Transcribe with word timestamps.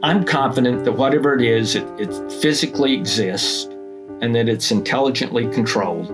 I'm 0.00 0.22
confident 0.22 0.84
that 0.84 0.92
whatever 0.92 1.34
it 1.34 1.42
is, 1.42 1.74
it, 1.74 1.84
it 1.98 2.32
physically 2.40 2.94
exists 2.94 3.64
and 4.20 4.32
that 4.36 4.48
it's 4.48 4.70
intelligently 4.70 5.48
controlled 5.48 6.08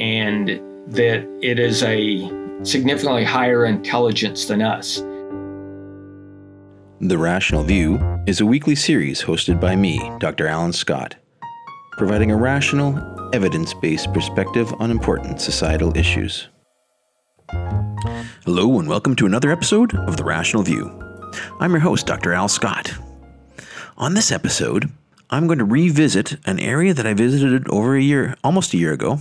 and 0.00 0.48
that 0.92 1.24
it 1.40 1.60
is 1.60 1.84
a 1.84 2.28
significantly 2.64 3.22
higher 3.22 3.66
intelligence 3.66 4.46
than 4.46 4.62
us. 4.62 4.96
The 7.00 7.18
Rational 7.18 7.62
View 7.62 8.00
is 8.26 8.40
a 8.40 8.46
weekly 8.46 8.74
series 8.74 9.22
hosted 9.22 9.60
by 9.60 9.76
me, 9.76 10.00
Dr. 10.18 10.48
Alan 10.48 10.72
Scott, 10.72 11.14
providing 11.92 12.32
a 12.32 12.36
rational, 12.36 12.98
evidence 13.32 13.74
based 13.74 14.12
perspective 14.12 14.74
on 14.80 14.90
important 14.90 15.40
societal 15.40 15.96
issues. 15.96 16.48
Hello, 18.44 18.80
and 18.80 18.88
welcome 18.88 19.14
to 19.14 19.26
another 19.26 19.52
episode 19.52 19.94
of 19.94 20.16
The 20.16 20.24
Rational 20.24 20.64
View. 20.64 21.11
I'm 21.60 21.70
your 21.70 21.80
host, 21.80 22.06
Dr. 22.06 22.32
Al 22.32 22.48
Scott. 22.48 22.92
On 23.96 24.14
this 24.14 24.32
episode, 24.32 24.90
I'm 25.30 25.46
going 25.46 25.58
to 25.58 25.64
revisit 25.64 26.36
an 26.46 26.58
area 26.58 26.92
that 26.92 27.06
I 27.06 27.14
visited 27.14 27.68
over 27.70 27.96
a 27.96 28.02
year, 28.02 28.36
almost 28.42 28.74
a 28.74 28.78
year 28.78 28.92
ago. 28.92 29.18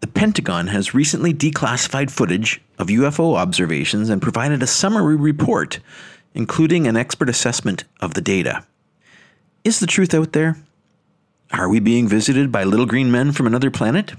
The 0.00 0.06
Pentagon 0.06 0.68
has 0.68 0.94
recently 0.94 1.34
declassified 1.34 2.10
footage 2.10 2.60
of 2.78 2.86
UFO 2.86 3.36
observations 3.36 4.10
and 4.10 4.22
provided 4.22 4.62
a 4.62 4.66
summary 4.66 5.16
report, 5.16 5.80
including 6.34 6.86
an 6.86 6.96
expert 6.96 7.28
assessment 7.28 7.84
of 8.00 8.14
the 8.14 8.20
data. 8.20 8.64
Is 9.64 9.80
the 9.80 9.86
truth 9.86 10.14
out 10.14 10.32
there? 10.32 10.56
Are 11.50 11.68
we 11.68 11.80
being 11.80 12.06
visited 12.06 12.52
by 12.52 12.64
little 12.64 12.86
green 12.86 13.10
men 13.10 13.32
from 13.32 13.46
another 13.46 13.70
planet? 13.70 14.12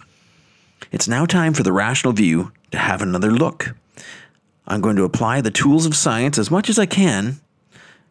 It's 0.91 1.07
now 1.07 1.25
time 1.25 1.53
for 1.53 1.63
the 1.63 1.71
rational 1.71 2.13
view 2.13 2.51
to 2.71 2.77
have 2.77 3.01
another 3.01 3.31
look. 3.31 3.75
I'm 4.69 4.81
going 4.81 4.95
to 4.97 5.03
apply 5.03 5.41
the 5.41 5.51
tools 5.51 5.85
of 5.87 5.95
science 5.95 6.37
as 6.37 6.51
much 6.51 6.69
as 6.69 6.77
I 6.77 6.85
can 6.85 7.39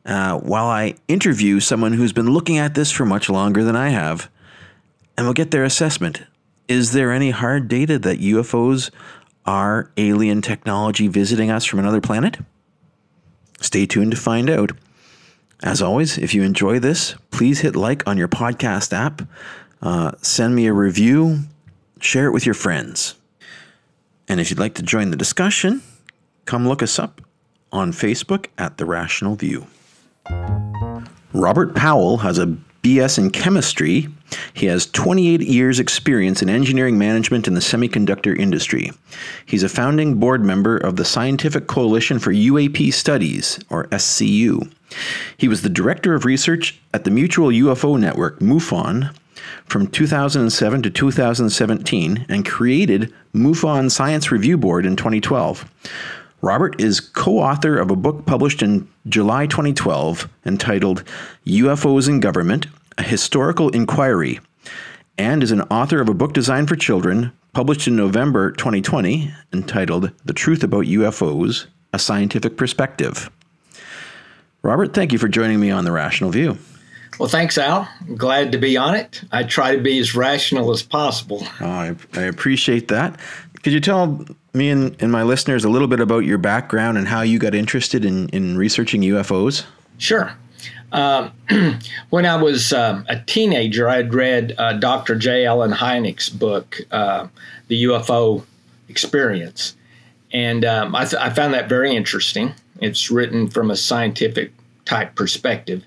uh, 0.05 0.39
while 0.39 0.67
I 0.67 0.97
interview 1.07 1.61
someone 1.61 1.93
who's 1.93 2.13
been 2.13 2.31
looking 2.31 2.59
at 2.59 2.75
this 2.75 2.91
for 2.91 3.07
much 3.07 3.31
longer 3.31 3.63
than 3.63 3.77
I 3.77 3.91
have, 3.91 4.29
and 5.17 5.27
we'll 5.27 5.35
get 5.35 5.53
their 5.53 5.65
assessment. 5.65 6.23
Is 6.67 6.93
there 6.93 7.13
any 7.13 7.31
hard 7.31 7.69
data 7.69 7.99
that 8.01 8.21
UFOs 8.21 8.91
are 9.47 9.91
alien 9.97 10.43
technology 10.43 11.09
visiting 11.09 11.51
us 11.51 11.65
from 11.65 11.79
another 11.79 12.01
planet? 12.01 12.39
Stay 13.61 13.87
tuned 13.87 14.11
to 14.11 14.17
find 14.17 14.51
out. 14.51 14.73
As 15.63 15.81
always, 15.83 16.19
if 16.19 16.35
you 16.35 16.43
enjoy 16.43 16.79
this, 16.79 17.15
please 17.31 17.61
hit 17.61 17.75
like 17.77 18.07
on 18.07 18.17
your 18.17 18.29
podcast 18.29 18.93
app, 18.93 19.23
uh, 19.83 20.13
send 20.23 20.55
me 20.55 20.67
a 20.67 20.73
review, 20.73 21.41
share 22.01 22.27
it 22.27 22.33
with 22.33 22.47
your 22.47 22.55
friends. 22.55 23.15
And 24.29 24.41
if 24.41 24.51
you'd 24.51 24.61
like 24.61 24.75
to 24.75 24.83
join 24.83 25.11
the 25.11 25.17
discussion, 25.17 25.83
come 26.49 26.67
look 26.67 26.83
us 26.83 26.99
up 26.99 27.21
on 27.73 27.93
Facebook 27.93 28.47
at 28.57 28.79
The 28.79 28.87
Rational 28.87 29.37
View. 29.37 29.67
Robert 31.35 31.75
Powell 31.75 32.17
has 32.17 32.39
a 32.39 32.57
BS 32.83 33.19
in 33.19 33.29
chemistry. 33.31 34.09
He 34.55 34.65
has 34.65 34.87
28 34.87 35.43
years' 35.43 35.79
experience 35.79 36.41
in 36.41 36.49
engineering 36.49 36.97
management 36.97 37.47
in 37.49 37.53
the 37.53 37.61
semiconductor 37.61 38.35
industry. 38.35 38.93
He's 39.45 39.63
a 39.63 39.69
founding 39.69 40.15
board 40.15 40.43
member 40.43 40.79
of 40.79 40.97
the 40.97 41.05
Scientific 41.05 41.67
Coalition 41.67 42.19
for 42.19 42.33
UAP 42.33 42.95
Studies, 42.95 43.61
or 43.69 43.87
SCU. 43.89 44.73
He 45.37 45.49
was 45.49 45.61
the 45.61 45.69
director 45.69 46.15
of 46.15 46.25
research 46.25 46.81
at 46.95 47.05
the 47.05 47.11
Mutual 47.11 47.49
UFO 47.49 48.01
Network, 48.01 48.41
MUFON, 48.41 49.15
from 49.67 49.87
2007 49.87 50.83
to 50.83 50.91
2017 50.91 52.27
and 52.29 52.47
created 52.47 53.13
MUFON 53.35 53.91
Science 53.91 54.33
Review 54.33 54.57
Board 54.57 54.87
in 54.87 54.97
2012. 54.97 55.71
Robert 56.41 56.81
is 56.81 57.01
co 57.01 57.39
author 57.39 57.79
of 57.79 57.91
a 57.91 57.97
book 57.97 58.25
published 58.25 58.63
in 58.63 58.89
July 59.09 59.47
2012 59.47 60.29
entitled 60.47 61.03
UFOs 61.47 62.09
and 62.09 62.23
Government 62.23 62.69
A 62.97 63.03
Historical 63.03 63.71
Inquiry, 63.71 64.39
and 65.17 65.43
is 65.43 65.51
an 65.51 65.63
author 65.63 66.01
of 66.01 66.09
a 66.09 66.15
book 66.15 66.33
designed 66.33 66.69
for 66.69 66.77
children 66.77 67.33
published 67.53 67.89
in 67.89 67.97
November 67.97 68.53
2020 68.53 69.35
entitled 69.53 70.13
The 70.25 70.33
Truth 70.33 70.63
About 70.63 70.85
UFOs 70.85 71.67
A 71.93 71.99
Scientific 71.99 72.57
Perspective. 72.57 73.31
Robert, 74.63 74.95
thank 74.95 75.13
you 75.13 75.19
for 75.19 75.29
joining 75.29 75.59
me 75.59 75.73
on 75.73 75.85
The 75.85 75.93
Rational 75.93 76.31
View. 76.31 76.57
Well, 77.19 77.29
thanks, 77.29 77.59
Al. 77.59 77.89
I'm 78.01 78.15
glad 78.15 78.53
to 78.53 78.59
be 78.59 78.77
on 78.77 78.95
it. 78.95 79.25
I 79.33 79.43
try 79.43 79.75
to 79.75 79.83
be 79.83 79.99
as 79.99 80.15
rational 80.15 80.71
as 80.71 80.85
possible. 80.85 81.43
Oh, 81.61 81.67
I, 81.67 81.97
I 82.15 82.23
appreciate 82.23 82.87
that. 82.89 83.19
Could 83.65 83.73
you 83.73 83.81
tell 83.81 84.25
me 84.59 84.69
and, 84.69 84.95
and 85.01 85.11
my 85.11 85.23
listeners 85.23 85.65
a 85.65 85.69
little 85.69 85.89
bit 85.89 86.01
about 86.01 86.21
your 86.21 86.39
background 86.39 86.99
and 86.99 87.09
how 87.09 87.23
you 87.23 87.39
got 87.39 87.55
interested 87.55 88.05
in, 88.05 88.29
in 88.31 88.59
researching 88.59 89.01
UFOs? 89.03 89.65
Sure. 89.97 90.35
Um, 90.93 91.33
when 92.11 92.27
I 92.27 92.37
was 92.37 92.73
um, 92.73 93.07
a 93.09 93.21
teenager, 93.21 93.89
I 93.89 93.97
had 93.97 94.13
read 94.13 94.55
uh, 94.59 94.75
Dr. 94.75 95.17
J. 95.17 95.47
Allen 95.47 95.73
Hynek's 95.73 96.29
book, 96.29 96.79
uh, 96.91 97.29
The 97.69 97.85
UFO 97.85 98.45
Experience. 98.89 99.77
And 100.33 100.65
um, 100.65 100.95
I, 100.95 101.05
th- 101.05 101.23
I, 101.23 101.31
found 101.31 101.55
that 101.55 101.69
very 101.69 101.95
interesting. 101.95 102.55
It's 102.81 103.11
written 103.11 103.49
from 103.49 103.71
a 103.71 103.77
scientific 103.77 104.53
type 104.85 105.15
perspective. 105.15 105.85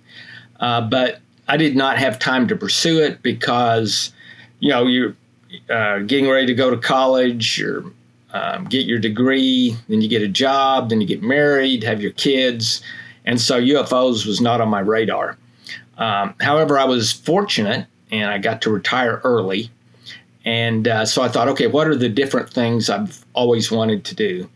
Uh, 0.60 0.82
but 0.82 1.20
I 1.48 1.58
did 1.58 1.76
not 1.76 1.98
have 1.98 2.18
time 2.18 2.48
to 2.48 2.56
pursue 2.56 3.02
it 3.04 3.22
because, 3.22 4.14
you 4.60 4.70
know, 4.70 4.88
you're 4.88 5.16
uh, 5.70 6.00
getting 6.00 6.30
ready 6.30 6.48
to 6.48 6.54
go 6.54 6.70
to 6.70 6.78
college 6.78 7.62
or 7.62 7.84
um, 8.34 8.66
get 8.66 8.86
your 8.86 9.00
degree, 9.00 9.76
then 9.90 10.02
you 10.02 10.08
get 10.08 10.22
a 10.22 10.28
job, 10.28 10.90
then 10.90 11.02
you 11.02 11.08
get 11.08 11.22
married, 11.22 11.84
have 11.84 12.02
your 12.02 12.12
kids. 12.12 12.82
And 13.26 13.40
so 13.40 13.60
UFOs 13.60 14.26
was 14.26 14.42
not 14.42 14.62
on 14.62 14.70
my 14.70 14.80
radar. 14.80 15.38
Um, 15.98 16.34
however, 16.40 16.80
I 16.80 16.86
was 16.86 17.12
fortunate 17.12 17.88
and 18.12 18.30
I 18.30 18.38
got 18.38 18.62
to 18.64 18.72
retire 18.72 19.22
early. 19.24 19.70
And 20.44 20.88
uh, 20.88 21.06
so 21.06 21.22
I 21.22 21.28
thought, 21.28 21.48
okay, 21.50 21.68
what 21.68 21.88
are 21.88 21.96
the 21.96 22.10
different 22.10 22.50
things 22.50 22.90
I've 22.90 23.24
always 23.34 23.72
wanted 23.72 24.06
to 24.06 24.16
do? 24.16 24.50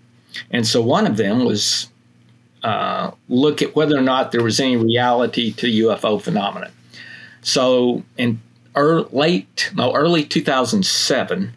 And 0.51 0.65
so 0.65 0.81
one 0.81 1.05
of 1.05 1.17
them 1.17 1.45
was 1.45 1.89
uh, 2.63 3.11
look 3.29 3.61
at 3.61 3.75
whether 3.75 3.95
or 3.97 4.01
not 4.01 4.31
there 4.31 4.43
was 4.43 4.59
any 4.59 4.75
reality 4.75 5.53
to 5.53 5.67
UFO 5.67 6.19
phenomenon. 6.19 6.71
So 7.41 8.03
in 8.17 8.41
er, 8.75 9.03
late, 9.11 9.71
no, 9.75 9.93
early 9.93 10.25
2007, 10.25 11.53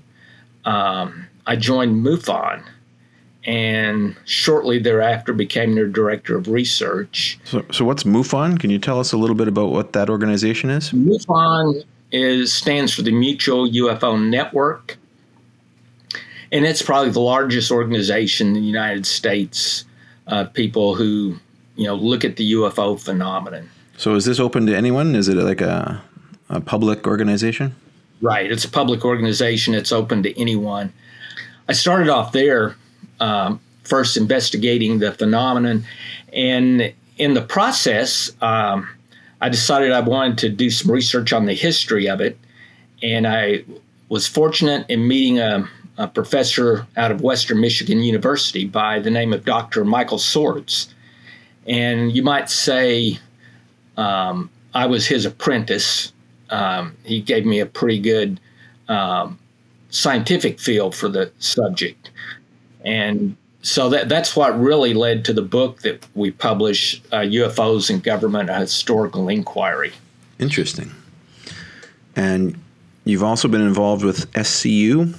um, 0.67 1.28
I 1.49 1.57
joined 1.57 2.05
MUFON 2.05 2.63
and 3.45 4.15
shortly 4.27 4.79
thereafter 4.79 5.33
became 5.33 5.75
their 5.75 5.87
director 5.87 6.37
of 6.37 6.49
research. 6.49 7.39
So, 7.45 7.65
so 7.73 7.87
what's 7.87 8.03
MUFON? 8.03 8.61
Can 8.61 8.69
you 8.69 8.79
tell 8.79 9.01
us 9.01 9.13
a 9.13 9.17
little 9.17 9.35
bit 9.35 9.49
about 9.49 9.71
what 9.71 9.95
that 9.95 10.11
organization 10.11 10.69
is? 10.69 10.91
MUFON 10.91 11.85
is 12.13 12.53
stands 12.53 12.93
for 12.93 13.01
the 13.01 13.13
Mutual 13.13 13.67
UFO 13.67 14.23
Network, 14.29 14.99
and 16.53 16.67
it's 16.67 16.83
probably 16.83 17.11
the 17.11 17.21
largest 17.21 17.71
organization 17.71 18.49
in 18.49 18.53
the 18.53 18.61
United 18.61 19.07
States. 19.07 19.87
Uh, 20.27 20.45
people 20.45 20.95
who 20.95 21.37
you 21.77 21.87
know 21.87 21.95
look 21.95 22.27
at 22.27 22.37
the 22.37 22.53
UFO 22.53 23.01
phenomenon. 23.01 23.71
So, 23.97 24.15
is 24.15 24.27
this 24.27 24.39
open 24.39 24.67
to 24.67 24.77
anyone? 24.77 25.15
Is 25.15 25.29
it 25.29 25.37
like 25.37 25.63
a, 25.63 26.03
a 26.51 26.61
public 26.61 27.07
organization? 27.07 27.75
Right, 28.21 28.51
it's 28.51 28.67
a 28.67 28.71
public 28.71 29.07
organization. 29.07 29.73
It's 29.73 29.93
open 29.93 30.23
to 30.25 30.39
anyone. 30.39 30.93
I 31.69 31.73
started 31.73 32.09
off 32.09 32.33
there, 32.33 32.77
um, 33.21 33.61
first 33.85 34.17
investigating 34.17 34.99
the 34.99 35.13
phenomenon, 35.13 35.85
and 36.33 36.93
in 37.19 37.35
the 37.35 37.43
process, 37.43 38.31
um, 38.41 38.89
I 39.41 39.49
decided 39.49 39.93
I 39.93 40.01
wanted 40.01 40.39
to 40.39 40.49
do 40.49 40.71
some 40.71 40.91
research 40.91 41.33
on 41.33 41.47
the 41.47 41.55
history 41.55 42.09
of 42.09 42.21
it, 42.21 42.39
and 43.03 43.27
I 43.27 43.65
was 44.09 44.27
fortunate 44.27 44.87
in 44.89 45.07
meeting 45.07 45.39
a, 45.39 45.69
a 45.99 46.09
professor 46.09 46.87
out 46.97 47.11
of 47.11 47.21
Western 47.21 47.61
Michigan 47.61 48.03
University 48.03 48.65
by 48.65 48.99
the 48.99 49.11
name 49.11 49.33
of 49.33 49.45
Dr. 49.45 49.85
Michael 49.85 50.19
Swords, 50.19 50.95
and 51.67 52.17
you 52.17 52.23
might 52.23 52.49
say 52.49 53.19
um, 53.99 54.49
I 54.75 54.87
was 54.87 55.07
his 55.07 55.27
apprentice. 55.27 56.13
Um, 56.49 56.97
he 57.05 57.21
gave 57.21 57.45
me 57.45 57.61
a 57.61 57.67
pretty 57.67 57.99
good 57.99 58.41
um, 58.89 59.39
scientific 59.91 60.61
feel 60.61 60.91
for 60.91 61.09
the 61.09 61.31
subject. 61.39 62.11
And 62.85 63.37
so 63.63 63.89
that, 63.91 64.09
that's 64.09 64.37
what 64.37 64.59
really 64.59 64.95
led 64.95 65.25
to 65.27 65.33
the 65.33 65.43
book 65.43 65.81
that 65.81 66.07
we 66.15 66.31
published, 66.31 67.05
uh, 67.13 67.19
UFOs 67.19 67.91
and 67.91 68.03
Government, 68.03 68.51
a 68.51 68.55
Historical 68.55 69.29
Inquiry. 69.29 69.93
Interesting. 70.39 70.93
And 72.15 72.59
you've 73.05 73.25
also 73.25 73.49
been 73.49 73.63
involved 73.63 74.05
with 74.05 74.31
SCU? 74.33 75.17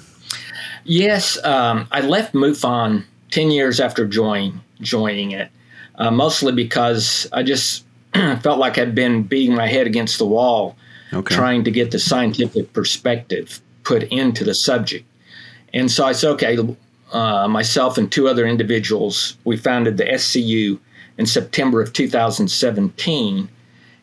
Yes. 0.85 1.43
Um, 1.43 1.87
I 1.91 2.01
left 2.01 2.33
MUFON 2.33 3.03
10 3.31 3.51
years 3.51 3.79
after 3.79 4.07
join, 4.07 4.61
joining 4.81 5.31
it, 5.31 5.49
uh, 5.95 6.11
mostly 6.11 6.51
because 6.51 7.27
I 7.31 7.43
just 7.43 7.85
felt 8.13 8.59
like 8.59 8.77
I'd 8.77 8.95
been 8.95 9.23
beating 9.23 9.55
my 9.55 9.67
head 9.67 9.85
against 9.85 10.17
the 10.17 10.25
wall 10.25 10.75
okay. 11.13 11.35
trying 11.35 11.63
to 11.65 11.71
get 11.71 11.91
the 11.91 11.99
scientific 11.99 12.73
perspective 12.73 13.61
put 13.83 14.03
into 14.03 14.43
the 14.43 14.53
subject. 14.53 15.05
And 15.73 15.91
so 15.91 16.05
I 16.05 16.13
said, 16.13 16.31
okay, 16.31 16.57
uh, 17.11 17.47
myself 17.47 17.97
and 17.97 18.11
two 18.11 18.27
other 18.27 18.45
individuals, 18.45 19.37
we 19.43 19.57
founded 19.57 19.97
the 19.97 20.05
SCU 20.05 20.79
in 21.17 21.25
September 21.25 21.81
of 21.81 21.93
2017. 21.93 23.49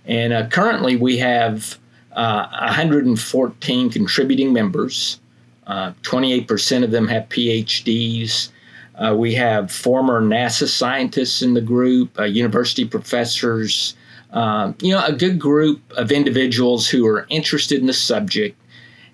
And 0.07 0.33
uh, 0.33 0.47
currently 0.49 0.97
we 0.97 1.19
have 1.19 1.79
uh, 2.13 2.49
114 2.61 3.91
contributing 3.91 4.53
members. 4.53 5.21
28% 5.67 6.81
uh, 6.81 6.85
of 6.85 6.91
them 6.91 7.09
have 7.09 7.29
PhDs. 7.29 8.51
Uh, 8.95 9.15
we 9.15 9.35
have 9.35 9.71
former 9.71 10.23
NASA 10.23 10.69
scientists 10.69 11.43
in 11.43 11.55
the 11.55 11.61
group, 11.61 12.19
uh, 12.19 12.25
university 12.25 12.87
professors, 12.87 13.95
um, 14.31 14.75
you 14.81 14.93
know, 14.93 15.05
a 15.05 15.13
good 15.13 15.39
group 15.39 15.81
of 15.97 16.11
individuals 16.11 16.89
who 16.89 17.07
are 17.07 17.27
interested 17.29 17.81
in 17.81 17.87
the 17.87 17.93
subject, 17.93 18.59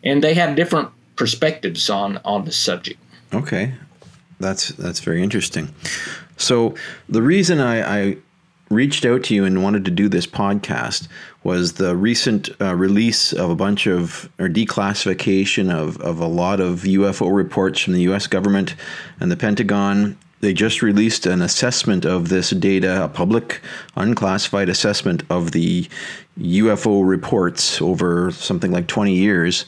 and 0.02 0.22
they 0.22 0.34
have 0.34 0.56
different 0.56 0.90
perspectives 1.16 1.90
on 1.90 2.19
on 2.25 2.44
the 2.44 2.52
subject. 2.52 2.99
Okay, 3.32 3.75
that's 4.40 4.69
that's 4.69 5.00
very 5.00 5.22
interesting. 5.22 5.75
So 6.37 6.75
the 7.08 7.22
reason 7.22 7.60
I, 7.60 8.00
I 8.08 8.16
reached 8.72 9.04
out 9.04 9.22
to 9.25 9.34
you 9.34 9.44
and 9.44 9.62
wanted 9.62 9.84
to 9.84 9.90
do 9.90 10.08
this 10.08 10.26
podcast 10.26 11.06
was 11.44 11.75
the 11.75 11.94
recent 11.94 12.49
uh, 12.60 12.75
release 12.75 13.32
of 13.32 13.50
a 13.50 13.54
bunch 13.54 13.87
of 13.87 14.31
or 14.38 14.49
declassification 14.49 15.72
of, 15.72 16.00
of 16.00 16.19
a 16.19 16.26
lot 16.26 16.60
of 16.60 16.81
UFO 16.81 17.34
reports 17.34 17.81
from 17.81 17.93
the 17.93 18.02
US 18.02 18.26
government 18.26 18.75
and 19.20 19.31
the 19.31 19.37
Pentagon. 19.37 20.19
They 20.42 20.52
just 20.52 20.82
released 20.82 21.24
an 21.24 21.40
assessment 21.40 22.04
of 22.04 22.28
this 22.28 22.50
data, 22.50 23.04
a 23.04 23.08
public 23.08 23.60
unclassified 23.96 24.68
assessment 24.68 25.22
of 25.30 25.52
the 25.52 25.88
UFO 26.36 27.08
reports 27.08 27.80
over 27.80 28.32
something 28.32 28.72
like 28.72 28.88
20 28.88 29.14
years. 29.14 29.66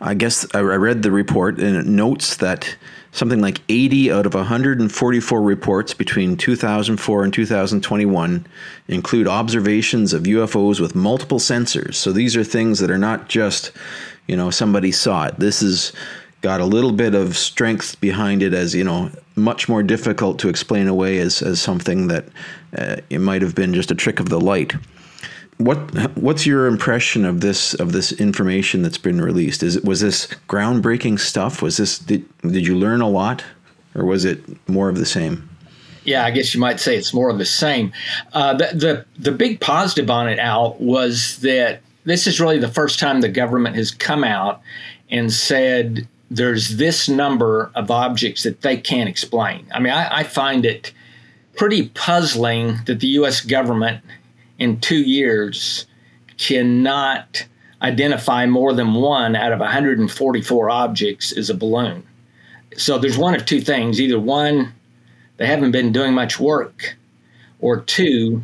I 0.00 0.14
guess 0.14 0.44
I 0.52 0.62
read 0.62 1.04
the 1.04 1.12
report 1.12 1.60
and 1.60 1.76
it 1.76 1.86
notes 1.86 2.38
that 2.38 2.76
something 3.12 3.40
like 3.40 3.60
80 3.68 4.10
out 4.10 4.26
of 4.26 4.34
144 4.34 5.42
reports 5.42 5.94
between 5.94 6.36
2004 6.36 7.22
and 7.22 7.32
2021 7.32 8.46
include 8.88 9.28
observations 9.28 10.12
of 10.12 10.24
UFOs 10.24 10.80
with 10.80 10.96
multiple 10.96 11.38
sensors. 11.38 11.94
So 11.94 12.10
these 12.10 12.36
are 12.36 12.42
things 12.42 12.80
that 12.80 12.90
are 12.90 12.98
not 12.98 13.28
just, 13.28 13.70
you 14.26 14.36
know, 14.36 14.50
somebody 14.50 14.90
saw 14.90 15.26
it. 15.26 15.38
This 15.38 15.60
has 15.60 15.92
got 16.40 16.60
a 16.60 16.64
little 16.64 16.92
bit 16.92 17.14
of 17.14 17.36
strength 17.36 18.00
behind 18.00 18.42
it 18.42 18.54
as, 18.54 18.74
you 18.74 18.82
know, 18.82 19.10
much 19.40 19.68
more 19.68 19.82
difficult 19.82 20.38
to 20.40 20.48
explain 20.48 20.88
away 20.88 21.18
as, 21.18 21.42
as 21.42 21.60
something 21.60 22.08
that 22.08 22.26
uh, 22.76 22.96
it 23.10 23.18
might 23.18 23.42
have 23.42 23.54
been 23.54 23.74
just 23.74 23.90
a 23.90 23.94
trick 23.94 24.20
of 24.20 24.28
the 24.28 24.40
light 24.40 24.74
what 25.60 25.78
what's 26.16 26.46
your 26.46 26.66
impression 26.66 27.26
of 27.26 27.42
this 27.42 27.74
of 27.74 27.92
this 27.92 28.12
information 28.12 28.82
that's 28.82 28.98
been 28.98 29.20
released? 29.20 29.62
Is 29.62 29.76
it 29.76 29.84
was 29.84 30.00
this 30.00 30.26
groundbreaking 30.48 31.20
stuff? 31.20 31.60
Was 31.60 31.76
this 31.76 31.98
did, 31.98 32.24
did 32.40 32.66
you 32.66 32.76
learn 32.76 33.02
a 33.02 33.08
lot, 33.08 33.44
or 33.94 34.06
was 34.06 34.24
it 34.24 34.42
more 34.68 34.88
of 34.88 34.96
the 34.96 35.04
same? 35.04 35.48
Yeah, 36.04 36.24
I 36.24 36.30
guess 36.30 36.54
you 36.54 36.60
might 36.60 36.80
say 36.80 36.96
it's 36.96 37.12
more 37.12 37.28
of 37.28 37.36
the 37.36 37.44
same. 37.44 37.92
Uh, 38.32 38.54
the, 38.54 38.70
the 38.74 39.06
the 39.18 39.32
big 39.32 39.60
positive 39.60 40.08
on 40.08 40.28
it, 40.28 40.38
Al, 40.38 40.76
was 40.80 41.36
that 41.38 41.82
this 42.04 42.26
is 42.26 42.40
really 42.40 42.58
the 42.58 42.68
first 42.68 42.98
time 42.98 43.20
the 43.20 43.28
government 43.28 43.76
has 43.76 43.90
come 43.90 44.24
out 44.24 44.62
and 45.10 45.30
said 45.30 46.08
there's 46.30 46.76
this 46.76 47.08
number 47.08 47.70
of 47.74 47.90
objects 47.90 48.44
that 48.44 48.62
they 48.62 48.76
can't 48.76 49.08
explain. 49.08 49.66
I 49.72 49.80
mean, 49.80 49.92
I, 49.92 50.18
I 50.18 50.22
find 50.22 50.64
it 50.64 50.92
pretty 51.56 51.88
puzzling 51.88 52.78
that 52.86 53.00
the 53.00 53.08
U.S. 53.08 53.40
government 53.40 54.02
in 54.58 54.78
two 54.80 55.02
years 55.02 55.86
cannot 56.38 57.46
identify 57.82 58.46
more 58.46 58.72
than 58.72 58.94
one 58.94 59.34
out 59.34 59.52
of 59.52 59.58
144 59.58 60.70
objects 60.70 61.36
as 61.36 61.50
a 61.50 61.54
balloon. 61.54 62.06
So 62.76 62.98
there's 62.98 63.18
one 63.18 63.34
of 63.34 63.44
two 63.44 63.60
things 63.60 64.00
either 64.00 64.20
one, 64.20 64.72
they 65.38 65.46
haven't 65.46 65.72
been 65.72 65.92
doing 65.92 66.14
much 66.14 66.38
work, 66.38 66.96
or 67.60 67.80
two, 67.80 68.42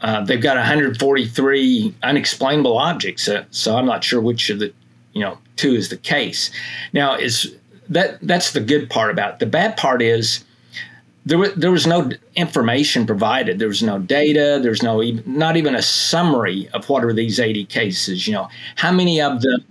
uh, 0.00 0.24
they've 0.24 0.40
got 0.40 0.56
143 0.56 1.94
unexplainable 2.02 2.78
objects. 2.78 3.28
Uh, 3.28 3.44
so 3.50 3.76
I'm 3.76 3.86
not 3.86 4.04
sure 4.04 4.20
which 4.20 4.48
of 4.50 4.60
the, 4.60 4.72
you 5.12 5.20
know, 5.20 5.38
two 5.58 5.74
is 5.74 5.90
the 5.90 5.96
case. 5.96 6.50
Now, 6.92 7.14
is 7.14 7.54
that 7.90 8.18
that's 8.22 8.52
the 8.52 8.60
good 8.60 8.88
part 8.88 9.10
about 9.10 9.34
it. 9.34 9.38
The 9.40 9.46
bad 9.46 9.76
part 9.76 10.02
is 10.02 10.44
there 11.26 11.38
was, 11.38 11.52
there 11.54 11.70
was 11.70 11.86
no 11.86 12.10
information 12.36 13.06
provided. 13.06 13.58
There 13.58 13.68
was 13.68 13.82
no 13.82 13.98
data. 13.98 14.60
There's 14.62 14.82
no 14.82 15.02
even, 15.02 15.22
not 15.26 15.56
even 15.56 15.74
a 15.74 15.82
summary 15.82 16.68
of 16.72 16.88
what 16.88 17.04
are 17.04 17.12
these 17.12 17.38
80 17.38 17.66
cases. 17.66 18.26
You 18.26 18.34
know, 18.34 18.48
how 18.76 18.92
many 18.92 19.20
of 19.20 19.42
them 19.42 19.64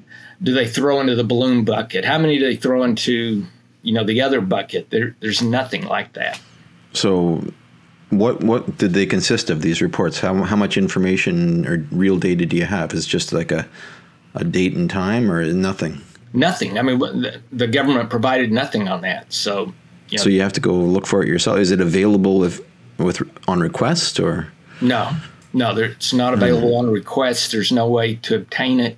do 0.43 0.53
they 0.53 0.67
throw 0.67 0.99
into 0.99 1.15
the 1.15 1.23
balloon 1.23 1.65
bucket? 1.65 2.05
How 2.05 2.19
many 2.19 2.37
do 2.37 2.45
they 2.45 2.55
throw 2.55 2.83
into 2.83 3.45
you 3.81 3.93
know 3.93 4.03
the 4.03 4.21
other 4.21 4.41
bucket? 4.41 4.89
There, 4.89 5.15
there's 5.19 5.41
nothing 5.41 5.85
like 5.85 6.13
that. 6.13 6.39
So, 6.93 7.43
what 8.09 8.43
what 8.43 8.77
did 8.77 8.93
they 8.93 9.05
consist 9.05 9.49
of? 9.49 9.61
These 9.61 9.81
reports? 9.81 10.19
How 10.19 10.35
how 10.43 10.55
much 10.55 10.77
information 10.77 11.65
or 11.67 11.87
real 11.91 12.17
data 12.17 12.45
do 12.45 12.55
you 12.55 12.65
have? 12.65 12.93
Is 12.93 13.07
just 13.07 13.33
like 13.33 13.51
a 13.51 13.67
a 14.37 14.43
date 14.43 14.75
and 14.75 14.89
time 14.89 15.29
or 15.31 15.45
nothing? 15.53 16.01
Nothing. 16.33 16.77
I 16.77 16.81
mean, 16.81 16.99
the, 16.99 17.41
the 17.51 17.67
government 17.67 18.09
provided 18.09 18.51
nothing 18.51 18.87
on 18.87 19.01
that. 19.01 19.31
So 19.33 19.73
Yep. 20.09 20.21
So 20.21 20.29
you 20.29 20.41
have 20.41 20.53
to 20.53 20.61
go 20.61 20.73
look 20.73 21.05
for 21.05 21.21
it 21.21 21.27
yourself. 21.27 21.59
Is 21.59 21.71
it 21.71 21.81
available 21.81 22.43
if 22.43 22.61
with 22.97 23.21
on 23.47 23.59
request 23.59 24.19
or? 24.19 24.51
No, 24.81 25.11
no, 25.53 25.73
there, 25.73 25.85
it's 25.85 26.13
not 26.13 26.33
available 26.33 26.71
mm. 26.71 26.79
on 26.79 26.89
request. 26.89 27.51
There's 27.51 27.71
no 27.71 27.87
way 27.87 28.15
to 28.15 28.35
obtain 28.35 28.79
it. 28.79 28.97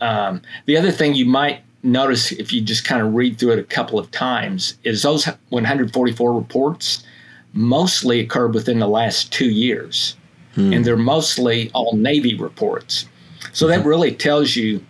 Um, 0.00 0.42
the 0.66 0.76
other 0.76 0.90
thing 0.90 1.14
you 1.14 1.26
might 1.26 1.60
notice 1.84 2.32
if 2.32 2.52
you 2.52 2.60
just 2.60 2.84
kind 2.84 3.02
of 3.02 3.14
read 3.14 3.38
through 3.38 3.52
it 3.52 3.58
a 3.58 3.64
couple 3.64 3.98
of 3.98 4.10
times 4.10 4.76
is 4.84 5.02
those 5.02 5.26
144 5.50 6.32
reports 6.32 7.04
mostly 7.52 8.18
occurred 8.18 8.54
within 8.54 8.78
the 8.78 8.88
last 8.88 9.32
two 9.32 9.50
years, 9.50 10.16
mm. 10.56 10.74
and 10.74 10.84
they're 10.84 10.96
mostly 10.96 11.70
all 11.72 11.94
Navy 11.94 12.34
reports. 12.34 13.06
So 13.52 13.66
mm-hmm. 13.66 13.82
that 13.82 13.88
really 13.88 14.14
tells 14.14 14.56
you 14.56 14.84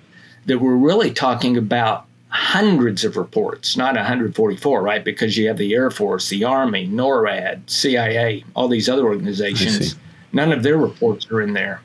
that 0.47 0.59
we're 0.59 0.77
really 0.77 1.13
talking 1.13 1.57
about 1.57 2.07
hundreds 2.29 3.05
of 3.05 3.17
reports, 3.17 3.77
not 3.77 3.95
144, 3.95 4.83
right? 4.83 5.05
Because 5.05 5.37
you 5.37 5.49
have 5.49 5.59
the 5.59 5.75
Air 5.75 5.91
Force, 5.91 6.31
the 6.31 6.45
Army, 6.45 6.89
NORAD, 6.89 7.69
CIA, 7.69 8.43
all 8.57 8.69
these 8.69 8.89
other 8.89 9.05
organizations. 9.05 9.97
None 10.33 10.51
of 10.51 10.63
their 10.63 10.79
reports 10.79 11.31
are 11.31 11.43
in 11.43 11.53
there. 11.53 11.83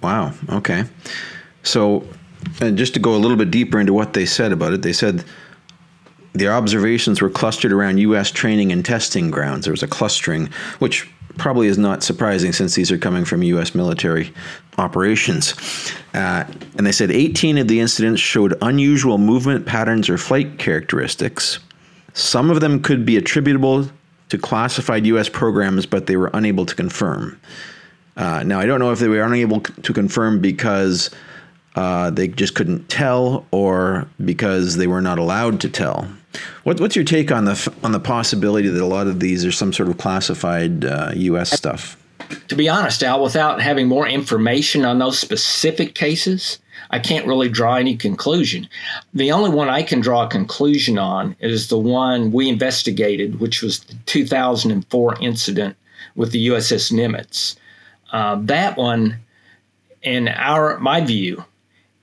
Wow. 0.00 0.32
Okay. 0.48 0.84
So, 1.64 2.06
and 2.60 2.78
just 2.78 2.94
to 2.94 3.00
go 3.00 3.16
a 3.16 3.18
little 3.18 3.36
bit 3.36 3.50
deeper 3.50 3.80
into 3.80 3.92
what 3.92 4.12
they 4.12 4.24
said 4.26 4.52
about 4.52 4.72
it, 4.72 4.82
they 4.82 4.92
said 4.92 5.24
the 6.34 6.48
observations 6.48 7.20
were 7.20 7.28
clustered 7.28 7.72
around 7.72 7.98
U.S. 7.98 8.30
training 8.30 8.70
and 8.70 8.84
testing 8.84 9.30
grounds. 9.30 9.64
There 9.64 9.72
was 9.72 9.82
a 9.82 9.88
clustering, 9.88 10.48
which 10.78 11.10
probably 11.40 11.66
is 11.66 11.78
not 11.78 12.02
surprising 12.02 12.52
since 12.52 12.74
these 12.74 12.92
are 12.92 12.98
coming 12.98 13.24
from 13.24 13.42
U.S. 13.42 13.74
military 13.74 14.32
operations. 14.78 15.54
Uh, 16.12 16.44
and 16.76 16.86
they 16.86 16.92
said 16.92 17.10
18 17.10 17.58
of 17.58 17.66
the 17.66 17.80
incidents 17.80 18.20
showed 18.20 18.56
unusual 18.62 19.16
movement 19.18 19.64
patterns 19.66 20.08
or 20.08 20.18
flight 20.18 20.58
characteristics. 20.58 21.58
Some 22.12 22.50
of 22.50 22.60
them 22.60 22.82
could 22.82 23.06
be 23.06 23.16
attributable 23.16 23.88
to 24.28 24.38
classified 24.38 25.06
U.S. 25.06 25.28
programs, 25.28 25.86
but 25.86 26.06
they 26.06 26.16
were 26.16 26.30
unable 26.34 26.66
to 26.66 26.74
confirm. 26.74 27.40
Uh, 28.16 28.42
now, 28.42 28.60
I 28.60 28.66
don't 28.66 28.78
know 28.78 28.92
if 28.92 28.98
they 28.98 29.08
were 29.08 29.22
unable 29.22 29.60
to 29.60 29.92
confirm 29.94 30.40
because 30.40 31.10
uh, 31.74 32.10
they 32.10 32.28
just 32.28 32.54
couldn't 32.54 32.88
tell 32.90 33.46
or 33.50 34.06
because 34.22 34.76
they 34.76 34.86
were 34.86 35.00
not 35.00 35.18
allowed 35.18 35.60
to 35.62 35.70
tell. 35.70 36.06
What, 36.62 36.80
what's 36.80 36.96
your 36.96 37.04
take 37.04 37.32
on 37.32 37.44
the 37.44 37.72
on 37.82 37.92
the 37.92 38.00
possibility 38.00 38.68
that 38.68 38.82
a 38.82 38.86
lot 38.86 39.06
of 39.06 39.20
these 39.20 39.44
are 39.44 39.52
some 39.52 39.72
sort 39.72 39.88
of 39.88 39.98
classified 39.98 40.84
uh, 40.84 41.12
U.S. 41.14 41.50
stuff? 41.50 41.96
To 42.48 42.54
be 42.54 42.68
honest, 42.68 43.02
Al, 43.02 43.22
without 43.22 43.60
having 43.60 43.88
more 43.88 44.06
information 44.06 44.84
on 44.84 44.98
those 44.98 45.18
specific 45.18 45.94
cases, 45.94 46.58
I 46.90 46.98
can't 47.00 47.26
really 47.26 47.48
draw 47.48 47.76
any 47.76 47.96
conclusion. 47.96 48.68
The 49.14 49.32
only 49.32 49.50
one 49.50 49.68
I 49.68 49.82
can 49.82 50.00
draw 50.00 50.24
a 50.24 50.28
conclusion 50.28 50.98
on 50.98 51.34
is 51.40 51.68
the 51.68 51.78
one 51.78 52.30
we 52.30 52.48
investigated, 52.48 53.40
which 53.40 53.62
was 53.62 53.80
the 53.80 53.94
2004 54.06 55.16
incident 55.20 55.76
with 56.14 56.30
the 56.30 56.48
USS 56.48 56.92
Nimitz. 56.92 57.56
Uh, 58.12 58.36
that 58.42 58.76
one, 58.76 59.16
in 60.02 60.28
our 60.28 60.78
my 60.78 61.00
view, 61.00 61.44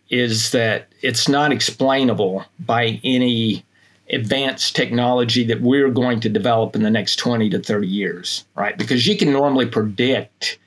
is 0.10 0.52
that 0.52 0.88
it's 1.02 1.28
not 1.28 1.52
explainable 1.52 2.46
by 2.60 3.00
any 3.04 3.66
advanced 4.10 4.76
technology 4.76 5.44
that 5.46 5.62
we're 5.62 5.90
going 5.90 6.20
to 6.22 6.30
develop 6.30 6.76
in 6.76 6.84
the 6.84 6.90
next 6.90 7.18
20 7.18 7.50
to 7.50 7.60
30 7.60 7.88
years, 7.88 8.46
right? 8.56 8.78
Because 8.78 9.06
you 9.06 9.18
can 9.18 9.32
normally 9.32 9.66
predict 9.66 10.60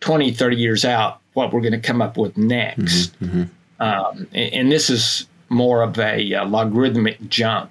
20, 0.00 0.32
30 0.32 0.56
years 0.56 0.84
out 0.84 1.20
what 1.34 1.52
we're 1.52 1.60
going 1.60 1.72
to 1.72 1.80
come 1.80 2.02
up 2.02 2.16
with 2.16 2.36
next. 2.36 3.18
Mm-hmm, 3.20 3.42
mm-hmm. 3.42 3.82
Um, 3.82 4.26
and, 4.32 4.52
and, 4.52 4.72
this 4.72 4.90
is 4.90 5.26
more 5.48 5.82
of 5.82 5.98
a 5.98 6.34
uh, 6.34 6.44
logarithmic 6.44 7.28
jump 7.28 7.70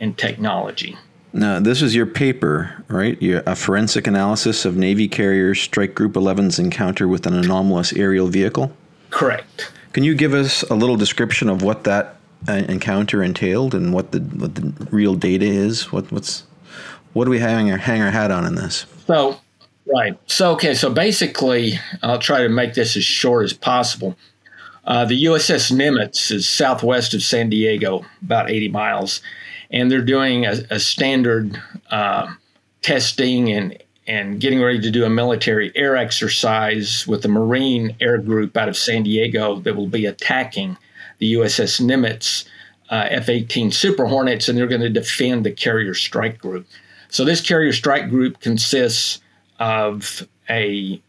in 0.00 0.14
technology. 0.14 0.96
Now, 1.32 1.60
this 1.60 1.80
is 1.80 1.94
your 1.94 2.06
paper, 2.06 2.84
right? 2.88 3.20
Your, 3.22 3.42
a 3.46 3.54
forensic 3.54 4.06
analysis 4.06 4.64
of 4.64 4.76
Navy 4.76 5.08
carrier 5.08 5.54
Strike 5.54 5.94
Group 5.94 6.14
11's 6.14 6.58
encounter 6.58 7.06
with 7.06 7.26
an 7.26 7.34
anomalous 7.34 7.92
aerial 7.92 8.26
vehicle? 8.26 8.72
Correct. 9.10 9.72
Can 9.92 10.04
you 10.04 10.14
give 10.14 10.34
us 10.34 10.62
a 10.64 10.74
little 10.74 10.96
description 10.96 11.48
of 11.48 11.62
what 11.62 11.84
that 11.84 12.16
encounter 12.48 13.22
entailed 13.22 13.74
and 13.74 13.92
what 13.92 14.12
the 14.12 14.20
what 14.20 14.54
the 14.54 14.72
real 14.90 15.14
data 15.14 15.46
is? 15.46 15.92
What 15.92 16.10
what's 16.12 16.44
what 17.12 17.24
do 17.24 17.30
we 17.30 17.38
hang 17.38 17.70
our 17.70 17.78
hang 17.78 18.02
our 18.02 18.10
hat 18.10 18.30
on 18.30 18.44
in 18.44 18.54
this? 18.54 18.86
So 19.06 19.38
Right. 19.86 20.18
So, 20.26 20.52
okay. 20.52 20.74
So 20.74 20.92
basically, 20.92 21.78
I'll 22.02 22.18
try 22.18 22.42
to 22.42 22.48
make 22.48 22.74
this 22.74 22.96
as 22.96 23.04
short 23.04 23.44
as 23.44 23.52
possible. 23.52 24.16
Uh, 24.84 25.04
the 25.04 25.24
USS 25.24 25.70
Nimitz 25.72 26.30
is 26.30 26.48
southwest 26.48 27.14
of 27.14 27.22
San 27.22 27.50
Diego, 27.50 28.04
about 28.22 28.50
80 28.50 28.68
miles, 28.68 29.20
and 29.70 29.90
they're 29.90 30.04
doing 30.04 30.44
a, 30.44 30.54
a 30.70 30.80
standard 30.80 31.60
uh, 31.90 32.32
testing 32.80 33.50
and 33.52 33.78
and 34.08 34.40
getting 34.40 34.60
ready 34.60 34.80
to 34.80 34.90
do 34.90 35.04
a 35.04 35.10
military 35.10 35.70
air 35.76 35.96
exercise 35.96 37.06
with 37.06 37.22
the 37.22 37.28
Marine 37.28 37.94
Air 38.00 38.18
Group 38.18 38.56
out 38.56 38.68
of 38.68 38.76
San 38.76 39.04
Diego 39.04 39.60
that 39.60 39.76
will 39.76 39.86
be 39.86 40.06
attacking 40.06 40.76
the 41.22 41.34
USS 41.34 41.80
Nimitz 41.80 42.46
uh, 42.90 43.06
F 43.08 43.28
18 43.28 43.70
Super 43.70 44.06
Hornets, 44.06 44.48
and 44.48 44.58
they're 44.58 44.66
going 44.66 44.80
to 44.80 44.90
defend 44.90 45.46
the 45.46 45.52
Carrier 45.52 45.94
Strike 45.94 46.38
Group. 46.38 46.66
So, 47.10 47.24
this 47.24 47.40
Carrier 47.40 47.72
Strike 47.72 48.10
Group 48.10 48.40
consists 48.40 49.20
of 49.60 50.26
a 50.50 51.00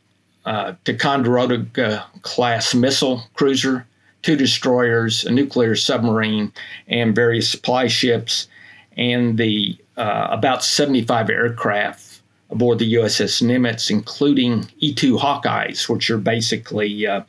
uh, 0.46 0.74
Ticonderoga 0.86 2.06
class 2.22 2.76
missile 2.76 3.24
cruiser, 3.34 3.88
two 4.22 4.36
destroyers, 4.36 5.26
a 5.26 5.32
nuclear 5.32 5.76
submarine, 5.76 6.54
and 6.88 7.16
various 7.16 7.50
supply 7.50 7.88
ships, 7.88 8.48
and 8.96 9.40
the 9.40 9.76
uh, 9.98 10.28
about 10.30 10.64
75 10.64 11.32
aircraft 11.32 12.13
aboard 12.54 12.80
the 12.80 12.94
USS 12.94 13.42
Nimitz, 13.42 13.90
including 13.90 14.70
E 14.78 14.94
2 14.94 15.18
Hawkeyes, 15.18 15.90
which 15.90 16.10
are 16.10 16.20
basically 16.20 17.06
uh, 17.08 17.24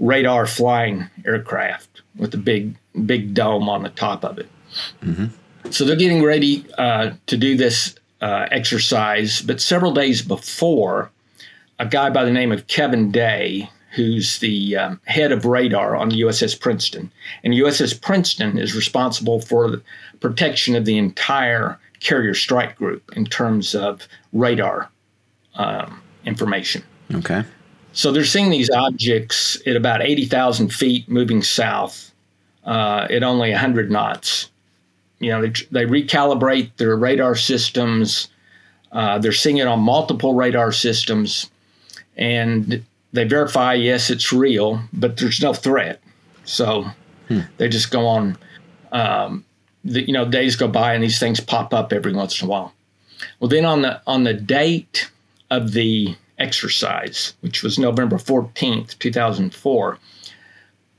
radar 0.00 0.46
flying 0.46 1.08
aircraft 1.24 2.02
with 2.16 2.34
a 2.34 2.38
big, 2.38 2.74
big 3.06 3.34
dome 3.34 3.68
on 3.68 3.84
the 3.84 3.88
top 3.90 4.24
of 4.24 4.38
it. 4.38 4.48
Mm-hmm. 5.02 5.26
So 5.70 5.84
they're 5.84 5.96
getting 5.96 6.22
ready 6.22 6.66
uh, 6.76 7.12
to 7.26 7.36
do 7.36 7.56
this 7.56 7.94
uh, 8.20 8.48
exercise, 8.50 9.42
but 9.42 9.60
several 9.60 9.92
days 9.92 10.22
before, 10.22 11.10
a 11.78 11.86
guy 11.86 12.10
by 12.10 12.24
the 12.24 12.32
name 12.32 12.50
of 12.50 12.66
Kevin 12.66 13.10
Day, 13.12 13.70
who's 13.92 14.40
the 14.40 14.76
um, 14.76 15.00
head 15.04 15.30
of 15.30 15.44
radar 15.44 15.94
on 15.94 16.08
the 16.08 16.20
USS 16.22 16.58
Princeton. 16.58 17.12
And 17.44 17.54
USS 17.54 18.00
Princeton 18.00 18.58
is 18.58 18.74
responsible 18.74 19.40
for 19.40 19.70
the 19.70 19.82
protection 20.18 20.74
of 20.74 20.84
the 20.84 20.98
entire 20.98 21.78
carrier 22.04 22.34
strike 22.34 22.76
group 22.76 23.10
in 23.16 23.24
terms 23.24 23.74
of 23.74 24.06
radar 24.32 24.90
um, 25.56 26.00
information. 26.24 26.82
Okay. 27.12 27.42
So 27.92 28.12
they're 28.12 28.24
seeing 28.24 28.50
these 28.50 28.70
objects 28.70 29.60
at 29.66 29.76
about 29.76 30.02
80,000 30.02 30.72
feet 30.72 31.08
moving 31.08 31.42
south 31.42 32.12
uh, 32.64 33.06
at 33.10 33.22
only 33.22 33.50
100 33.50 33.90
knots. 33.90 34.50
You 35.18 35.30
know, 35.30 35.42
they, 35.42 35.52
they 35.70 35.86
recalibrate 35.86 36.76
their 36.76 36.96
radar 36.96 37.34
systems. 37.34 38.28
Uh, 38.92 39.18
they're 39.18 39.32
seeing 39.32 39.56
it 39.58 39.66
on 39.66 39.80
multiple 39.80 40.34
radar 40.34 40.72
systems 40.72 41.50
and 42.16 42.84
they 43.12 43.24
verify 43.24 43.74
yes 43.74 44.10
it's 44.10 44.32
real 44.32 44.80
but 44.92 45.16
there's 45.16 45.40
no 45.40 45.52
threat 45.52 46.00
so 46.44 46.86
hmm. 47.28 47.40
they 47.56 47.68
just 47.68 47.90
go 47.90 48.06
on 48.06 48.36
um, 48.92 49.44
the, 49.84 50.06
you 50.06 50.12
know 50.12 50.24
days 50.24 50.56
go 50.56 50.68
by 50.68 50.94
and 50.94 51.02
these 51.02 51.18
things 51.18 51.40
pop 51.40 51.74
up 51.74 51.92
every 51.92 52.12
once 52.12 52.40
in 52.40 52.46
a 52.46 52.50
while 52.50 52.72
well 53.40 53.48
then 53.48 53.64
on 53.64 53.82
the 53.82 54.00
on 54.06 54.24
the 54.24 54.34
date 54.34 55.10
of 55.50 55.72
the 55.72 56.14
exercise 56.38 57.34
which 57.40 57.62
was 57.62 57.78
november 57.78 58.16
14th 58.16 58.98
2004 58.98 59.98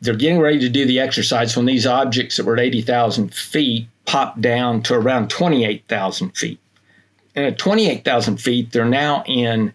they're 0.02 0.16
getting 0.16 0.40
ready 0.40 0.60
to 0.60 0.70
do 0.70 0.86
the 0.86 1.00
exercise 1.00 1.56
when 1.56 1.66
these 1.66 1.88
objects 1.88 2.38
that 2.38 2.46
were 2.46 2.54
at 2.54 2.60
80000 2.60 3.34
feet 3.34 3.88
pop 4.06 4.40
down 4.40 4.82
to 4.84 4.94
around 4.94 5.30
28000 5.30 6.32
feet 6.32 6.60
and 7.36 7.46
at 7.46 7.60
28000 7.60 8.38
feet 8.38 8.72
they're 8.72 8.86
now 8.86 9.24
in 9.26 9.74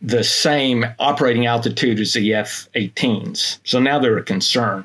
the 0.00 0.22
same 0.22 0.86
operating 0.98 1.46
altitude 1.46 1.98
as 1.98 2.12
the 2.12 2.34
F 2.34 2.68
18s. 2.74 3.58
So 3.64 3.80
now 3.80 3.98
they're 3.98 4.16
a 4.16 4.22
concern. 4.22 4.84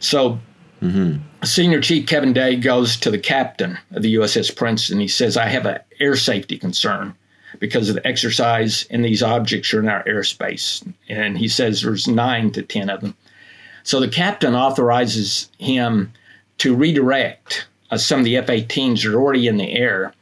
So 0.00 0.38
mm-hmm. 0.84 1.44
Senior 1.44 1.80
Chief 1.80 2.06
Kevin 2.06 2.32
Day 2.32 2.56
goes 2.56 2.96
to 2.98 3.10
the 3.10 3.18
captain 3.18 3.78
of 3.92 4.02
the 4.02 4.14
USS 4.14 4.54
Princeton. 4.54 5.00
He 5.00 5.08
says, 5.08 5.36
I 5.36 5.46
have 5.46 5.66
an 5.66 5.80
air 6.00 6.16
safety 6.16 6.58
concern 6.58 7.14
because 7.58 7.88
of 7.88 7.94
the 7.94 8.06
exercise 8.06 8.86
and 8.90 9.04
these 9.04 9.22
objects 9.22 9.72
are 9.72 9.80
in 9.80 9.88
our 9.88 10.02
airspace. 10.04 10.86
And 11.08 11.38
he 11.38 11.48
says 11.48 11.82
there's 11.82 12.08
nine 12.08 12.50
to 12.52 12.62
10 12.62 12.90
of 12.90 13.00
them. 13.00 13.16
So 13.82 14.00
the 14.00 14.08
captain 14.08 14.54
authorizes 14.54 15.50
him 15.58 16.12
to 16.58 16.74
redirect 16.74 17.66
uh, 17.90 17.98
some 17.98 18.20
of 18.20 18.24
the 18.24 18.36
F 18.36 18.46
18s 18.46 19.02
that 19.02 19.12
are 19.12 19.20
already 19.20 19.46
in 19.46 19.56
the 19.56 19.72
air 19.72 20.14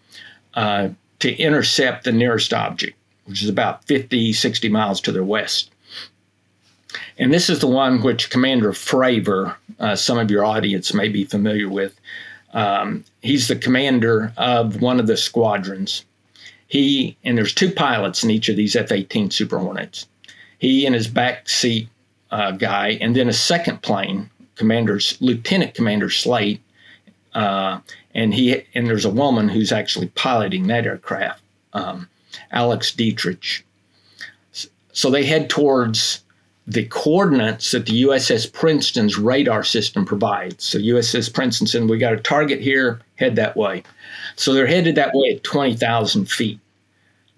uh, 0.54 0.88
to 1.20 1.34
intercept 1.36 2.04
the 2.04 2.12
nearest 2.12 2.52
object 2.52 2.96
which 3.24 3.42
is 3.42 3.48
about 3.48 3.84
50, 3.84 4.32
60 4.32 4.68
miles 4.68 5.00
to 5.00 5.12
their 5.12 5.24
west. 5.24 5.70
And 7.18 7.32
this 7.32 7.48
is 7.48 7.60
the 7.60 7.66
one 7.66 8.02
which 8.02 8.30
Commander 8.30 8.72
Fravor, 8.72 9.56
uh, 9.82 9.96
some 9.96 10.16
of 10.16 10.30
your 10.30 10.44
audience 10.44 10.94
may 10.94 11.08
be 11.08 11.24
familiar 11.24 11.68
with. 11.68 12.00
Um, 12.54 13.04
he's 13.20 13.48
the 13.48 13.56
commander 13.56 14.32
of 14.36 14.80
one 14.80 15.00
of 15.00 15.06
the 15.06 15.16
squadrons. 15.16 16.04
He, 16.68 17.16
and 17.24 17.36
there's 17.36 17.52
two 17.52 17.70
pilots 17.70 18.24
in 18.24 18.30
each 18.30 18.48
of 18.48 18.56
these 18.56 18.76
F 18.76 18.92
18 18.92 19.30
Super 19.30 19.58
Hornets. 19.58 20.06
He 20.58 20.86
and 20.86 20.94
his 20.94 21.08
back 21.08 21.48
seat 21.48 21.88
uh, 22.30 22.52
guy, 22.52 22.98
and 23.00 23.14
then 23.16 23.28
a 23.28 23.32
second 23.32 23.82
plane, 23.82 24.30
Commander's 24.54 25.20
Lieutenant 25.20 25.74
Commander 25.74 26.08
Slate, 26.08 26.60
uh, 27.34 27.80
and 28.14 28.32
he 28.32 28.62
and 28.74 28.86
there's 28.86 29.04
a 29.04 29.10
woman 29.10 29.48
who's 29.48 29.72
actually 29.72 30.08
piloting 30.08 30.68
that 30.68 30.86
aircraft. 30.86 31.42
Um, 31.72 32.08
Alex 32.52 32.92
Dietrich. 32.92 33.66
So 34.92 35.10
they 35.10 35.24
head 35.24 35.50
towards 35.50 36.22
the 36.66 36.84
coordinates 36.86 37.72
that 37.72 37.86
the 37.86 38.04
USS 38.04 38.52
Princeton's 38.52 39.18
radar 39.18 39.64
system 39.64 40.04
provides. 40.04 40.64
So 40.64 40.78
USS 40.78 41.32
Princeton 41.32 41.66
said, 41.66 41.88
we 41.88 41.98
got 41.98 42.12
a 42.12 42.18
target 42.18 42.60
here, 42.60 43.00
head 43.16 43.36
that 43.36 43.56
way. 43.56 43.82
So 44.36 44.52
they're 44.52 44.66
headed 44.66 44.94
that 44.94 45.12
way 45.12 45.34
at 45.34 45.42
20,000 45.42 46.26
feet. 46.26 46.60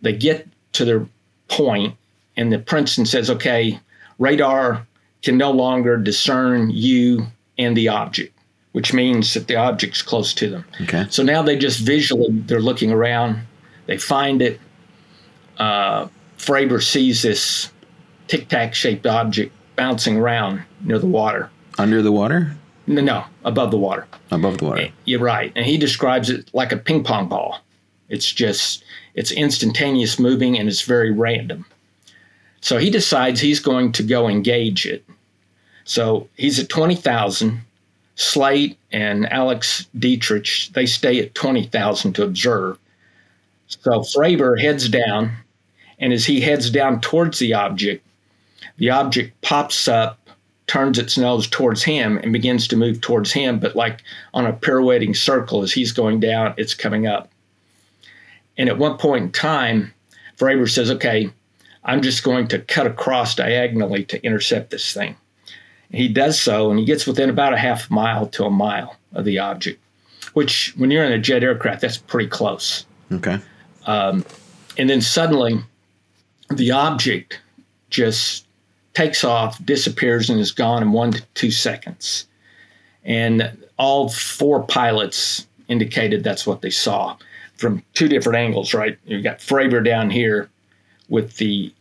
They 0.02 0.12
get 0.12 0.46
to 0.74 0.84
their 0.84 1.06
point, 1.48 1.96
and 2.36 2.52
the 2.52 2.58
Princeton 2.58 3.06
says, 3.06 3.30
okay, 3.30 3.80
radar 4.18 4.86
can 5.22 5.38
no 5.38 5.50
longer 5.50 5.96
discern 5.96 6.68
you 6.70 7.26
and 7.56 7.74
the 7.74 7.88
object, 7.88 8.36
which 8.72 8.92
means 8.92 9.32
that 9.32 9.46
the 9.46 9.56
object's 9.56 10.02
close 10.02 10.34
to 10.34 10.50
them. 10.50 10.64
Okay. 10.82 11.06
So 11.08 11.22
now 11.22 11.42
they 11.42 11.56
just 11.56 11.80
visually, 11.80 12.28
they're 12.30 12.60
looking 12.60 12.90
around, 12.90 13.38
they 13.86 13.96
find 13.96 14.42
it, 14.42 14.60
uh, 15.56 16.08
sees 16.80 17.22
this 17.22 17.70
tic 18.28 18.48
tac 18.48 18.74
shaped 18.74 19.06
object 19.06 19.52
bouncing 19.76 20.16
around 20.16 20.62
near 20.80 20.98
the 20.98 21.06
water. 21.06 21.50
Under 21.78 22.02
the 22.02 22.12
water? 22.12 22.56
No, 22.86 23.02
no, 23.02 23.24
above 23.44 23.70
the 23.70 23.78
water. 23.78 24.06
Above 24.30 24.58
the 24.58 24.64
water. 24.64 24.88
You're 25.04 25.20
right. 25.20 25.52
And 25.56 25.64
he 25.64 25.78
describes 25.78 26.30
it 26.30 26.50
like 26.52 26.72
a 26.72 26.76
ping 26.76 27.02
pong 27.02 27.28
ball. 27.28 27.60
It's 28.08 28.30
just, 28.30 28.84
it's 29.14 29.32
instantaneous 29.32 30.18
moving 30.18 30.58
and 30.58 30.68
it's 30.68 30.82
very 30.82 31.10
random. 31.10 31.64
So 32.60 32.78
he 32.78 32.90
decides 32.90 33.40
he's 33.40 33.60
going 33.60 33.92
to 33.92 34.02
go 34.02 34.28
engage 34.28 34.86
it. 34.86 35.04
So 35.84 36.28
he's 36.36 36.58
at 36.58 36.68
20,000. 36.68 37.60
Slate 38.16 38.78
and 38.92 39.30
Alex 39.32 39.88
Dietrich, 39.98 40.68
they 40.72 40.86
stay 40.86 41.18
at 41.18 41.34
20,000 41.34 42.12
to 42.12 42.22
observe. 42.22 42.78
So 43.66 44.02
Fravor 44.02 44.60
heads 44.60 44.88
down 44.88 45.32
and 45.98 46.12
as 46.12 46.26
he 46.26 46.40
heads 46.40 46.70
down 46.70 47.00
towards 47.00 47.38
the 47.38 47.54
object, 47.54 48.04
the 48.76 48.90
object 48.90 49.40
pops 49.42 49.88
up, 49.88 50.18
turns 50.66 50.98
its 50.98 51.18
nose 51.18 51.46
towards 51.46 51.82
him, 51.82 52.18
and 52.18 52.32
begins 52.32 52.66
to 52.68 52.76
move 52.76 53.00
towards 53.00 53.32
him, 53.32 53.58
but 53.58 53.76
like 53.76 54.02
on 54.32 54.46
a 54.46 54.52
pirouetting 54.52 55.14
circle 55.14 55.62
as 55.62 55.72
he's 55.72 55.92
going 55.92 56.20
down, 56.20 56.54
it's 56.56 56.74
coming 56.74 57.06
up. 57.06 57.30
And 58.56 58.68
at 58.68 58.78
one 58.78 58.98
point 58.98 59.24
in 59.24 59.32
time, 59.32 59.92
Fravor 60.36 60.70
says, 60.70 60.90
Okay, 60.90 61.30
I'm 61.84 62.02
just 62.02 62.24
going 62.24 62.48
to 62.48 62.58
cut 62.60 62.86
across 62.86 63.34
diagonally 63.34 64.04
to 64.04 64.24
intercept 64.24 64.70
this 64.70 64.92
thing. 64.92 65.16
And 65.90 66.00
he 66.00 66.08
does 66.08 66.40
so, 66.40 66.70
and 66.70 66.78
he 66.78 66.84
gets 66.84 67.06
within 67.06 67.30
about 67.30 67.52
a 67.52 67.58
half 67.58 67.90
mile 67.90 68.26
to 68.28 68.44
a 68.44 68.50
mile 68.50 68.96
of 69.12 69.24
the 69.24 69.38
object, 69.38 69.80
which, 70.32 70.74
when 70.76 70.90
you're 70.90 71.04
in 71.04 71.12
a 71.12 71.18
jet 71.18 71.44
aircraft, 71.44 71.82
that's 71.82 71.98
pretty 71.98 72.28
close. 72.28 72.86
Okay. 73.12 73.38
Um, 73.86 74.24
and 74.78 74.88
then 74.88 75.00
suddenly, 75.00 75.58
the 76.50 76.70
object 76.70 77.40
just 77.90 78.46
takes 78.94 79.24
off, 79.24 79.62
disappears, 79.64 80.30
and 80.30 80.40
is 80.40 80.52
gone 80.52 80.82
in 80.82 80.92
one 80.92 81.12
to 81.12 81.22
two 81.34 81.50
seconds. 81.50 82.26
And 83.04 83.64
all 83.76 84.08
four 84.08 84.62
pilots 84.62 85.46
indicated 85.68 86.22
that's 86.22 86.46
what 86.46 86.62
they 86.62 86.70
saw 86.70 87.16
from 87.56 87.82
two 87.94 88.08
different 88.08 88.38
angles, 88.38 88.74
right? 88.74 88.98
You've 89.04 89.24
got 89.24 89.38
Fravor 89.38 89.84
down 89.84 90.10
here 90.10 90.48
with 91.08 91.36
the 91.36 91.72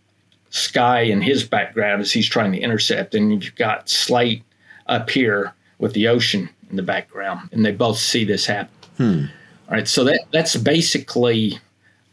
sky 0.50 1.02
in 1.02 1.22
his 1.22 1.44
background 1.44 2.02
as 2.02 2.12
he's 2.12 2.28
trying 2.28 2.52
to 2.52 2.60
intercept, 2.60 3.16
and 3.16 3.44
you've 3.44 3.56
got 3.56 3.90
Slate 3.90 4.44
up 4.88 5.10
here 5.10 5.54
with 5.80 5.94
the 5.94 6.08
ocean 6.08 6.50
in 6.70 6.76
the 6.76 6.84
background, 6.84 7.50
and 7.52 7.66
they 7.66 7.72
both 7.72 7.98
see 7.98 8.26
this 8.26 8.46
happen. 8.46 8.74
Hmm. 8.98 9.26
All 9.68 9.76
right, 9.76 9.88
so 9.88 10.04
that 10.04 10.26
that's 10.32 10.56
basically 10.56 11.60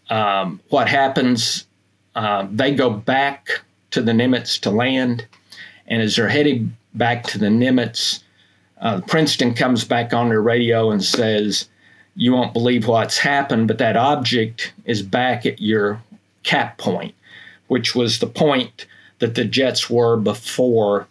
um, 0.08 0.60
what 0.68 0.88
happens 0.88 1.66
uh, 2.14 2.46
they 2.50 2.74
go 2.74 2.90
back 2.90 3.60
to 3.90 4.02
the 4.02 4.12
Nimitz 4.12 4.60
to 4.60 4.70
land. 4.70 5.26
And 5.86 6.02
as 6.02 6.16
they're 6.16 6.28
heading 6.28 6.76
back 6.94 7.24
to 7.24 7.38
the 7.38 7.46
Nimitz, 7.46 8.22
uh, 8.80 9.00
Princeton 9.02 9.54
comes 9.54 9.84
back 9.84 10.12
on 10.12 10.28
their 10.28 10.40
radio 10.40 10.90
and 10.90 11.02
says, 11.02 11.68
You 12.14 12.32
won't 12.32 12.52
believe 12.52 12.86
what's 12.86 13.18
happened, 13.18 13.68
but 13.68 13.78
that 13.78 13.96
object 13.96 14.72
is 14.84 15.02
back 15.02 15.44
at 15.44 15.60
your 15.60 16.00
cap 16.42 16.78
point, 16.78 17.14
which 17.68 17.94
was 17.94 18.18
the 18.18 18.26
point 18.26 18.86
that 19.18 19.34
the 19.34 19.44
jets 19.44 19.90
were 19.90 20.16
before 20.16 21.06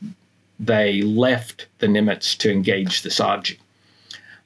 they 0.59 1.01
left 1.03 1.67
the 1.77 1.88
Nimitz 1.88 2.38
to 2.39 2.51
engage 2.51 3.01
this 3.01 3.19
object. 3.19 3.62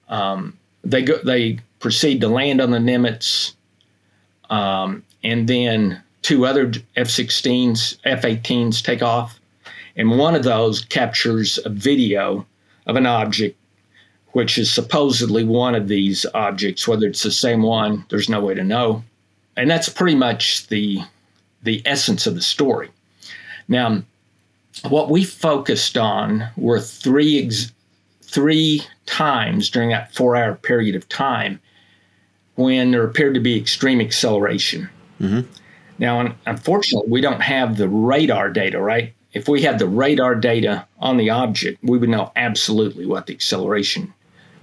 Um, 0.09 0.57
they 0.83 1.01
go, 1.01 1.17
they 1.23 1.59
proceed 1.79 2.21
to 2.21 2.27
land 2.27 2.61
on 2.61 2.71
the 2.71 2.77
Nimitz, 2.77 3.53
um, 4.49 5.03
and 5.23 5.47
then 5.47 6.02
two 6.24 6.46
other 6.46 6.72
F-16s, 6.96 7.98
F-18s 8.06 8.82
take 8.82 9.03
off, 9.03 9.39
and 9.96 10.18
one 10.18 10.34
of 10.34 10.44
those 10.44 10.84
captures 10.86 11.60
a 11.63 11.70
video 11.70 12.46
of 12.88 12.96
an 12.96 13.06
object, 13.06 13.58
which 14.32 14.58
is 14.58 14.72
supposedly 14.72 15.44
one 15.44 15.75
of 15.75 15.88
these 15.88 16.25
objects. 16.34 16.88
Whether 16.88 17.06
it's 17.06 17.22
the 17.22 17.32
same 17.32 17.62
one, 17.62 18.06
there's 18.10 18.30
no 18.30 18.42
way 18.42 18.56
to 18.56 18.63
know, 18.63 19.03
and 19.56 19.70
that's 19.70 19.89
pretty 19.89 20.15
much 20.15 20.68
the 20.68 21.01
the 21.62 21.82
essence 21.86 22.25
of 22.27 22.36
the 22.36 22.42
story. 22.42 22.89
Now, 23.68 24.03
what 24.89 25.10
we 25.10 25.24
focused 25.24 25.98
on 25.98 26.50
were 26.58 26.80
three 26.80 27.46
ex- 27.46 27.72
three 28.22 28.82
times 29.06 29.70
during 29.70 29.89
that 29.89 30.13
four 30.15 30.36
hour 30.36 30.56
period 30.56 30.96
of 30.96 31.08
time 31.08 31.60
when 32.56 32.92
there 32.92 33.03
appeared 33.03 33.34
to 33.36 33.39
be 33.39 33.58
extreme 33.58 34.01
acceleration. 34.01 34.89
Mm-hmm. 35.22 35.42
Now, 36.00 36.35
unfortunately, 36.45 37.09
we 37.09 37.21
don't 37.21 37.41
have 37.41 37.77
the 37.77 37.88
radar 37.88 38.50
data, 38.50 38.81
right? 38.81 39.13
If 39.33 39.47
we 39.47 39.62
had 39.62 39.79
the 39.79 39.88
radar 39.88 40.35
data 40.35 40.88
on 41.00 41.17
the 41.17 41.29
object, 41.29 41.83
we 41.83 41.97
would 41.97 42.09
know 42.09 42.31
absolutely 42.35 43.05
what 43.05 43.27
the 43.27 43.33
acceleration 43.33 44.13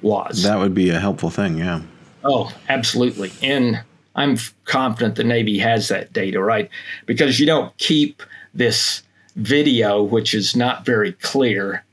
was. 0.02 0.42
That 0.42 0.58
would 0.58 0.74
be 0.74 0.90
a 0.90 0.98
helpful 0.98 1.30
thing, 1.30 1.58
yeah. 1.58 1.82
Oh, 2.24 2.52
absolutely. 2.68 3.32
And 3.42 3.82
I'm 4.14 4.38
confident 4.64 5.16
the 5.16 5.24
Navy 5.24 5.58
has 5.58 5.88
that 5.88 6.12
data, 6.12 6.42
right? 6.42 6.68
Because 7.06 7.40
you 7.40 7.46
don't 7.46 7.76
keep 7.78 8.22
this 8.54 9.02
video, 9.36 10.02
which 10.02 10.34
is 10.34 10.54
not 10.54 10.84
very 10.84 11.12
clear, 11.14 11.84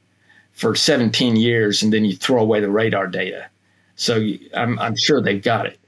for 0.57 0.73
17 0.73 1.35
years, 1.35 1.83
and 1.83 1.93
then 1.93 2.03
you 2.03 2.15
throw 2.15 2.41
away 2.41 2.59
the 2.59 2.69
radar 2.69 3.05
data. 3.05 3.47
So 3.95 4.27
I'm, 4.55 4.79
I'm 4.79 4.95
sure 4.95 5.21
they've 5.21 5.41
got 5.41 5.67
it. 5.67 5.79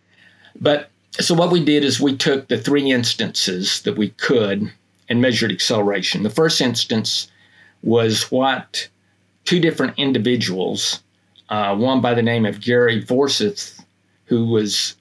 But 0.61 0.91
so 1.11 1.33
what 1.33 1.51
we 1.51 1.63
did 1.63 1.83
is 1.83 1.99
we 1.99 2.15
took 2.15 2.47
the 2.47 2.57
three 2.57 2.91
instances 2.91 3.81
that 3.81 3.97
we 3.97 4.09
could 4.11 4.71
and 5.09 5.21
measured 5.21 5.51
acceleration. 5.51 6.23
The 6.23 6.29
first 6.29 6.61
instance 6.61 7.29
was 7.83 8.31
what 8.31 8.87
two 9.45 9.59
different 9.59 9.97
individuals, 9.97 11.01
uh, 11.49 11.75
one 11.75 12.01
by 12.01 12.13
the 12.13 12.21
name 12.21 12.45
of 12.45 12.61
Gary 12.61 13.01
Forsyth, 13.01 13.83
who 14.25 14.45
was 14.45 14.95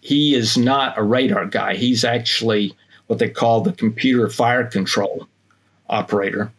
he 0.00 0.34
is 0.34 0.56
not 0.56 0.96
a 0.96 1.02
radar 1.02 1.46
guy. 1.46 1.74
He's 1.74 2.04
actually 2.04 2.74
what 3.08 3.18
they 3.18 3.28
call 3.28 3.60
the 3.60 3.72
computer 3.72 4.28
fire 4.28 4.64
control 4.64 5.26
operator. 5.90 6.50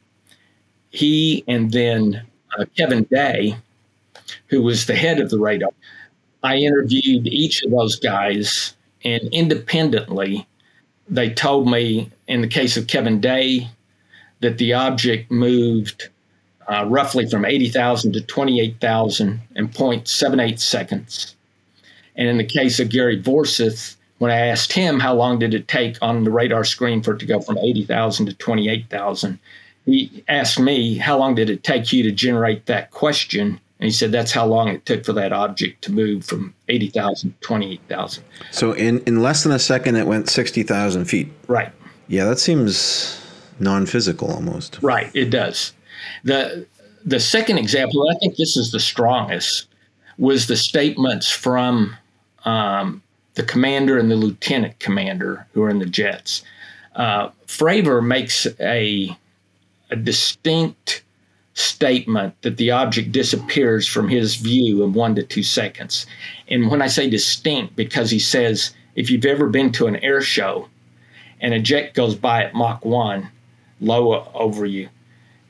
He 0.90 1.44
and 1.48 1.72
then 1.72 2.26
uh, 2.58 2.66
Kevin 2.78 3.04
Day, 3.06 3.56
who 4.48 4.62
was 4.62 4.86
the 4.86 4.96
head 4.96 5.20
of 5.20 5.30
the 5.30 5.40
radar. 5.40 5.72
I 6.44 6.58
interviewed 6.58 7.28
each 7.28 7.64
of 7.64 7.72
those 7.72 7.98
guys, 7.98 8.76
and 9.04 9.24
independently, 9.32 10.48
they 11.08 11.30
told 11.30 11.70
me 11.70 12.12
in 12.28 12.42
the 12.42 12.48
case 12.48 12.78
of 12.78 12.88
Kevin 12.88 13.20
Day 13.20 13.70
that 14.42 14.58
the 14.58 14.74
object 14.74 15.32
moved 15.32 16.10
uh, 16.68 16.86
roughly 16.88 17.28
from 17.28 17.46
80,000 17.46 18.14
to 18.14 18.22
28,000 18.22 19.42
in 19.56 19.70
0.78 19.70 20.60
seconds. 20.60 21.36
And 22.16 22.28
in 22.28 22.38
the 22.38 22.44
case 22.44 22.80
of 22.80 22.90
Gary 22.90 23.22
Forsyth, 23.22 23.96
when 24.20 24.32
I 24.32 24.48
asked 24.48 24.74
him 24.74 25.00
how 25.00 25.16
long 25.16 25.40
did 25.40 25.54
it 25.54 25.68
take 25.68 25.98
on 26.02 26.24
the 26.24 26.32
radar 26.32 26.64
screen 26.64 27.02
for 27.02 27.14
it 27.14 27.20
to 27.20 27.26
go 27.26 27.40
from 27.40 27.58
80,000 27.58 28.28
to 28.28 28.34
28,000, 28.34 29.40
he 29.86 30.24
asked 30.28 30.60
me, 30.60 30.98
How 30.98 31.18
long 31.18 31.36
did 31.36 31.50
it 31.50 31.64
take 31.64 31.92
you 31.92 32.04
to 32.04 32.12
generate 32.12 32.66
that 32.68 32.92
question? 32.92 33.60
And 33.80 33.86
he 33.86 33.92
said 33.92 34.12
that's 34.12 34.32
how 34.32 34.46
long 34.46 34.68
it 34.68 34.86
took 34.86 35.06
for 35.06 35.14
that 35.14 35.32
object 35.32 35.84
to 35.84 35.92
move 35.92 36.26
from 36.26 36.54
80,000 36.68 37.32
to 37.32 37.40
28,000. 37.40 38.24
So 38.52 38.74
in, 38.74 39.00
in 39.06 39.22
less 39.22 39.44
than 39.44 39.54
a 39.54 39.60
second, 39.60 39.96
it 39.96 40.06
went 40.06 40.30
60,000 40.30 41.06
feet. 41.06 41.32
Right. 41.48 41.72
Yeah, 42.08 42.26
that 42.26 42.40
seems 42.40 43.22
non 43.60 43.86
physical 43.86 44.32
almost. 44.32 44.80
Right, 44.82 45.10
it 45.16 45.30
does. 45.30 45.74
The, 46.24 46.66
the 47.06 47.20
second 47.20 47.58
example, 47.58 48.10
I 48.10 48.16
think 48.20 48.36
this 48.36 48.58
is 48.58 48.72
the 48.72 48.80
strongest, 48.80 49.68
was 50.18 50.48
the 50.48 50.58
statements 50.58 51.32
from 51.32 51.96
um, 52.44 53.02
the 53.36 53.44
commander 53.44 53.98
and 53.98 54.12
the 54.12 54.16
lieutenant 54.16 54.80
commander 54.80 55.48
who 55.54 55.64
are 55.64 55.70
in 55.70 55.80
the 55.80 55.86
jets. 55.86 56.44
Uh, 56.96 57.30
Fravor 57.48 58.06
makes 58.06 58.46
a 58.60 59.16
a 59.92 59.96
distinct 59.96 61.04
statement 61.60 62.42
that 62.42 62.58
the 62.58 62.72
object 62.72 63.12
disappears 63.12 63.88
from 63.88 64.08
his 64.08 64.36
view 64.36 64.84
in 64.84 64.94
one 64.94 65.16
to 65.16 65.24
two 65.24 65.44
seconds. 65.44 66.06
And 66.48 66.70
when 66.70 66.82
I 66.82 66.88
say 66.88 67.10
distinct, 67.10 67.76
because 67.76 68.10
he 68.12 68.20
says 68.20 68.74
if 68.96 69.10
you've 69.10 69.26
ever 69.26 69.50
been 69.50 69.72
to 69.74 69.88
an 69.88 69.98
air 69.98 70.22
show 70.22 70.68
and 71.42 71.54
a 71.54 71.60
jet 71.60 71.94
goes 71.94 72.16
by 72.16 72.44
at 72.44 72.54
Mach 72.54 72.84
1 72.86 73.30
low 73.82 74.30
over 74.34 74.66
you, 74.66 74.90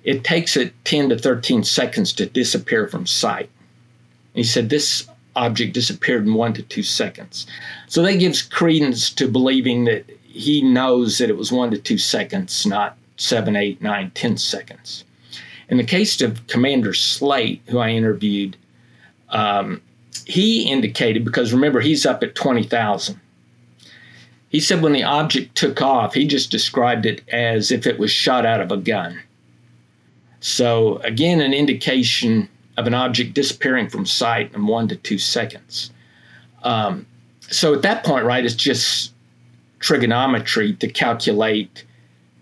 it 0.04 0.24
takes 0.24 0.56
it 0.56 0.74
10 0.86 1.10
to 1.10 1.18
13 1.18 1.64
seconds 1.64 2.14
to 2.14 2.26
disappear 2.26 2.88
from 2.88 3.06
sight. 3.06 3.50
And 4.34 4.38
he 4.38 4.44
said 4.44 4.70
this 4.70 5.08
object 5.36 5.74
disappeared 5.74 6.26
in 6.26 6.34
one 6.34 6.54
to 6.54 6.64
two 6.64 6.84
seconds. 6.84 7.46
So 7.88 8.02
that 8.04 8.20
gives 8.20 8.42
credence 8.42 9.10
to 9.12 9.28
believing 9.28 9.86
that 9.86 10.06
he 10.24 10.62
knows 10.62 11.18
that 11.18 11.30
it 11.30 11.38
was 11.38 11.52
one 11.52 11.72
to 11.72 11.78
two 11.78 11.98
seconds, 11.98 12.66
not 12.66 12.98
seven, 13.18 13.56
eight, 13.56 13.82
nine, 13.82 14.12
ten 14.16 14.38
seconds. 14.38 15.04
In 15.70 15.78
the 15.78 15.84
case 15.84 16.22
of 16.22 16.46
Commander 16.48 16.94
Slate, 16.94 17.62
who 17.68 17.78
I 17.78 17.90
interviewed, 17.90 18.58
um, 19.30 19.82
he 20.26 20.70
indicated 20.70 21.24
because 21.24 21.54
remember 21.54 21.80
he's 21.80 22.06
up 22.06 22.24
at 22.24 22.36
twenty 22.36 22.64
thousand. 22.64 23.20
He 24.50 24.60
said 24.60 24.82
when 24.82 24.94
the 24.94 25.04
object 25.04 25.56
took 25.56 25.82
off, 25.82 26.16
he 26.16 26.26
just 26.26 26.50
described 26.50 27.06
it 27.06 27.22
as 27.30 27.72
if 27.72 27.86
it 27.86 28.00
was 28.00 28.12
shot 28.12 28.48
out 28.48 28.62
of 28.62 28.72
a 28.72 28.78
gun. 28.78 29.22
So 30.40 30.98
again, 30.98 31.40
an 31.40 31.54
indication 31.54 32.50
of 32.78 32.88
an 32.88 32.96
object 32.96 33.36
disappearing 33.36 33.90
from 33.90 34.06
sight 34.08 34.54
in 34.56 34.66
one 34.66 34.88
to 34.88 34.96
two 34.96 35.20
seconds. 35.20 35.92
Um, 36.64 37.06
so 37.42 37.74
at 37.76 37.84
that 37.84 38.04
point, 38.04 38.26
right, 38.26 38.44
it's 38.44 38.56
just 38.56 39.14
trigonometry 39.80 40.74
to 40.74 40.88
calculate 40.88 41.84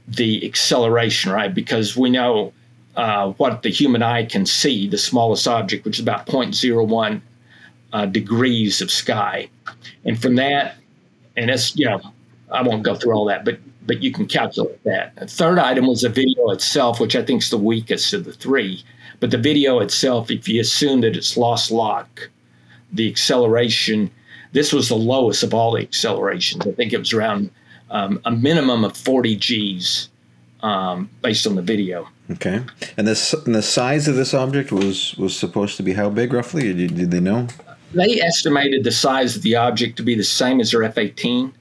the 0.08 0.46
acceleration, 0.46 1.32
right? 1.32 1.54
Because 1.54 1.98
we 1.98 2.10
know 2.10 2.54
uh, 2.98 3.32
what 3.34 3.62
the 3.62 3.70
human 3.70 4.02
eye 4.02 4.26
can 4.26 4.46
see, 4.46 4.88
the 4.88 4.98
smallest 4.98 5.48
object, 5.48 5.86
which 5.86 5.98
is 5.98 6.02
about 6.02 6.26
0.01 6.26 7.22
uh, 7.94 8.06
degrees 8.08 8.82
of 8.82 8.92
sky. 8.92 9.48
And 10.04 10.20
from 10.20 10.36
that, 10.36 10.76
and 11.38 11.50
it's, 11.52 11.78
you 11.78 11.86
know, 11.86 12.02
I 12.52 12.64
won't 12.64 12.84
go 12.84 12.96
through 12.96 13.14
all 13.14 13.26
that, 13.26 13.46
but 13.46 13.60
but 13.86 14.04
you 14.04 14.12
can 14.12 14.26
calculate 14.26 14.84
that. 14.84 15.16
The 15.16 15.28
third 15.28 15.60
item 15.60 15.88
was 15.88 16.02
the 16.02 16.10
video 16.10 16.50
itself, 16.50 17.00
which 17.00 17.16
I 17.16 17.24
think 17.24 17.42
is 17.42 17.50
the 17.50 17.58
weakest 17.58 18.14
of 18.14 18.26
the 18.26 18.34
three. 18.34 18.84
But 19.22 19.32
the 19.32 19.38
video 19.38 19.80
itself, 19.80 20.30
if 20.30 20.50
you 20.50 20.60
assume 20.60 21.00
that 21.02 21.16
it's 21.16 21.38
lost 21.38 21.72
lock, 21.72 22.30
the 22.92 23.10
acceleration, 23.10 24.12
this 24.52 24.74
was 24.74 24.90
the 24.90 24.96
lowest 24.96 25.42
of 25.42 25.54
all 25.54 25.72
the 25.72 25.82
accelerations. 25.82 26.68
I 26.68 26.74
think 26.74 26.92
it 26.92 26.98
was 26.98 27.14
around 27.14 27.50
um, 27.90 28.20
a 28.26 28.32
minimum 28.32 28.84
of 28.84 28.98
40 28.98 29.38
G's 29.38 30.10
um, 30.68 31.10
based 31.22 31.48
on 31.48 31.56
the 31.56 31.62
video. 31.62 32.10
Okay, 32.30 32.62
and 32.98 33.08
this 33.08 33.34
and 33.34 33.56
the 33.56 33.62
size 33.62 34.10
of 34.10 34.16
this 34.16 34.34
object 34.34 34.72
was 34.72 35.16
was 35.16 35.38
supposed 35.38 35.78
to 35.78 35.84
be 35.84 35.94
how 35.94 36.10
big 36.10 36.34
roughly? 36.34 36.74
Did, 36.74 36.96
did 36.96 37.12
they 37.12 37.22
know? 37.22 37.48
They 37.94 38.20
estimated 38.20 38.84
the 38.84 38.92
size 38.92 39.38
of 39.38 39.44
the 39.44 39.56
object 39.56 39.96
to 39.98 40.04
be 40.04 40.14
the 40.14 40.26
same 40.26 40.60
as 40.60 40.72
their 40.72 40.84
F-18, 40.84 41.54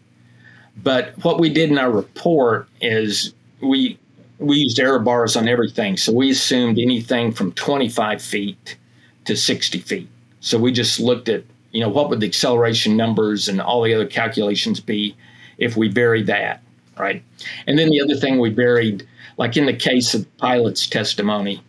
but 0.83 1.13
what 1.23 1.39
we 1.39 1.51
did 1.51 1.71
in 1.71 1.79
our 1.79 1.91
report 1.91 2.69
is 2.81 3.33
we 3.61 3.97
we 4.41 4.57
used 4.57 4.81
error 4.81 4.99
bars 4.99 5.37
on 5.37 5.47
everything, 5.47 5.97
so 5.97 6.13
we 6.13 6.31
assumed 6.31 6.79
anything 6.81 7.33
from 7.33 7.53
25 7.53 8.21
feet 8.21 8.77
to 9.25 9.37
60 9.37 9.79
feet. 9.79 10.09
So 10.41 10.59
we 10.59 10.73
just 10.73 10.99
looked 10.99 11.29
at 11.29 11.45
you 11.71 11.81
know 11.81 11.89
what 11.89 12.11
would 12.11 12.19
the 12.19 12.27
acceleration 12.27 12.97
numbers 12.97 13.47
and 13.47 13.61
all 13.61 13.83
the 13.83 13.95
other 13.95 14.07
calculations 14.07 14.81
be 14.81 15.15
if 15.59 15.77
we 15.77 15.89
bury 15.89 16.25
that, 16.25 16.61
right? 16.99 17.23
And 17.67 17.79
then 17.79 17.91
the 17.91 18.01
other 18.01 18.15
thing 18.15 18.39
we 18.39 18.51
buried, 18.51 19.07
like 19.37 19.57
in 19.57 19.67
the 19.67 19.75
case 19.77 20.15
of 20.15 20.37
pilot's 20.39 20.87
testimony, 20.87 21.63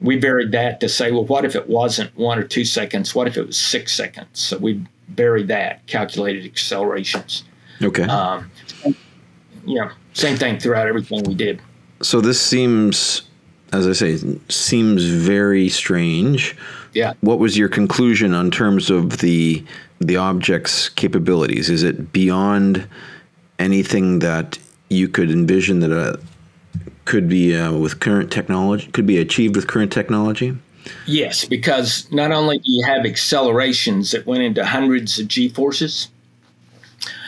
we 0.00 0.16
buried 0.16 0.52
that 0.52 0.80
to 0.80 0.88
say, 0.88 1.10
well, 1.10 1.24
what 1.24 1.44
if 1.44 1.56
it 1.56 1.68
wasn't 1.68 2.16
one 2.16 2.38
or 2.38 2.44
two 2.44 2.64
seconds? 2.64 3.14
What 3.14 3.26
if 3.26 3.36
it 3.36 3.46
was 3.46 3.58
six 3.58 3.94
seconds? 3.94 4.28
So 4.38 4.58
we 4.58 4.84
buried 5.08 5.48
that, 5.48 5.86
calculated 5.86 6.44
accelerations. 6.44 7.44
Okay. 7.82 8.04
Um, 8.04 8.50
you 9.64 9.80
know, 9.80 9.90
same 10.12 10.36
thing 10.36 10.58
throughout 10.58 10.86
everything 10.86 11.22
we 11.24 11.34
did. 11.34 11.60
So 12.00 12.20
this 12.20 12.40
seems, 12.40 13.22
as 13.72 13.86
I 13.88 13.92
say, 13.92 14.18
seems 14.48 15.04
very 15.04 15.68
strange. 15.68 16.56
Yeah. 16.94 17.14
What 17.20 17.38
was 17.38 17.58
your 17.58 17.68
conclusion 17.68 18.34
on 18.34 18.50
terms 18.50 18.90
of 18.90 19.18
the 19.18 19.64
the 20.00 20.16
object's 20.16 20.88
capabilities? 20.88 21.68
Is 21.68 21.82
it 21.82 22.12
beyond 22.12 22.88
anything 23.58 24.20
that 24.20 24.58
you 24.88 25.08
could 25.08 25.30
envision 25.30 25.80
that 25.80 25.92
uh, 25.92 26.16
could 27.04 27.28
be 27.28 27.56
uh, 27.56 27.72
with 27.72 28.00
current 28.00 28.30
technology 28.30 28.86
could 28.88 29.06
be 29.06 29.18
achieved 29.18 29.56
with 29.56 29.66
current 29.66 29.92
technology? 29.92 30.56
Yes, 31.06 31.44
because 31.44 32.10
not 32.12 32.32
only 32.32 32.58
do 32.58 32.70
you 32.70 32.84
have 32.84 33.04
accelerations 33.04 34.10
that 34.12 34.26
went 34.26 34.42
into 34.42 34.64
hundreds 34.64 35.18
of 35.18 35.28
g 35.28 35.48
forces, 35.48 36.08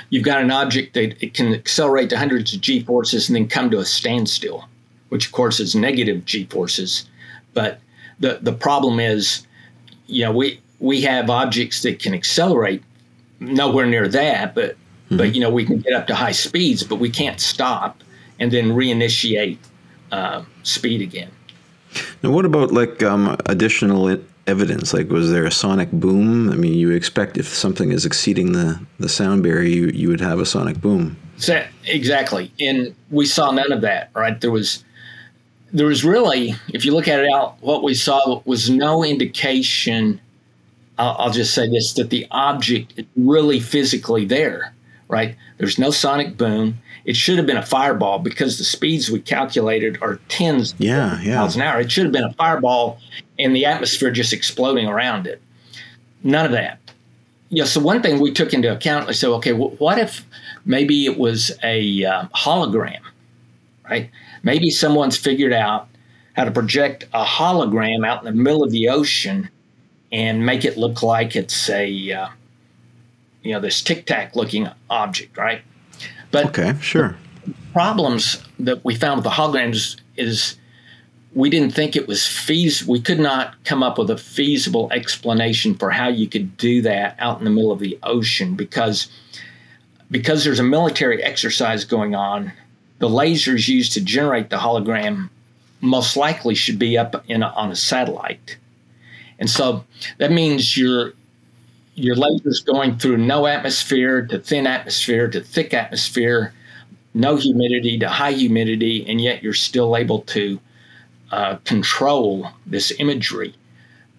you've 0.08 0.24
got 0.24 0.42
an 0.42 0.50
object 0.50 0.94
that 0.94 1.22
it 1.22 1.34
can 1.34 1.52
accelerate 1.54 2.10
to 2.10 2.18
hundreds 2.18 2.54
of 2.54 2.60
g 2.60 2.82
forces 2.82 3.28
and 3.28 3.36
then 3.36 3.48
come 3.48 3.70
to 3.70 3.78
a 3.78 3.84
standstill, 3.84 4.66
which 5.08 5.26
of 5.26 5.32
course 5.32 5.60
is 5.60 5.74
negative 5.74 6.24
g 6.24 6.44
forces. 6.46 7.06
But 7.54 7.80
the 8.18 8.38
the 8.42 8.52
problem 8.52 9.00
is, 9.00 9.46
you 10.06 10.24
know, 10.24 10.32
we 10.32 10.60
we 10.78 11.02
have 11.02 11.30
objects 11.30 11.82
that 11.82 11.98
can 11.98 12.14
accelerate 12.14 12.82
nowhere 13.40 13.86
near 13.86 14.08
that, 14.08 14.54
but 14.54 14.76
mm-hmm. 15.10 15.16
but 15.16 15.34
you 15.34 15.40
know 15.40 15.50
we 15.50 15.66
can 15.66 15.80
get 15.80 15.92
up 15.92 16.06
to 16.06 16.14
high 16.14 16.32
speeds, 16.32 16.82
but 16.82 16.96
we 16.96 17.10
can't 17.10 17.40
stop 17.40 18.02
and 18.38 18.50
then 18.50 18.70
reinitiate 18.70 19.58
uh, 20.12 20.42
speed 20.62 21.02
again. 21.02 21.30
Now, 22.22 22.30
what 22.30 22.44
about 22.44 22.72
like 22.72 23.02
um, 23.02 23.36
additional 23.46 24.16
evidence? 24.46 24.94
Like, 24.94 25.10
was 25.10 25.30
there 25.30 25.44
a 25.44 25.50
sonic 25.50 25.90
boom? 25.90 26.50
I 26.50 26.54
mean, 26.54 26.74
you 26.74 26.90
expect 26.90 27.36
if 27.36 27.48
something 27.48 27.92
is 27.92 28.06
exceeding 28.06 28.52
the, 28.52 28.80
the 28.98 29.08
sound 29.08 29.42
barrier, 29.42 29.68
you, 29.68 29.86
you 29.88 30.08
would 30.08 30.20
have 30.20 30.38
a 30.38 30.46
sonic 30.46 30.80
boom. 30.80 31.16
So, 31.36 31.64
exactly, 31.86 32.52
and 32.60 32.94
we 33.10 33.26
saw 33.26 33.50
none 33.50 33.72
of 33.72 33.80
that. 33.82 34.10
Right? 34.14 34.40
There 34.40 34.50
was 34.50 34.84
there 35.72 35.86
was 35.86 36.04
really, 36.04 36.54
if 36.68 36.84
you 36.84 36.92
look 36.92 37.06
at 37.08 37.20
it 37.20 37.32
out, 37.32 37.56
what 37.60 37.82
we 37.82 37.94
saw 37.94 38.42
was 38.44 38.68
no 38.68 39.04
indication. 39.04 40.20
I'll, 40.98 41.16
I'll 41.18 41.30
just 41.30 41.54
say 41.54 41.68
this: 41.68 41.94
that 41.94 42.10
the 42.10 42.26
object 42.30 42.94
is 42.96 43.06
really 43.16 43.60
physically 43.60 44.24
there. 44.24 44.74
Right? 45.10 45.36
There's 45.58 45.78
no 45.78 45.90
sonic 45.90 46.36
boom 46.36 46.78
it 47.04 47.16
should 47.16 47.38
have 47.38 47.46
been 47.46 47.56
a 47.56 47.66
fireball 47.66 48.18
because 48.18 48.58
the 48.58 48.64
speeds 48.64 49.10
we 49.10 49.20
calculated 49.20 49.98
are 50.02 50.16
tens 50.28 50.74
yeah, 50.78 51.20
yeah. 51.22 51.36
miles 51.36 51.56
an 51.56 51.62
hour. 51.62 51.80
It 51.80 51.90
should 51.90 52.04
have 52.04 52.12
been 52.12 52.24
a 52.24 52.32
fireball 52.34 52.98
and 53.38 53.54
the 53.54 53.64
atmosphere 53.64 54.10
just 54.10 54.32
exploding 54.32 54.86
around 54.86 55.26
it. 55.26 55.40
None 56.22 56.44
of 56.44 56.52
that. 56.52 56.78
Yeah, 57.48 57.64
so 57.64 57.80
one 57.80 58.02
thing 58.02 58.20
we 58.20 58.32
took 58.32 58.52
into 58.52 58.72
account, 58.72 59.08
I 59.08 59.12
said, 59.12 59.30
okay, 59.30 59.52
well, 59.52 59.70
what 59.78 59.98
if 59.98 60.24
maybe 60.64 61.06
it 61.06 61.18
was 61.18 61.50
a 61.64 62.04
uh, 62.04 62.24
hologram, 62.34 63.00
right? 63.88 64.10
Maybe 64.42 64.70
someone's 64.70 65.16
figured 65.16 65.52
out 65.52 65.88
how 66.36 66.44
to 66.44 66.50
project 66.50 67.06
a 67.12 67.24
hologram 67.24 68.06
out 68.06 68.24
in 68.24 68.24
the 68.24 68.40
middle 68.40 68.62
of 68.62 68.70
the 68.70 68.88
ocean 68.88 69.50
and 70.12 70.46
make 70.46 70.64
it 70.64 70.76
look 70.76 71.02
like 71.02 71.34
it's 71.34 71.68
a, 71.70 72.12
uh, 72.12 72.28
you 73.42 73.52
know, 73.52 73.60
this 73.60 73.82
tic 73.82 74.06
tac 74.06 74.36
looking 74.36 74.68
object, 74.88 75.36
right? 75.36 75.62
But 76.30 76.46
okay, 76.46 76.74
sure. 76.80 77.16
Problems 77.72 78.42
that 78.58 78.84
we 78.84 78.94
found 78.94 79.16
with 79.16 79.24
the 79.24 79.30
holograms 79.30 79.98
is 80.16 80.56
we 81.34 81.48
didn't 81.48 81.72
think 81.74 81.96
it 81.96 82.08
was 82.08 82.26
feasible. 82.26 82.92
We 82.92 83.00
could 83.00 83.20
not 83.20 83.62
come 83.64 83.82
up 83.82 83.98
with 83.98 84.10
a 84.10 84.16
feasible 84.16 84.90
explanation 84.92 85.74
for 85.74 85.90
how 85.90 86.08
you 86.08 86.26
could 86.26 86.56
do 86.56 86.82
that 86.82 87.16
out 87.18 87.38
in 87.38 87.44
the 87.44 87.50
middle 87.50 87.72
of 87.72 87.78
the 87.78 87.98
ocean 88.02 88.56
because 88.56 89.08
because 90.10 90.42
there's 90.42 90.58
a 90.58 90.64
military 90.64 91.22
exercise 91.22 91.84
going 91.84 92.16
on. 92.16 92.52
The 92.98 93.08
lasers 93.08 93.68
used 93.68 93.92
to 93.92 94.00
generate 94.00 94.50
the 94.50 94.56
hologram 94.56 95.30
most 95.80 96.16
likely 96.16 96.54
should 96.54 96.78
be 96.78 96.98
up 96.98 97.24
in 97.28 97.42
a, 97.42 97.46
on 97.46 97.70
a 97.70 97.76
satellite, 97.76 98.58
and 99.38 99.48
so 99.48 99.84
that 100.18 100.32
means 100.32 100.76
you're 100.76 101.14
your 102.00 102.16
laser 102.16 102.48
is 102.48 102.60
going 102.60 102.98
through 102.98 103.18
no 103.18 103.46
atmosphere 103.46 104.26
to 104.26 104.38
thin 104.38 104.66
atmosphere 104.66 105.28
to 105.28 105.40
thick 105.40 105.74
atmosphere, 105.74 106.52
no 107.14 107.36
humidity 107.36 107.98
to 107.98 108.08
high 108.08 108.32
humidity, 108.32 109.04
and 109.08 109.20
yet 109.20 109.42
you're 109.42 109.52
still 109.52 109.96
able 109.96 110.22
to 110.22 110.58
uh, 111.30 111.56
control 111.64 112.48
this 112.66 112.92
imagery. 112.98 113.54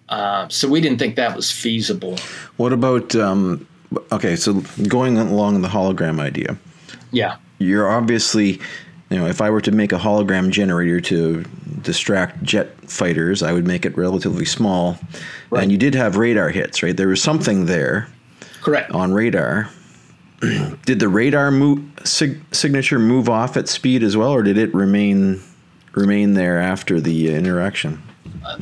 Uh, 0.08 0.48
so 0.48 0.68
we 0.68 0.80
didn't 0.80 0.98
think 0.98 1.16
that 1.16 1.34
was 1.34 1.50
feasible. 1.50 2.16
What 2.56 2.72
about 2.72 3.14
um, 3.16 3.66
okay? 4.10 4.36
So 4.36 4.62
going 4.88 5.16
along 5.18 5.62
the 5.62 5.68
hologram 5.68 6.20
idea, 6.20 6.56
yeah, 7.10 7.36
you're 7.58 7.90
obviously 7.90 8.60
you 9.12 9.18
know, 9.18 9.26
if 9.26 9.40
I 9.40 9.50
were 9.50 9.60
to 9.60 9.72
make 9.72 9.92
a 9.92 9.98
hologram 9.98 10.50
generator 10.50 11.00
to 11.02 11.44
distract 11.82 12.42
jet 12.42 12.68
fighters, 12.90 13.42
I 13.42 13.52
would 13.52 13.66
make 13.66 13.84
it 13.84 13.96
relatively 13.96 14.44
small. 14.44 14.98
Right. 15.50 15.62
And 15.62 15.72
you 15.72 15.78
did 15.78 15.94
have 15.94 16.16
radar 16.16 16.48
hits, 16.50 16.82
right? 16.82 16.96
There 16.96 17.08
was 17.08 17.22
something 17.22 17.66
there. 17.66 18.08
Correct. 18.62 18.90
On 18.92 19.12
radar. 19.12 19.68
did 20.86 20.98
the 20.98 21.08
radar 21.08 21.50
move, 21.50 21.84
sig- 22.04 22.42
signature 22.54 22.98
move 22.98 23.28
off 23.28 23.56
at 23.56 23.68
speed 23.68 24.02
as 24.02 24.16
well, 24.16 24.30
or 24.30 24.42
did 24.42 24.58
it 24.58 24.72
remain 24.74 25.40
remain 25.92 26.32
there 26.32 26.58
after 26.58 27.00
the 27.00 27.30
uh, 27.30 27.36
interaction? 27.36 28.02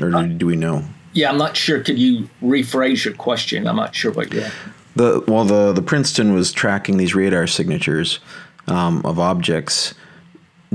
Or 0.01 0.11
do, 0.11 0.29
do 0.29 0.47
we 0.47 0.57
know? 0.57 0.85
Yeah, 1.13 1.31
I'm 1.31 1.39
not 1.39 1.57
sure. 1.57 1.81
Could 1.81 1.99
you 1.99 2.29
rephrase 2.43 3.05
your 3.05 3.15
question? 3.15 3.69
I'm 3.69 3.77
not 3.77 3.95
sure 3.95 4.11
what 4.13 4.33
you're. 4.33 4.49
The 4.97 5.23
well, 5.29 5.45
the 5.45 5.73
the 5.73 5.83
Princeton 5.83 6.35
was 6.35 6.53
tracking 6.53 6.97
these 6.97 7.15
radar 7.15 7.47
signatures 7.47 8.19
um, 8.67 9.01
of 9.05 9.19
objects 9.19 9.95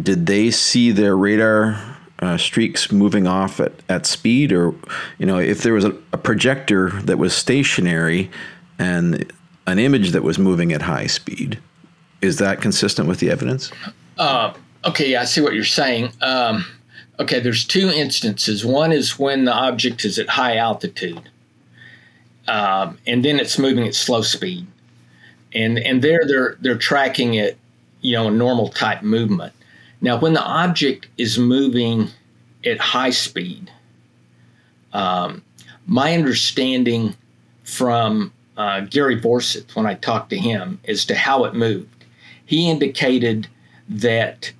did 0.01 0.25
they 0.25 0.51
see 0.51 0.91
their 0.91 1.15
radar 1.15 1.79
uh, 2.19 2.37
streaks 2.37 2.91
moving 2.91 3.27
off 3.27 3.59
at, 3.59 3.73
at 3.89 4.05
speed? 4.05 4.51
Or 4.51 4.73
you 5.17 5.25
know 5.25 5.37
if 5.37 5.63
there 5.63 5.73
was 5.73 5.85
a, 5.85 5.95
a, 6.11 6.17
projector 6.17 6.91
that 7.01 7.17
was 7.17 7.35
stationary 7.35 8.29
and 8.79 9.31
an 9.67 9.79
image 9.79 10.11
that 10.11 10.23
was 10.23 10.37
moving 10.37 10.71
at 10.73 10.81
high 10.81 11.07
speed 11.07 11.59
is 12.21 12.37
that 12.37 12.61
consistent 12.61 13.07
with 13.07 13.19
the 13.19 13.29
evidence? 13.29 13.71
Uh, 14.17 14.53
okay 14.85 15.09
yeah 15.09 15.21
i 15.21 15.25
see 15.25 15.41
what 15.41 15.53
you're 15.53 15.63
saying. 15.63 16.11
Um, 16.21 16.65
okay 17.19 17.39
there's 17.39 17.65
two 17.65 17.89
instances. 17.89 18.65
One 18.65 18.91
is 18.91 19.19
when 19.19 19.45
the 19.45 19.53
object 19.53 20.05
is 20.05 20.17
at 20.19 20.29
high 20.29 20.57
altitude 20.57 21.29
um, 22.47 22.97
and 23.07 23.23
then 23.23 23.39
it's 23.39 23.57
moving 23.57 23.87
at 23.87 23.95
slow 23.95 24.21
speed. 24.21 24.67
And 25.53 25.79
and 25.79 26.01
there 26.01 26.21
they're 26.27 26.57
they're 26.59 26.77
tracking 26.77 27.35
it 27.35 27.57
you 28.01 28.13
know 28.15 28.27
a 28.27 28.31
normal 28.31 28.69
type 28.69 29.03
movement 29.03 29.53
now, 30.05 30.19
when 30.19 30.33
the 30.33 30.43
object 30.43 31.07
is 31.17 31.39
moving 31.39 32.09
at 32.63 32.77
high 32.77 33.09
speed, 33.09 33.71
um, 34.93 35.43
my 35.87 36.13
understanding 36.13 37.15
from 37.63 38.31
uh, 38.55 38.81
Gary 38.81 39.19
Forsyth, 39.19 39.75
when 39.75 39.87
I 39.87 39.95
talked 39.95 40.29
to 40.29 40.37
him, 40.37 40.79
as 40.87 41.05
to 41.05 41.15
how 41.15 41.45
it 41.45 41.55
moved, 41.55 42.05
he 42.45 42.69
indicated 42.69 43.47
that 43.89 44.53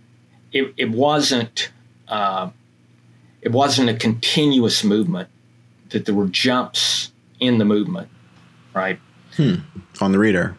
it, 0.52 0.74
it 0.78 0.90
wasn't 0.90 1.70
uh, 2.08 2.50
it 3.44 3.52
wasn't 3.52 3.92
a 3.92 3.94
continuous 3.94 4.84
movement; 4.84 5.30
that 5.90 6.06
there 6.06 6.16
were 6.16 6.26
jumps 6.26 7.12
in 7.40 7.60
the 7.60 7.66
movement, 7.66 8.10
right? 8.74 9.00
Hmm. 9.36 9.58
On 10.02 10.12
the 10.12 10.18
radar. 10.18 10.58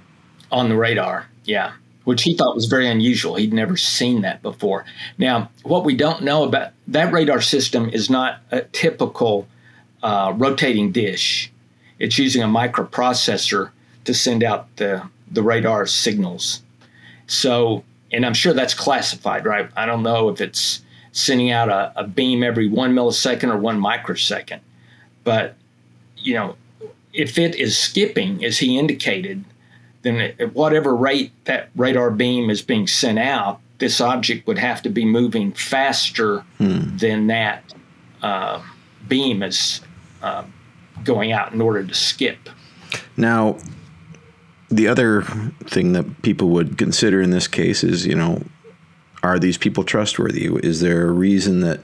On 0.53 0.69
the 0.69 0.77
radar, 0.77 1.27
yeah 1.43 1.73
which 2.07 2.23
he 2.23 2.37
thought 2.37 2.55
was 2.55 2.67
very 2.67 2.89
unusual. 2.89 3.35
He'd 3.35 3.53
never 3.53 3.77
seen 3.77 4.23
that 4.23 4.41
before. 4.41 4.85
Now, 5.19 5.51
what 5.65 5.85
we 5.85 5.97
don't 5.97 6.23
know 6.23 6.45
about 6.45 6.71
that 6.87 7.13
radar 7.13 7.41
system 7.41 7.91
is 7.91 8.09
not 8.09 8.39
a 8.53 8.61
typical 8.63 9.49
uh, 10.05 10.33
rotating 10.37 10.93
dish. 10.93 11.51
It's 11.99 12.17
using 12.17 12.45
a 12.45 12.47
microprocessor 12.47 13.71
to 14.05 14.15
send 14.15 14.45
out 14.45 14.77
the, 14.77 15.03
the 15.33 15.43
radar 15.43 15.85
signals. 15.87 16.63
So, 17.27 17.83
and 18.13 18.25
I'm 18.25 18.35
sure 18.35 18.53
that's 18.53 18.73
classified, 18.73 19.45
right? 19.45 19.69
I 19.77 19.85
don't 19.85 20.05
know 20.05 20.29
if 20.29 20.41
it's 20.41 20.83
sending 21.11 21.51
out 21.51 21.69
a, 21.69 21.93
a 21.97 22.07
beam 22.07 22.45
every 22.45 22.69
one 22.69 22.95
millisecond 22.95 23.53
or 23.53 23.57
one 23.57 23.81
microsecond. 23.81 24.63
But, 25.25 25.57
you 26.17 26.35
know, 26.35 26.55
if 27.13 27.37
it 27.37 27.57
is 27.57 27.77
skipping, 27.77 28.45
as 28.45 28.59
he 28.59 28.79
indicated, 28.79 29.45
then 30.07 30.35
at 30.39 30.55
whatever 30.55 30.95
rate 30.95 31.33
that 31.45 31.71
radar 31.75 32.11
beam 32.11 32.51
is 32.51 32.63
being 32.63 32.87
sent 32.87 33.19
out, 33.19 33.61
this 33.79 34.01
object 34.01 34.47
would 34.47 34.59
have 34.59 34.81
to 34.83 34.89
be 34.89 35.05
moving 35.05 35.53
faster 35.53 36.41
hmm. 36.59 36.97
than 36.97 37.27
that 37.27 37.75
uh, 38.23 38.63
beam 39.09 39.43
is 39.43 39.81
uh, 40.23 40.45
going 41.05 41.33
out 41.33 41.53
in 41.53 41.61
order 41.61 41.85
to 41.85 41.95
skip. 41.95 42.49
Now, 43.17 43.59
the 44.69 44.89
other 44.89 45.23
thing 45.65 45.93
that 45.93 46.23
people 46.23 46.49
would 46.51 46.79
consider 46.79 47.21
in 47.21 47.31
this 47.31 47.49
case 47.49 47.85
is, 47.85 48.07
you 48.07 48.15
know, 48.15 48.43
are 49.23 49.39
these 49.39 49.59
people 49.59 49.85
trustworthy? 49.85 50.47
Is 50.63 50.81
there 50.81 51.09
a 51.09 51.13
reason 51.13 51.61
that 51.61 51.81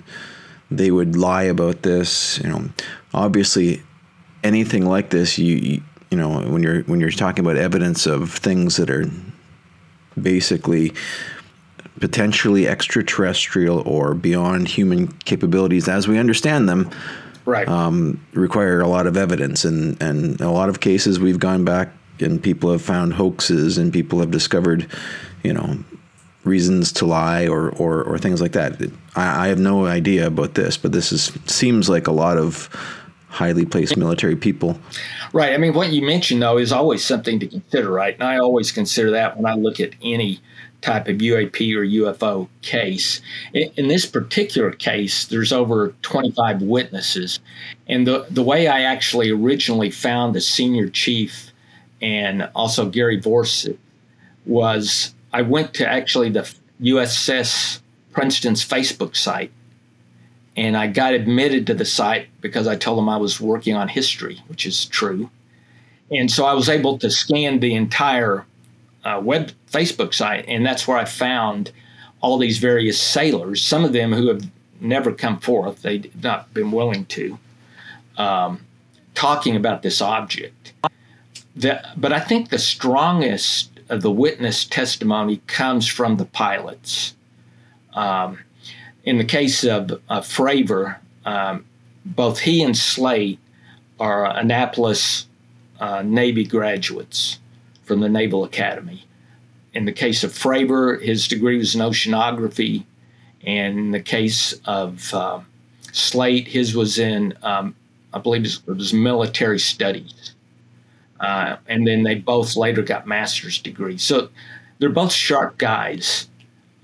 they 0.71 0.91
would 0.91 1.17
lie 1.17 1.45
about 1.45 1.83
this? 1.83 2.39
You 2.39 2.49
know, 2.49 2.69
obviously, 3.13 3.83
anything 4.43 4.87
like 4.87 5.11
this, 5.11 5.39
you 5.39 5.83
you 6.13 6.19
know 6.19 6.43
when 6.43 6.63
you're 6.63 6.83
when 6.83 7.01
you're 7.01 7.11
talking 7.11 7.45
about 7.45 7.57
evidence 7.57 8.07
of 8.07 8.31
things 8.31 8.77
that 8.77 8.91
are 8.91 9.11
basically 10.21 10.93
potentially 12.01 12.69
extraterrestrial 12.69 13.81
or 13.89 14.15
beyond 14.15 14.69
human 14.69 15.09
capabilities 15.25 15.89
as 15.89 16.07
we 16.07 16.19
understand 16.19 16.69
them 16.69 16.91
right. 17.45 17.69
um, 17.69 18.25
require 18.33 18.81
a 18.81 18.89
lot 18.89 19.07
of 19.07 19.17
evidence. 19.17 19.65
And, 19.65 20.01
and 20.03 20.41
in 20.41 20.47
a 20.47 20.53
lot 20.53 20.69
of 20.69 20.81
cases, 20.81 21.21
we've 21.21 21.39
gone 21.39 21.65
back 21.65 21.91
and 22.21 22.43
people 22.43 22.73
have 22.73 22.83
found 22.83 23.15
hoaxes 23.15 23.79
and 23.79 23.93
people 23.93 24.21
have 24.21 24.31
discovered, 24.31 24.87
you 25.43 25.53
know, 25.53 25.79
reasons 26.45 26.93
to 26.93 27.07
lie 27.07 27.47
or, 27.47 27.71
or, 27.71 28.03
or 28.03 28.19
things 28.19 28.41
like 28.41 28.53
that. 28.53 28.83
I, 29.15 29.47
I 29.47 29.49
have 29.49 29.61
no 29.61 29.87
idea 29.87 30.27
about 30.27 30.55
this, 30.55 30.77
but 30.77 30.93
this 30.93 31.13
is 31.13 31.33
seems 31.47 31.89
like 31.89 32.07
a 32.07 32.13
lot 32.13 32.37
of 32.37 32.69
highly 33.33 33.65
placed 33.65 33.97
military 33.97 34.37
people. 34.37 34.79
Right. 35.33 35.55
I 35.55 35.57
mean, 35.57 35.73
what 35.73 35.91
you 35.91 36.03
mentioned, 36.03 36.43
though, 36.43 36.59
is 36.59 36.71
always 36.71 37.03
something 37.03 37.41
to 37.41 37.47
consider, 37.47 37.91
right? 37.91 38.15
And 38.15 38.25
I 38.25 38.39
always 38.39 38.71
consider 38.71 39.11
that 39.13 39.37
when 39.37 39.47
I 39.47 39.55
look 39.55 39.81
at 39.81 39.95
any 40.03 40.41
type 40.83 41.09
of 41.09 41.17
UAP 41.17 41.75
or 41.75 41.87
UFO 41.87 42.49
case. 42.61 43.21
In, 43.55 43.89
this 43.89 44.05
particular 44.05 44.73
case, 44.73 45.25
there's 45.27 45.53
over 45.53 45.95
25 46.03 46.61
witnesses. 46.61 47.41
And 47.89 48.07
the, 48.07 48.27
the 48.29 48.43
way 48.43 48.67
I 48.67 48.83
actually 48.83 49.31
originally 49.31 49.91
found 49.91 50.35
the 50.35 50.41
senior 50.41 50.89
chief 50.89 51.53
and 52.03 52.51
also 52.55 52.91
Gary 52.91 53.21
Forsyth 53.23 53.79
was 54.45 55.15
I 55.33 55.43
went 55.43 55.73
to 55.75 55.89
actually 55.89 56.31
the 56.31 56.53
USS 56.83 57.81
Princeton's 58.13 58.67
Facebook 58.67 59.17
site 59.17 59.53
and 60.57 60.77
I 60.77 60.87
got 60.87 61.15
admitted 61.15 61.67
to 61.67 61.75
the 61.75 61.85
site 61.85 62.29
because 62.41 62.67
I 62.67 62.77
told 62.77 62.99
them 62.99 63.09
I 63.09 63.17
was 63.17 63.41
working 63.41 63.75
on 63.75 63.89
history, 63.89 64.43
which 64.49 64.67
is 64.67 64.85
true. 64.85 65.31
And 66.11 66.31
so 66.31 66.45
I 66.45 66.53
was 66.53 66.69
able 66.69 66.99
to 66.99 67.11
scan 67.11 67.61
the 67.61 67.75
entire 67.75 68.45
uh, 69.05 69.21
web 69.23 69.53
Facebook 69.71 70.13
site, 70.13 70.45
and 70.47 70.65
that's 70.65 70.87
where 70.87 70.99
I 70.99 71.07
found 71.07 71.73
all 72.21 72.39
these 72.39 72.59
various 72.59 73.01
sailors. 73.01 73.65
Some 73.65 73.85
of 73.85 73.93
them 73.93 74.13
who 74.13 74.29
have 74.29 74.49
never 74.81 75.13
come 75.13 75.41
forth; 75.41 75.83
they've 75.83 76.23
not 76.23 76.53
been 76.53 76.71
willing 76.71 77.07
to, 77.07 77.39
um, 78.19 78.61
talking 79.15 79.57
about 79.57 79.83
this 79.83 80.01
object. 80.03 80.75
The, 81.57 81.83
but 81.97 82.13
I 82.13 82.21
think 82.21 82.51
the 82.51 82.59
strongest 82.59 83.71
of 83.89 84.03
the 84.03 84.11
witness 84.11 84.65
testimony 84.65 85.43
comes 85.47 85.87
from 85.87 86.17
the 86.17 86.25
pilots. 86.25 87.15
Um, 87.95 88.39
in 89.05 89.19
the 89.19 89.25
case 89.25 89.65
of 89.65 89.91
uh, 90.09 90.21
Fravor, 90.21 90.97
um, 91.25 91.65
both 92.05 92.41
he 92.41 92.63
and 92.63 92.77
Slate 92.77 93.39
are 93.99 94.27
Annapolis 94.37 95.27
uh, 95.81 96.03
Navy 96.03 96.45
graduates 96.45 97.39
from 97.85 98.01
the 98.01 98.09
Naval 98.09 98.45
Academy. 98.45 99.05
In 99.75 99.85
the 99.85 99.93
case 99.93 100.23
of 100.23 100.33
Fravor, 100.33 101.01
his 101.01 101.27
degree 101.27 101.57
was 101.57 101.75
in 101.75 101.81
oceanography. 101.81 102.85
And 103.45 103.79
in 103.79 103.91
the 103.91 104.01
case 104.01 104.55
of 104.67 105.13
uh, 105.15 105.41
Slate, 105.93 106.47
his 106.47 106.77
was 106.77 106.99
in, 106.99 107.35
um, 107.43 107.75
I 108.13 108.19
believe 108.19 108.45
it 108.45 108.67
was 108.67 108.93
military 108.93 109.59
studies. 109.59 110.35
Uh, 111.19 111.57
and 111.69 111.87
then 111.87 112.03
they 112.03 112.17
both 112.17 112.57
later 112.57 112.83
got 112.83 113.07
master's 113.07 113.59
degrees. 113.59 114.03
So 114.03 114.29
they're 114.79 114.91
both 114.91 115.13
sharp 115.13 115.59
guys. 115.59 116.29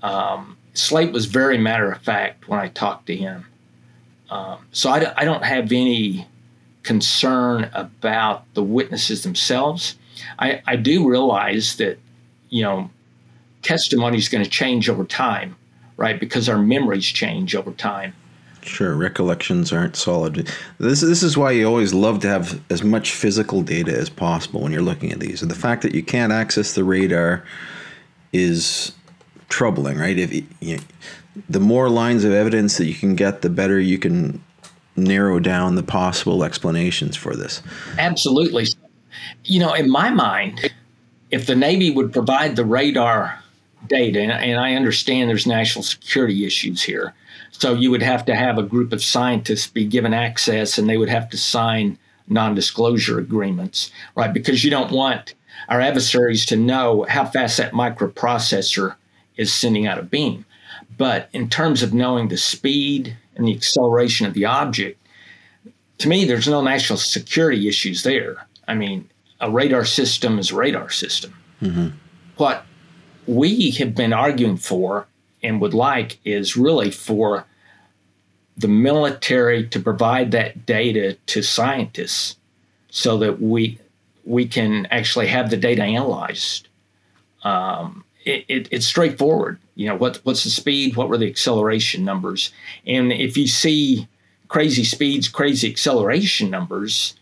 Um, 0.01 0.57
Slate 0.79 1.11
was 1.11 1.25
very 1.25 1.57
matter 1.57 1.91
of 1.91 2.01
fact 2.01 2.47
when 2.47 2.59
I 2.59 2.69
talked 2.69 3.07
to 3.07 3.15
him. 3.15 3.45
Um, 4.29 4.59
so 4.71 4.89
I, 4.89 5.13
I 5.17 5.25
don't 5.25 5.43
have 5.43 5.71
any 5.71 6.27
concern 6.83 7.69
about 7.73 8.45
the 8.53 8.63
witnesses 8.63 9.23
themselves. 9.23 9.95
I, 10.37 10.61
I 10.65 10.75
do 10.75 11.07
realize 11.07 11.75
that, 11.77 11.99
you 12.49 12.63
know, 12.63 12.89
testimony 13.61 14.17
is 14.17 14.29
going 14.29 14.43
to 14.43 14.49
change 14.49 14.89
over 14.89 15.03
time, 15.03 15.55
right? 15.97 16.19
Because 16.19 16.47
our 16.47 16.57
memories 16.57 17.05
change 17.05 17.55
over 17.55 17.71
time. 17.71 18.13
Sure, 18.61 18.95
recollections 18.95 19.71
aren't 19.71 19.95
solid. 19.95 20.51
This 20.79 20.99
this 20.99 21.23
is 21.23 21.37
why 21.37 21.51
you 21.51 21.65
always 21.65 21.93
love 21.93 22.19
to 22.19 22.27
have 22.27 22.61
as 22.69 22.83
much 22.83 23.11
physical 23.11 23.61
data 23.61 23.97
as 23.97 24.09
possible 24.09 24.61
when 24.61 24.73
you're 24.73 24.81
looking 24.81 25.13
at 25.13 25.19
these. 25.19 25.41
And 25.41 25.49
the 25.49 25.55
fact 25.55 25.81
that 25.83 25.95
you 25.95 26.03
can't 26.03 26.33
access 26.33 26.73
the 26.73 26.83
radar 26.83 27.45
is 28.33 28.91
troubling, 29.49 29.97
right? 29.97 30.17
If 30.17 30.33
you, 30.61 30.79
the 31.49 31.59
more 31.59 31.89
lines 31.89 32.23
of 32.23 32.31
evidence 32.31 32.77
that 32.77 32.85
you 32.85 32.93
can 32.93 33.15
get, 33.15 33.41
the 33.41 33.49
better 33.49 33.79
you 33.79 33.97
can 33.97 34.43
narrow 34.95 35.39
down 35.39 35.75
the 35.75 35.83
possible 35.83 36.43
explanations 36.43 37.15
for 37.15 37.35
this. 37.35 37.61
Absolutely. 37.97 38.67
You 39.45 39.59
know, 39.59 39.73
in 39.73 39.89
my 39.89 40.09
mind, 40.09 40.71
if 41.31 41.45
the 41.45 41.55
Navy 41.55 41.91
would 41.91 42.11
provide 42.11 42.55
the 42.55 42.65
radar 42.65 43.43
data, 43.87 44.21
and 44.21 44.59
I 44.59 44.75
understand 44.75 45.29
there's 45.29 45.47
national 45.47 45.83
security 45.83 46.45
issues 46.45 46.83
here, 46.83 47.13
so 47.51 47.73
you 47.73 47.91
would 47.91 48.01
have 48.01 48.25
to 48.25 48.35
have 48.35 48.57
a 48.57 48.63
group 48.63 48.93
of 48.93 49.03
scientists 49.03 49.67
be 49.67 49.85
given 49.85 50.13
access 50.13 50.77
and 50.77 50.89
they 50.89 50.97
would 50.97 51.09
have 51.09 51.29
to 51.29 51.37
sign 51.37 51.97
non 52.27 52.53
disclosure 52.53 53.17
agreements, 53.19 53.91
right? 54.15 54.33
Because 54.33 54.63
you 54.63 54.69
don't 54.69 54.91
want 54.91 55.33
our 55.67 55.81
adversaries 55.81 56.45
to 56.47 56.55
know 56.55 57.05
how 57.09 57.25
fast 57.25 57.57
that 57.57 57.73
microprocessor 57.73 58.95
is 59.39 59.51
sending 59.51 59.87
out 59.87 59.97
a 59.97 60.03
beam. 60.03 60.45
But 60.97 61.29
in 61.31 61.49
terms 61.49 61.81
of 61.81 61.93
knowing 61.93 62.27
the 62.27 62.37
speed 62.37 63.17
and 63.35 63.47
the 63.47 63.55
acceleration 63.55 64.27
of 64.27 64.33
the 64.33 64.45
object, 64.45 64.99
to 65.99 66.09
me, 66.09 66.25
there's 66.25 66.47
no 66.47 66.61
national 66.61 66.99
security 66.99 67.67
issues 67.67 68.03
there. 68.03 68.45
I 68.67 68.75
mean, 68.75 69.09
a 69.39 69.49
radar 69.49 69.85
system 69.85 70.37
is 70.37 70.51
a 70.51 70.55
radar 70.55 70.89
system. 70.89 71.33
Mm-hmm. 71.61 71.87
What 72.35 72.65
we 73.27 73.71
have 73.71 73.95
been 73.95 74.13
arguing 74.13 74.57
for 74.57 75.07
and 75.41 75.61
would 75.61 75.73
like 75.73 76.19
is 76.25 76.57
really 76.57 76.91
for 76.91 77.45
the 78.57 78.67
military 78.67 79.67
to 79.67 79.79
provide 79.79 80.31
that 80.31 80.65
data 80.65 81.17
to 81.27 81.41
scientists 81.41 82.35
so 82.89 83.17
that 83.17 83.41
we 83.41 83.79
we 84.25 84.45
can 84.45 84.85
actually 84.87 85.27
have 85.27 85.49
the 85.49 85.57
data 85.57 85.81
analyzed. 85.81 86.67
Um, 87.43 88.03
it, 88.29 88.45
it, 88.47 88.67
it's 88.71 88.85
straightforward. 88.85 89.59
You 89.75 89.87
know, 89.87 89.95
what 89.95 90.17
what's 90.23 90.43
the 90.43 90.49
speed? 90.49 90.95
What 90.95 91.09
were 91.09 91.17
the 91.17 91.29
acceleration 91.29 92.05
numbers? 92.05 92.51
And 92.85 93.11
if 93.11 93.35
you 93.37 93.47
see 93.47 94.07
crazy 94.47 94.83
speeds, 94.83 95.27
crazy 95.27 95.69
acceleration 95.69 96.49
numbers, 96.49 97.15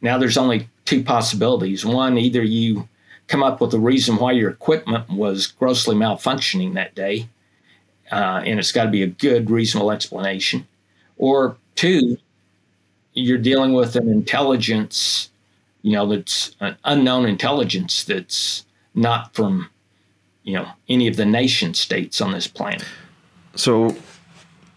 now 0.00 0.18
there's 0.18 0.36
only 0.36 0.68
two 0.84 1.02
possibilities. 1.04 1.86
One, 1.86 2.18
either 2.18 2.42
you 2.42 2.88
come 3.28 3.42
up 3.42 3.60
with 3.60 3.72
a 3.74 3.78
reason 3.78 4.16
why 4.16 4.32
your 4.32 4.50
equipment 4.50 5.08
was 5.08 5.46
grossly 5.46 5.94
malfunctioning 5.94 6.74
that 6.74 6.94
day, 6.94 7.28
uh, 8.10 8.42
and 8.44 8.58
it's 8.58 8.72
got 8.72 8.84
to 8.84 8.90
be 8.90 9.02
a 9.02 9.06
good, 9.06 9.50
reasonable 9.50 9.92
explanation. 9.92 10.66
Or 11.16 11.56
two, 11.76 12.18
you're 13.12 13.38
dealing 13.38 13.72
with 13.72 13.94
an 13.94 14.08
intelligence, 14.08 15.30
you 15.82 15.92
know, 15.92 16.06
that's 16.08 16.56
an 16.60 16.76
unknown 16.84 17.26
intelligence 17.26 18.02
that's 18.02 18.64
not 18.94 19.34
from 19.34 19.70
you 20.42 20.54
know 20.54 20.68
any 20.88 21.06
of 21.08 21.16
the 21.16 21.26
nation 21.26 21.74
states 21.74 22.20
on 22.20 22.32
this 22.32 22.46
planet. 22.46 22.84
So, 23.54 23.96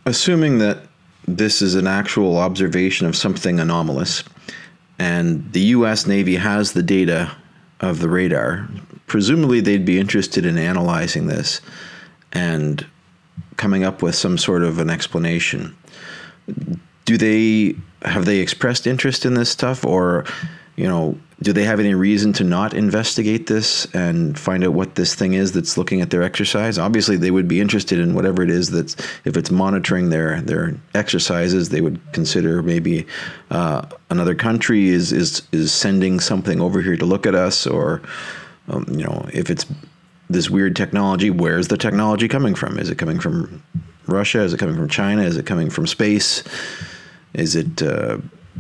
assuming 0.06 0.60
that 0.60 0.80
this 1.28 1.62
is 1.62 1.76
an 1.76 1.88
actual 1.88 2.38
observation 2.38 3.08
of 3.08 3.16
something 3.16 3.60
anomalous, 3.60 4.24
and 5.00 5.52
the 5.54 5.62
U.S. 5.62 6.06
Navy 6.06 6.36
has 6.36 6.74
the 6.74 6.84
data 6.84 7.36
of 7.80 8.00
the 8.00 8.10
radar, 8.10 8.68
presumably 9.08 9.62
they'd 9.62 9.86
be 9.86 10.00
interested 10.00 10.46
in 10.46 10.58
analyzing 10.58 11.28
this 11.28 11.62
and 12.32 12.86
coming 13.58 13.84
up 13.84 14.02
with 14.02 14.16
some 14.16 14.38
sort 14.38 14.64
of 14.64 14.80
an 14.80 14.90
explanation. 14.90 15.76
Do 17.06 17.18
they 17.18 17.76
have 18.04 18.26
they 18.26 18.40
expressed 18.40 18.88
interest 18.88 19.26
in 19.26 19.34
this 19.34 19.50
stuff, 19.50 19.86
or 19.86 20.26
you 20.76 20.88
know, 20.88 21.18
do 21.44 21.52
they 21.52 21.66
have 21.66 21.80
any 21.80 21.94
reason 21.94 22.32
to 22.34 22.44
not 22.44 22.74
investigate 22.74 23.48
this 23.48 23.86
and 23.94 24.40
find 24.40 24.64
out 24.64 24.74
what 24.74 24.96
this 24.96 25.14
thing 25.14 25.34
is 25.34 25.52
that's 25.52 25.78
looking 25.78 26.00
at 26.00 26.10
their 26.10 26.24
exercise? 26.24 26.78
Obviously, 26.80 27.18
they 27.18 27.32
would 27.32 27.48
be 27.48 27.60
interested 27.60 28.00
in 28.00 28.16
whatever 28.16 28.42
it 28.42 28.50
is 28.50 28.72
that's 28.72 28.96
if 29.26 29.36
it's 29.36 29.52
monitoring 29.52 30.10
their 30.10 30.42
their 30.42 30.76
exercises. 30.96 31.70
They 31.70 31.82
would 31.82 32.00
consider 32.14 32.64
maybe 32.64 33.06
uh, 33.52 33.86
another 34.10 34.36
country 34.36 34.88
is 34.88 35.12
is 35.12 35.44
is 35.52 35.74
sending 35.74 36.22
something 36.22 36.62
over 36.62 36.82
here 36.82 36.96
to 36.96 37.06
look 37.06 37.28
at 37.28 37.36
us, 37.36 37.68
or 37.68 38.02
um, 38.70 38.86
you 38.90 39.04
know, 39.04 39.28
if 39.34 39.50
it's 39.50 39.66
this 40.30 40.50
weird 40.50 40.76
technology, 40.78 41.30
where's 41.30 41.68
the 41.68 41.78
technology 41.78 42.30
coming 42.30 42.56
from? 42.56 42.80
Is 42.80 42.90
it 42.90 42.98
coming 42.98 43.20
from 43.20 43.62
Russia? 44.08 44.42
Is 44.42 44.54
it 44.54 44.60
coming 44.60 44.76
from 44.76 44.88
China? 44.88 45.24
Is 45.24 45.36
it 45.36 45.46
coming 45.46 45.70
from 45.70 45.88
space? 45.88 46.44
Is 47.34 47.56
it 47.58 47.82
uh, 47.82 48.18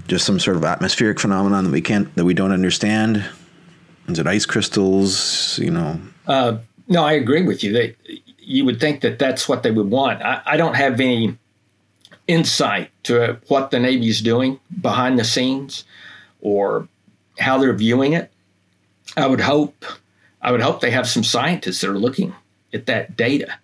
just 0.07 0.25
some 0.25 0.39
sort 0.39 0.57
of 0.57 0.63
atmospheric 0.63 1.19
phenomenon 1.19 1.65
that 1.65 1.71
we 1.71 1.81
can't 1.81 2.13
that 2.15 2.25
we 2.25 2.33
don't 2.33 2.51
understand? 2.51 3.25
Is 4.07 4.19
it 4.19 4.27
ice 4.27 4.45
crystals? 4.45 5.59
You 5.59 5.71
know. 5.71 5.99
Uh, 6.27 6.57
no, 6.87 7.03
I 7.03 7.13
agree 7.13 7.43
with 7.43 7.63
you. 7.63 7.73
They, 7.73 7.95
you 8.39 8.65
would 8.65 8.79
think 8.79 9.01
that 9.01 9.19
that's 9.19 9.47
what 9.47 9.63
they 9.63 9.71
would 9.71 9.89
want. 9.89 10.21
I, 10.21 10.41
I 10.45 10.57
don't 10.57 10.75
have 10.75 10.99
any 10.99 11.37
insight 12.27 12.91
to 13.03 13.39
what 13.47 13.71
the 13.71 13.79
Navy 13.79 14.09
is 14.09 14.21
doing 14.21 14.59
behind 14.81 15.19
the 15.19 15.23
scenes 15.23 15.85
or 16.41 16.87
how 17.39 17.57
they're 17.57 17.73
viewing 17.73 18.13
it. 18.13 18.31
I 19.17 19.27
would 19.27 19.41
hope 19.41 19.85
I 20.41 20.51
would 20.51 20.61
hope 20.61 20.81
they 20.81 20.91
have 20.91 21.07
some 21.07 21.23
scientists 21.23 21.81
that 21.81 21.89
are 21.89 21.97
looking 21.97 22.35
at 22.73 22.85
that 22.87 23.15
data. 23.15 23.57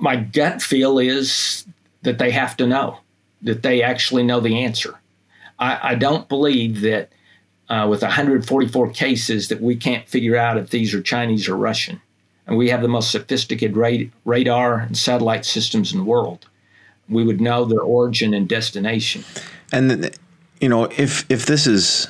my 0.00 0.16
gut 0.16 0.60
feel 0.60 0.98
is 0.98 1.66
that 2.02 2.18
they 2.18 2.30
have 2.30 2.56
to 2.58 2.66
know, 2.66 2.98
that 3.42 3.62
they 3.62 3.82
actually 3.82 4.22
know 4.22 4.40
the 4.40 4.64
answer. 4.64 4.98
I, 5.58 5.90
I 5.90 5.94
don't 5.94 6.28
believe 6.28 6.80
that 6.82 7.10
uh, 7.68 7.86
with 7.88 8.02
144 8.02 8.90
cases 8.90 9.48
that 9.48 9.60
we 9.60 9.76
can't 9.76 10.08
figure 10.08 10.36
out 10.36 10.56
if 10.56 10.70
these 10.70 10.94
are 10.94 11.00
Chinese 11.00 11.48
or 11.48 11.56
Russian. 11.56 12.00
And 12.46 12.56
we 12.58 12.68
have 12.68 12.82
the 12.82 12.88
most 12.88 13.10
sophisticated 13.10 13.76
ra- 13.76 14.10
radar 14.24 14.80
and 14.80 14.96
satellite 14.96 15.46
systems 15.46 15.92
in 15.92 15.98
the 15.98 16.04
world. 16.04 16.46
We 17.08 17.24
would 17.24 17.40
know 17.40 17.64
their 17.64 17.80
origin 17.80 18.34
and 18.34 18.48
destination. 18.48 19.24
And 19.72 20.10
you 20.60 20.68
know, 20.68 20.84
if 20.96 21.30
if 21.30 21.46
this 21.46 21.66
is 21.66 22.06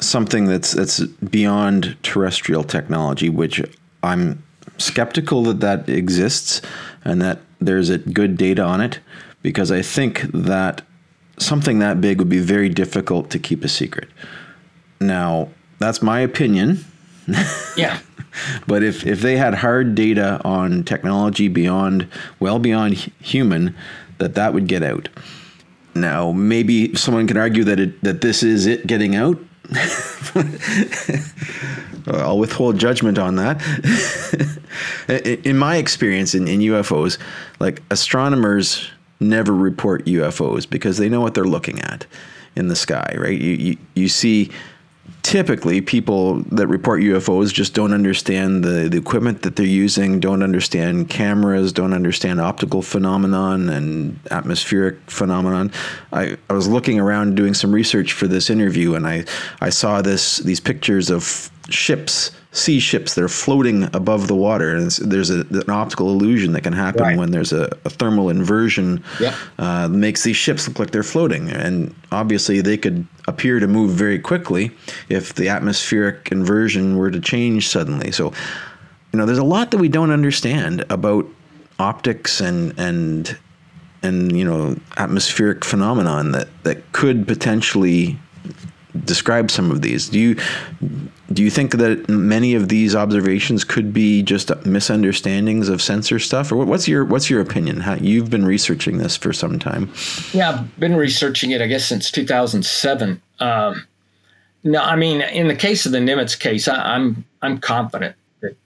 something 0.00 0.46
that's 0.46 0.72
that's 0.72 1.00
beyond 1.00 1.96
terrestrial 2.02 2.64
technology, 2.64 3.28
which 3.28 3.62
I'm 4.02 4.42
skeptical 4.78 5.42
that 5.44 5.60
that 5.60 5.88
exists 5.88 6.62
and 7.04 7.20
that 7.22 7.40
there's 7.60 7.90
a 7.90 7.98
good 7.98 8.36
data 8.36 8.62
on 8.62 8.80
it, 8.80 9.00
because 9.42 9.70
I 9.70 9.82
think 9.82 10.22
that 10.32 10.82
something 11.42 11.78
that 11.80 12.00
big 12.00 12.18
would 12.18 12.28
be 12.28 12.40
very 12.40 12.68
difficult 12.68 13.30
to 13.30 13.38
keep 13.38 13.64
a 13.64 13.68
secret. 13.68 14.08
Now, 15.00 15.48
that's 15.78 16.02
my 16.02 16.20
opinion. 16.20 16.84
Yeah. 17.76 18.00
but 18.66 18.82
if, 18.82 19.06
if 19.06 19.20
they 19.20 19.36
had 19.36 19.54
hard 19.54 19.94
data 19.94 20.40
on 20.44 20.82
technology 20.82 21.48
beyond, 21.48 22.08
well 22.40 22.58
beyond 22.58 22.94
human, 23.20 23.76
that 24.18 24.34
that 24.34 24.54
would 24.54 24.66
get 24.66 24.82
out. 24.82 25.08
Now, 25.94 26.32
maybe 26.32 26.94
someone 26.96 27.26
can 27.26 27.36
argue 27.36 27.64
that 27.64 27.78
it, 27.78 28.02
that 28.02 28.20
this 28.20 28.42
is 28.42 28.66
it 28.66 28.86
getting 28.86 29.14
out. 29.14 29.38
I'll 32.06 32.38
withhold 32.38 32.78
judgment 32.78 33.18
on 33.18 33.36
that. 33.36 33.60
in 35.44 35.58
my 35.58 35.76
experience 35.76 36.34
in, 36.34 36.48
in 36.48 36.60
UFOs, 36.60 37.18
like 37.60 37.82
astronomers 37.90 38.90
never 39.20 39.54
report 39.54 40.04
UFOs 40.06 40.68
because 40.68 40.98
they 40.98 41.08
know 41.08 41.20
what 41.20 41.34
they're 41.34 41.44
looking 41.44 41.80
at 41.80 42.06
in 42.56 42.68
the 42.68 42.76
sky, 42.76 43.14
right? 43.18 43.38
You, 43.40 43.52
you, 43.52 43.76
you 43.94 44.08
see 44.08 44.50
typically 45.22 45.80
people 45.80 46.42
that 46.44 46.66
report 46.66 47.02
UFOs 47.02 47.52
just 47.52 47.74
don't 47.74 47.92
understand 47.92 48.64
the, 48.64 48.88
the 48.88 48.96
equipment 48.96 49.42
that 49.42 49.56
they're 49.56 49.66
using, 49.66 50.20
don't 50.20 50.42
understand 50.42 51.10
cameras, 51.10 51.72
don't 51.72 51.92
understand 51.92 52.40
optical 52.40 52.82
phenomenon 52.82 53.68
and 53.68 54.18
atmospheric 54.30 54.98
phenomenon. 55.10 55.72
I, 56.12 56.36
I 56.48 56.52
was 56.52 56.68
looking 56.68 57.00
around 57.00 57.36
doing 57.36 57.54
some 57.54 57.72
research 57.72 58.12
for 58.12 58.26
this 58.26 58.50
interview 58.50 58.94
and 58.94 59.06
I, 59.06 59.24
I 59.60 59.70
saw 59.70 60.02
this 60.02 60.38
these 60.38 60.60
pictures 60.60 61.10
of 61.10 61.50
ships 61.68 62.30
sea 62.58 62.80
ships 62.80 63.14
that 63.14 63.24
are 63.24 63.28
floating 63.28 63.84
above 63.94 64.26
the 64.26 64.34
water. 64.34 64.74
And 64.74 64.90
there's 64.90 65.30
a, 65.30 65.40
an 65.50 65.70
optical 65.70 66.10
illusion 66.10 66.52
that 66.52 66.62
can 66.62 66.72
happen 66.72 67.02
right. 67.02 67.18
when 67.18 67.30
there's 67.30 67.52
a, 67.52 67.64
a 67.84 67.90
thermal 67.90 68.28
inversion 68.28 69.02
yep. 69.20 69.34
uh, 69.58 69.88
makes 69.88 70.24
these 70.24 70.36
ships 70.36 70.66
look 70.68 70.78
like 70.78 70.90
they're 70.90 71.02
floating. 71.02 71.48
And 71.50 71.94
obviously, 72.12 72.60
they 72.60 72.76
could 72.76 73.06
appear 73.26 73.60
to 73.60 73.66
move 73.66 73.92
very 73.92 74.18
quickly 74.18 74.70
if 75.08 75.34
the 75.34 75.48
atmospheric 75.48 76.28
inversion 76.32 76.96
were 76.96 77.10
to 77.10 77.20
change 77.20 77.68
suddenly. 77.68 78.10
So, 78.10 78.32
you 79.12 79.18
know, 79.18 79.26
there's 79.26 79.38
a 79.38 79.44
lot 79.44 79.70
that 79.70 79.78
we 79.78 79.88
don't 79.88 80.10
understand 80.10 80.84
about 80.90 81.26
optics 81.78 82.40
and 82.40 82.74
and 82.76 83.38
and 84.02 84.36
you 84.36 84.44
know 84.44 84.76
atmospheric 84.96 85.64
phenomenon 85.64 86.32
that 86.32 86.48
that 86.64 86.92
could 86.92 87.26
potentially 87.26 88.18
describe 89.04 89.50
some 89.50 89.70
of 89.70 89.82
these. 89.82 90.08
Do 90.08 90.18
you 90.18 90.36
do 91.38 91.44
you 91.44 91.50
think 91.50 91.76
that 91.76 92.08
many 92.08 92.56
of 92.56 92.68
these 92.68 92.96
observations 92.96 93.62
could 93.62 93.92
be 93.92 94.24
just 94.24 94.50
misunderstandings 94.66 95.68
of 95.68 95.80
sensor 95.80 96.18
stuff, 96.18 96.50
or 96.50 96.64
what's 96.64 96.88
your 96.88 97.04
what's 97.04 97.30
your 97.30 97.40
opinion? 97.40 97.78
How, 97.78 97.94
you've 97.94 98.28
been 98.28 98.44
researching 98.44 98.98
this 98.98 99.16
for 99.16 99.32
some 99.32 99.60
time. 99.60 99.88
Yeah, 100.32 100.50
I've 100.50 100.80
been 100.80 100.96
researching 100.96 101.52
it, 101.52 101.62
I 101.62 101.68
guess, 101.68 101.84
since 101.84 102.10
2007. 102.10 103.22
Um, 103.38 103.86
no, 104.64 104.82
I 104.82 104.96
mean, 104.96 105.20
in 105.20 105.46
the 105.46 105.54
case 105.54 105.86
of 105.86 105.92
the 105.92 105.98
Nimitz 105.98 106.36
case, 106.36 106.66
I, 106.66 106.74
I'm 106.74 107.24
I'm 107.40 107.58
confident 107.58 108.16
that 108.40 108.56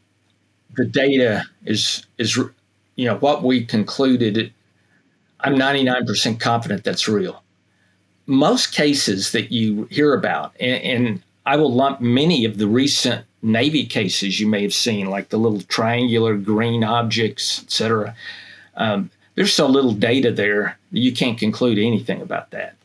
the 0.74 0.86
data 0.86 1.44
is 1.66 2.06
is 2.16 2.38
you 2.38 3.04
know 3.04 3.18
what 3.18 3.42
we 3.42 3.66
concluded. 3.66 4.50
I'm 5.40 5.56
99% 5.56 6.40
confident 6.40 6.84
that's 6.84 7.06
real 7.06 7.42
most 8.24 8.72
cases 8.72 9.32
that 9.32 9.52
you 9.52 9.84
hear 9.90 10.14
about, 10.14 10.54
and, 10.58 10.82
and, 10.82 11.22
I 11.44 11.56
will 11.56 11.72
lump 11.72 12.00
many 12.00 12.44
of 12.44 12.58
the 12.58 12.68
recent 12.68 13.24
Navy 13.42 13.84
cases 13.84 14.38
you 14.38 14.46
may 14.46 14.62
have 14.62 14.74
seen, 14.74 15.06
like 15.06 15.30
the 15.30 15.38
little 15.38 15.62
triangular 15.62 16.36
green 16.36 16.84
objects, 16.84 17.62
etc. 17.62 18.14
Um, 18.76 19.10
there's 19.34 19.52
so 19.52 19.66
little 19.66 19.92
data 19.92 20.30
there 20.30 20.78
that 20.92 20.98
you 21.00 21.12
can't 21.12 21.38
conclude 21.38 21.78
anything 21.78 22.22
about 22.22 22.50
that. 22.50 22.76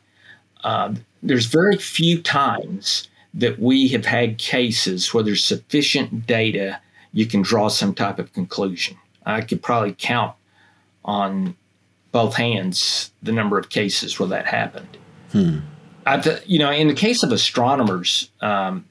Uh, 0.63 0.95
there's 1.21 1.45
very 1.45 1.77
few 1.77 2.21
times 2.21 3.07
that 3.33 3.59
we 3.59 3.87
have 3.89 4.05
had 4.05 4.37
cases 4.37 5.13
where 5.13 5.23
there's 5.23 5.43
sufficient 5.43 6.25
data 6.25 6.79
you 7.13 7.25
can 7.25 7.41
draw 7.41 7.67
some 7.67 7.93
type 7.93 8.19
of 8.19 8.33
conclusion. 8.33 8.97
I 9.25 9.41
could 9.41 9.61
probably 9.61 9.95
count 9.97 10.35
on 11.05 11.55
both 12.11 12.35
hands 12.35 13.11
the 13.21 13.31
number 13.31 13.59
of 13.59 13.69
cases 13.69 14.19
where 14.19 14.29
that 14.29 14.47
happened. 14.47 14.97
Hmm. 15.31 15.59
You 16.45 16.59
know, 16.59 16.71
in 16.71 16.87
the 16.87 16.93
case 16.93 17.23
of 17.23 17.31
astronomers, 17.31 18.29
um, 18.41 18.85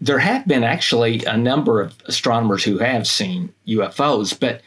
there 0.00 0.18
have 0.18 0.46
been 0.46 0.64
actually 0.64 1.24
a 1.24 1.36
number 1.36 1.80
of 1.80 1.94
astronomers 2.06 2.64
who 2.64 2.78
have 2.78 3.06
seen 3.06 3.52
UFOs, 3.66 4.38
but 4.38 4.62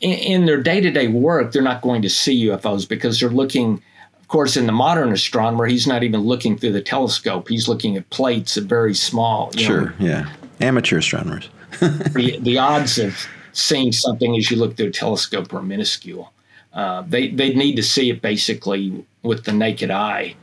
in, 0.00 0.12
in 0.12 0.46
their 0.46 0.62
day 0.62 0.80
to 0.80 0.90
day 0.90 1.08
work, 1.08 1.52
they're 1.52 1.62
not 1.62 1.82
going 1.82 2.02
to 2.02 2.10
see 2.10 2.46
UFOs 2.46 2.88
because 2.88 3.20
they're 3.20 3.30
looking. 3.30 3.82
Of 4.20 4.28
course, 4.28 4.56
in 4.56 4.66
the 4.66 4.72
modern 4.72 5.12
astronomer, 5.12 5.66
he's 5.66 5.86
not 5.86 6.02
even 6.02 6.22
looking 6.22 6.56
through 6.56 6.72
the 6.72 6.80
telescope. 6.80 7.48
He's 7.48 7.68
looking 7.68 7.96
at 7.96 8.08
plates 8.10 8.54
that 8.54 8.64
very 8.64 8.94
small. 8.94 9.52
sure, 9.52 9.90
know, 9.90 9.94
yeah. 9.98 10.32
Amateur 10.60 10.98
astronomers. 10.98 11.48
the, 11.80 12.38
the 12.40 12.58
odds 12.58 12.98
of 12.98 13.26
seeing 13.52 13.92
something 13.92 14.34
as 14.36 14.50
you 14.50 14.56
look 14.56 14.76
through 14.76 14.88
a 14.88 14.90
telescope 14.90 15.52
are 15.52 15.62
minuscule. 15.62 16.32
Uh, 16.72 17.02
they 17.02 17.28
they 17.28 17.54
need 17.54 17.76
to 17.76 17.82
see 17.82 18.10
it 18.10 18.22
basically 18.22 19.04
with 19.22 19.44
the 19.44 19.52
naked 19.52 19.90
eye 19.90 20.34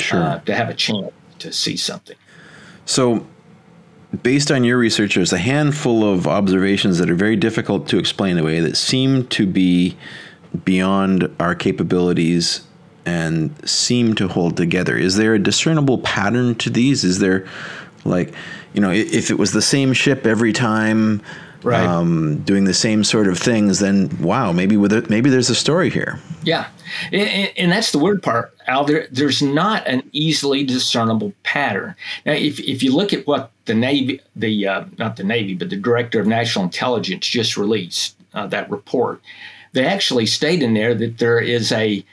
sure. 0.00 0.22
uh, 0.22 0.38
to 0.40 0.54
have 0.54 0.68
a 0.68 0.74
chance 0.74 1.12
to 1.38 1.52
see 1.52 1.76
something. 1.76 2.16
So, 2.84 3.26
based 4.22 4.50
on 4.50 4.64
your 4.64 4.78
research, 4.78 5.14
there's 5.14 5.32
a 5.32 5.38
handful 5.38 6.10
of 6.10 6.26
observations 6.26 6.98
that 6.98 7.10
are 7.10 7.14
very 7.14 7.36
difficult 7.36 7.88
to 7.88 7.98
explain 7.98 8.38
away 8.38 8.60
that 8.60 8.76
seem 8.76 9.26
to 9.28 9.46
be 9.46 9.96
beyond 10.64 11.34
our 11.38 11.54
capabilities 11.54 12.62
and 13.04 13.54
seem 13.68 14.14
to 14.14 14.28
hold 14.28 14.56
together. 14.56 14.96
Is 14.96 15.16
there 15.16 15.34
a 15.34 15.38
discernible 15.38 15.98
pattern 15.98 16.54
to 16.56 16.70
these? 16.70 17.04
Is 17.04 17.18
there, 17.18 17.46
like, 18.04 18.34
you 18.72 18.80
know, 18.80 18.90
if 18.90 19.30
it 19.30 19.38
was 19.38 19.52
the 19.52 19.62
same 19.62 19.92
ship 19.92 20.26
every 20.26 20.52
time? 20.52 21.22
right. 21.62 21.86
um, 21.86 22.38
doing 22.42 22.64
the 22.64 22.74
same 22.74 23.04
sort 23.04 23.28
of 23.28 23.38
things, 23.38 23.80
then 23.80 24.16
wow, 24.20 24.52
maybe 24.52 24.76
with 24.76 24.92
it, 24.92 25.10
maybe 25.10 25.30
there's 25.30 25.50
a 25.50 25.54
story 25.54 25.90
here. 25.90 26.20
Yeah, 26.42 26.68
and, 27.12 27.52
and 27.56 27.72
that's 27.72 27.92
the 27.92 27.98
weird 27.98 28.22
part, 28.22 28.54
Al. 28.68 28.84
There, 28.84 29.08
there's 29.10 29.42
not 29.42 29.86
an 29.86 30.08
easily 30.12 30.62
discernible 30.62 31.32
pattern. 31.42 31.94
Now, 32.24 32.32
if 32.32 32.60
if 32.60 32.82
you 32.82 32.94
look 32.94 33.12
at 33.12 33.26
what 33.26 33.50
the 33.64 33.74
Navy, 33.74 34.20
the 34.36 34.66
uh, 34.66 34.84
not 34.98 35.16
the 35.16 35.24
Navy, 35.24 35.54
but 35.54 35.70
the 35.70 35.76
Director 35.76 36.20
of 36.20 36.26
National 36.26 36.64
Intelligence 36.64 37.26
just 37.26 37.56
released 37.56 38.16
uh, 38.34 38.46
that 38.48 38.70
report, 38.70 39.20
they 39.72 39.84
actually 39.84 40.26
state 40.26 40.62
in 40.62 40.74
there 40.74 40.94
that 40.94 41.18
there 41.18 41.40
is 41.40 41.72
a, 41.72 42.04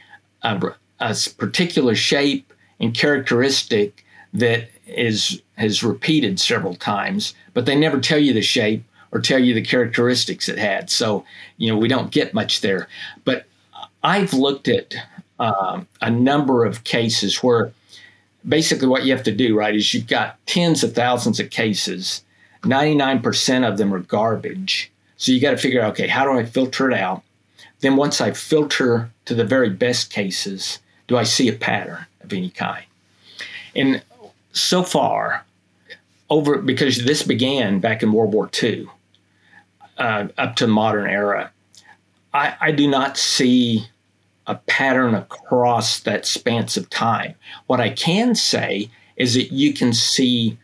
a, 0.43 0.73
a 0.99 1.15
particular 1.37 1.95
shape 1.95 2.51
and 2.79 2.93
characteristic 2.93 4.05
that 4.33 4.69
is 4.87 5.41
has 5.57 5.83
repeated 5.83 6.39
several 6.39 6.75
times, 6.75 7.33
but 7.53 7.65
they 7.65 7.75
never 7.75 7.99
tell 7.99 8.19
you 8.19 8.33
the 8.33 8.41
shape 8.41 8.83
or 9.11 9.21
tell 9.21 9.39
you 9.39 9.53
the 9.53 9.61
characteristics 9.61 10.49
it 10.49 10.57
had. 10.57 10.89
So, 10.89 11.23
you 11.57 11.71
know, 11.71 11.77
we 11.77 11.87
don't 11.87 12.11
get 12.11 12.33
much 12.33 12.61
there. 12.61 12.87
But 13.23 13.45
I've 14.03 14.33
looked 14.33 14.67
at 14.67 14.93
um, 15.39 15.87
a 16.01 16.09
number 16.09 16.65
of 16.65 16.83
cases 16.83 17.43
where 17.43 17.73
basically 18.47 18.87
what 18.87 19.05
you 19.05 19.11
have 19.11 19.23
to 19.23 19.31
do, 19.31 19.57
right, 19.57 19.75
is 19.75 19.93
you've 19.93 20.07
got 20.07 20.37
tens 20.45 20.83
of 20.83 20.93
thousands 20.93 21.39
of 21.39 21.49
cases. 21.49 22.23
99% 22.63 23.67
of 23.67 23.77
them 23.77 23.93
are 23.93 23.99
garbage. 23.99 24.91
So 25.17 25.31
you 25.31 25.39
got 25.39 25.51
to 25.51 25.57
figure 25.57 25.81
out, 25.81 25.91
okay, 25.91 26.07
how 26.07 26.25
do 26.25 26.37
I 26.37 26.45
filter 26.45 26.89
it 26.89 26.97
out? 26.97 27.23
Then 27.81 27.95
once 27.95 28.21
I 28.21 28.31
filter 28.31 29.11
to 29.25 29.35
the 29.35 29.43
very 29.43 29.69
best 29.69 30.11
cases, 30.11 30.79
do 31.07 31.17
I 31.17 31.23
see 31.23 31.47
a 31.47 31.53
pattern 31.53 32.05
of 32.21 32.33
any 32.33 32.49
kind? 32.49 32.85
And 33.75 34.01
so 34.53 34.83
far, 34.83 35.45
over 36.29 36.57
because 36.57 37.05
this 37.05 37.23
began 37.23 37.79
back 37.79 38.01
in 38.01 38.11
World 38.11 38.33
War 38.33 38.49
II, 38.61 38.87
uh, 39.97 40.27
up 40.37 40.55
to 40.57 40.67
modern 40.67 41.09
era, 41.09 41.51
I, 42.33 42.55
I 42.59 42.71
do 42.71 42.87
not 42.87 43.17
see 43.17 43.87
a 44.47 44.55
pattern 44.55 45.15
across 45.15 45.99
that 46.01 46.25
span 46.25 46.65
of 46.77 46.89
time. 46.89 47.35
What 47.67 47.79
I 47.79 47.89
can 47.89 48.35
say 48.35 48.89
is 49.15 49.33
that 49.33 49.51
you 49.51 49.73
can 49.73 49.93
see 49.93 50.57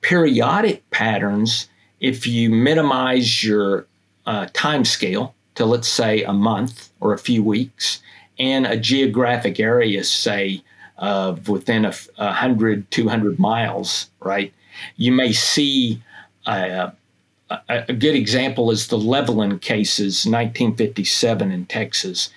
periodic 0.00 0.88
patterns 0.90 1.68
if 2.00 2.26
you 2.26 2.50
minimize 2.50 3.44
your 3.44 3.86
uh, 4.26 4.46
time 4.52 4.84
scale 4.84 5.34
to, 5.54 5.64
let's 5.64 5.88
say, 5.88 6.22
a 6.22 6.32
month 6.32 6.90
or 7.00 7.12
a 7.12 7.18
few 7.18 7.42
weeks, 7.42 8.02
and 8.38 8.66
a 8.66 8.76
geographic 8.76 9.60
area, 9.60 10.02
say, 10.02 10.62
of 10.98 11.48
within 11.48 11.84
a, 11.84 11.92
100, 12.16 12.90
200 12.90 13.38
miles, 13.38 14.10
right? 14.20 14.52
You 14.96 15.12
may 15.12 15.32
see 15.32 16.02
a, 16.46 16.92
a, 17.50 17.60
a 17.88 17.92
good 17.92 18.14
example 18.14 18.70
is 18.70 18.88
the 18.88 18.98
Levelland 18.98 19.60
cases, 19.60 20.24
1957 20.26 21.50
in 21.50 21.66
Texas. 21.66 22.30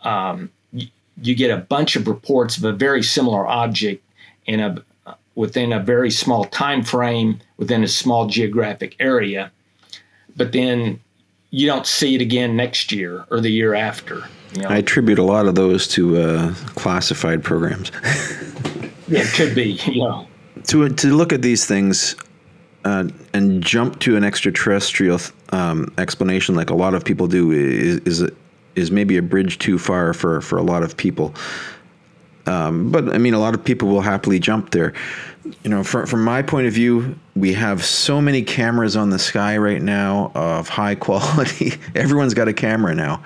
Um, 0.00 0.50
you, 0.72 0.88
you 1.22 1.34
get 1.34 1.50
a 1.50 1.58
bunch 1.58 1.96
of 1.96 2.06
reports 2.06 2.56
of 2.56 2.64
a 2.64 2.72
very 2.72 3.02
similar 3.02 3.46
object 3.46 4.02
in 4.46 4.60
a 4.60 4.82
within 5.36 5.72
a 5.72 5.78
very 5.80 6.10
small 6.10 6.44
time 6.46 6.82
frame 6.82 7.38
within 7.58 7.84
a 7.84 7.88
small 7.88 8.26
geographic 8.26 8.96
area 8.98 9.52
but 10.36 10.52
then 10.52 10.98
you 11.50 11.66
don't 11.66 11.86
see 11.86 12.14
it 12.16 12.20
again 12.20 12.56
next 12.56 12.90
year 12.90 13.24
or 13.30 13.40
the 13.40 13.50
year 13.50 13.74
after 13.74 14.24
you 14.54 14.62
know? 14.62 14.68
i 14.68 14.78
attribute 14.78 15.18
a 15.18 15.22
lot 15.22 15.46
of 15.46 15.54
those 15.54 15.86
to 15.86 16.16
uh, 16.16 16.54
classified 16.74 17.44
programs 17.44 17.92
yeah 19.08 19.20
it 19.20 19.32
could 19.34 19.54
be 19.54 19.72
you 19.86 20.02
know 20.02 20.26
to, 20.64 20.88
to 20.88 21.14
look 21.14 21.32
at 21.32 21.42
these 21.42 21.66
things 21.66 22.16
uh, 22.84 23.08
and 23.34 23.62
jump 23.62 23.98
to 24.00 24.16
an 24.16 24.24
extraterrestrial 24.24 25.20
um, 25.50 25.92
explanation 25.98 26.54
like 26.54 26.70
a 26.70 26.74
lot 26.74 26.94
of 26.94 27.04
people 27.04 27.26
do 27.26 27.50
is, 27.50 27.98
is 28.00 28.30
is 28.76 28.90
maybe 28.90 29.16
a 29.16 29.22
bridge 29.22 29.58
too 29.58 29.78
far 29.78 30.12
for, 30.12 30.40
for 30.40 30.58
a 30.58 30.62
lot 30.62 30.82
of 30.82 30.96
people. 30.96 31.34
Um, 32.46 32.90
but 32.90 33.12
I 33.12 33.18
mean, 33.18 33.34
a 33.34 33.40
lot 33.40 33.54
of 33.54 33.64
people 33.64 33.88
will 33.88 34.02
happily 34.02 34.38
jump 34.38 34.70
there. 34.70 34.92
You 35.64 35.70
know, 35.70 35.82
from, 35.82 36.06
from 36.06 36.24
my 36.24 36.42
point 36.42 36.66
of 36.66 36.72
view, 36.72 37.18
we 37.34 37.52
have 37.54 37.84
so 37.84 38.20
many 38.20 38.42
cameras 38.42 38.96
on 38.96 39.10
the 39.10 39.18
sky 39.18 39.56
right 39.56 39.82
now 39.82 40.30
of 40.34 40.68
high 40.68 40.94
quality. 41.06 41.74
Everyone's 41.94 42.34
got 42.34 42.48
a 42.48 42.52
camera 42.52 42.94
now. 42.94 43.22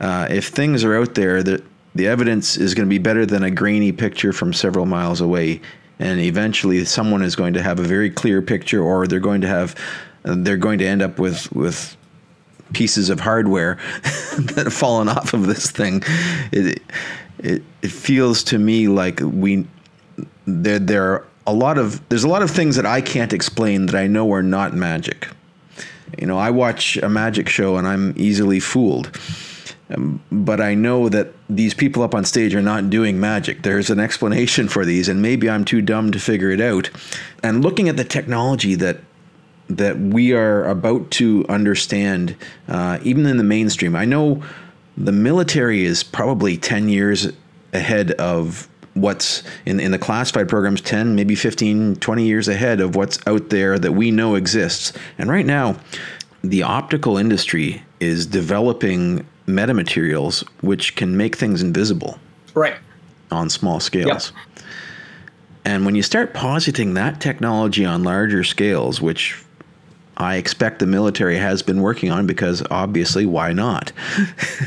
Uh, 0.00 0.26
if 0.30 0.48
things 0.48 0.84
are 0.84 0.96
out 0.96 1.14
there, 1.14 1.42
that 1.42 1.62
the 1.94 2.08
evidence 2.08 2.56
is 2.56 2.74
going 2.74 2.88
to 2.88 2.90
be 2.90 2.98
better 2.98 3.26
than 3.26 3.42
a 3.42 3.50
grainy 3.50 3.92
picture 3.92 4.32
from 4.32 4.52
several 4.52 4.86
miles 4.86 5.20
away. 5.20 5.60
And 5.98 6.18
eventually, 6.20 6.84
someone 6.84 7.22
is 7.22 7.36
going 7.36 7.52
to 7.54 7.62
have 7.62 7.78
a 7.78 7.84
very 7.84 8.10
clear 8.10 8.42
picture, 8.42 8.82
or 8.82 9.06
they're 9.06 9.20
going 9.20 9.42
to 9.42 9.46
have, 9.46 9.76
they're 10.24 10.56
going 10.56 10.78
to 10.78 10.86
end 10.86 11.02
up 11.02 11.18
with 11.18 11.52
with 11.52 11.96
pieces 12.72 13.10
of 13.10 13.20
hardware 13.20 13.78
that 14.36 14.62
have 14.64 14.74
fallen 14.74 15.08
off 15.08 15.34
of 15.34 15.46
this 15.46 15.70
thing. 15.70 16.02
It, 16.52 16.82
it, 17.38 17.62
it 17.82 17.90
feels 17.90 18.44
to 18.44 18.58
me 18.58 18.88
like 18.88 19.20
we 19.20 19.66
there 20.46 20.78
there 20.78 21.12
are 21.12 21.26
a 21.46 21.52
lot 21.52 21.78
of 21.78 22.06
there's 22.08 22.24
a 22.24 22.28
lot 22.28 22.42
of 22.42 22.50
things 22.50 22.76
that 22.76 22.86
I 22.86 23.00
can't 23.00 23.32
explain 23.32 23.86
that 23.86 23.94
I 23.94 24.06
know 24.06 24.32
are 24.32 24.42
not 24.42 24.74
magic. 24.74 25.28
You 26.18 26.26
know, 26.26 26.38
I 26.38 26.50
watch 26.50 26.96
a 26.98 27.08
magic 27.08 27.48
show 27.48 27.76
and 27.76 27.86
I'm 27.86 28.12
easily 28.16 28.60
fooled. 28.60 29.18
Um, 29.90 30.22
but 30.30 30.60
I 30.60 30.74
know 30.74 31.08
that 31.08 31.32
these 31.50 31.74
people 31.74 32.02
up 32.02 32.14
on 32.14 32.24
stage 32.24 32.54
are 32.54 32.62
not 32.62 32.90
doing 32.90 33.20
magic. 33.20 33.62
There's 33.62 33.90
an 33.90 34.00
explanation 34.00 34.68
for 34.68 34.84
these, 34.84 35.08
and 35.08 35.20
maybe 35.20 35.50
I'm 35.50 35.64
too 35.64 35.82
dumb 35.82 36.12
to 36.12 36.18
figure 36.18 36.50
it 36.50 36.60
out. 36.60 36.90
And 37.42 37.62
looking 37.62 37.88
at 37.88 37.96
the 37.96 38.04
technology 38.04 38.74
that 38.76 38.98
that 39.76 39.98
we 39.98 40.32
are 40.32 40.64
about 40.64 41.10
to 41.12 41.44
understand, 41.48 42.36
uh, 42.68 42.98
even 43.02 43.26
in 43.26 43.36
the 43.36 43.44
mainstream. 43.44 43.94
I 43.96 44.04
know 44.04 44.42
the 44.96 45.12
military 45.12 45.84
is 45.84 46.02
probably 46.02 46.56
10 46.56 46.88
years 46.88 47.32
ahead 47.72 48.12
of 48.12 48.68
what's 48.94 49.42
in, 49.64 49.80
in 49.80 49.90
the 49.90 49.98
classified 49.98 50.48
programs 50.48 50.80
10 50.82 51.14
maybe 51.14 51.34
15 51.34 51.96
20 51.96 52.26
years 52.26 52.46
ahead 52.46 52.80
of 52.80 52.94
what's 52.94 53.18
out 53.26 53.48
there 53.48 53.78
that 53.78 53.92
we 53.92 54.10
know 54.10 54.34
exists 54.34 54.92
and 55.16 55.30
right 55.30 55.46
now 55.46 55.74
the 56.44 56.62
optical 56.62 57.16
industry 57.16 57.82
is 58.00 58.26
developing 58.26 59.26
metamaterials 59.46 60.46
which 60.60 60.94
can 60.94 61.16
make 61.16 61.36
things 61.36 61.62
invisible 61.62 62.18
right 62.52 62.76
on 63.30 63.48
small 63.48 63.80
scales 63.80 64.32
yep. 64.56 64.64
and 65.64 65.86
when 65.86 65.94
you 65.94 66.02
start 66.02 66.34
positing 66.34 66.92
that 66.92 67.18
technology 67.18 67.86
on 67.86 68.02
larger 68.04 68.44
scales 68.44 69.00
which 69.00 69.42
I 70.16 70.36
expect 70.36 70.78
the 70.78 70.86
military 70.86 71.36
has 71.36 71.62
been 71.62 71.80
working 71.80 72.10
on 72.10 72.26
because 72.26 72.62
obviously, 72.70 73.26
why 73.26 73.52
not? 73.52 73.92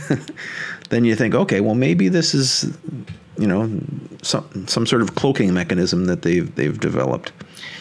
then 0.89 1.05
you 1.05 1.15
think, 1.15 1.35
okay, 1.35 1.61
well, 1.61 1.75
maybe 1.75 2.09
this 2.09 2.33
is, 2.33 2.75
you 3.37 3.47
know, 3.47 3.69
some 4.21 4.67
some 4.67 4.85
sort 4.85 5.01
of 5.01 5.15
cloaking 5.15 5.53
mechanism 5.53 6.05
that 6.05 6.23
they've 6.23 6.53
they've 6.55 6.79
developed. 6.79 7.31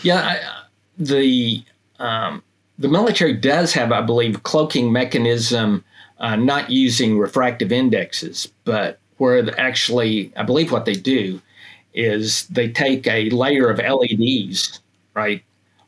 Yeah, 0.03 0.21
I, 0.21 0.65
the 0.99 1.65
um, 1.99 2.43
the 2.79 2.89
military 2.89 3.35
does 3.35 3.73
have, 3.73 3.93
I 3.93 4.01
believe, 4.01 4.43
cloaking 4.43 4.93
mechanism, 4.93 5.85
uh, 6.19 6.37
not 6.37 6.71
using 6.71 7.19
refractive 7.19 7.73
indexes, 7.73 8.49
but 8.65 8.99
where 9.19 9.59
actually, 9.59 10.33
I 10.37 10.43
believe 10.43 10.73
what 10.73 10.85
they 10.85 10.95
do 10.95 11.41
is 11.95 12.47
they 12.49 12.69
take 12.69 13.07
a 13.07 13.31
layer 13.31 13.71
of 13.71 13.79
LEDs, 13.79 14.81
right, 15.15 15.43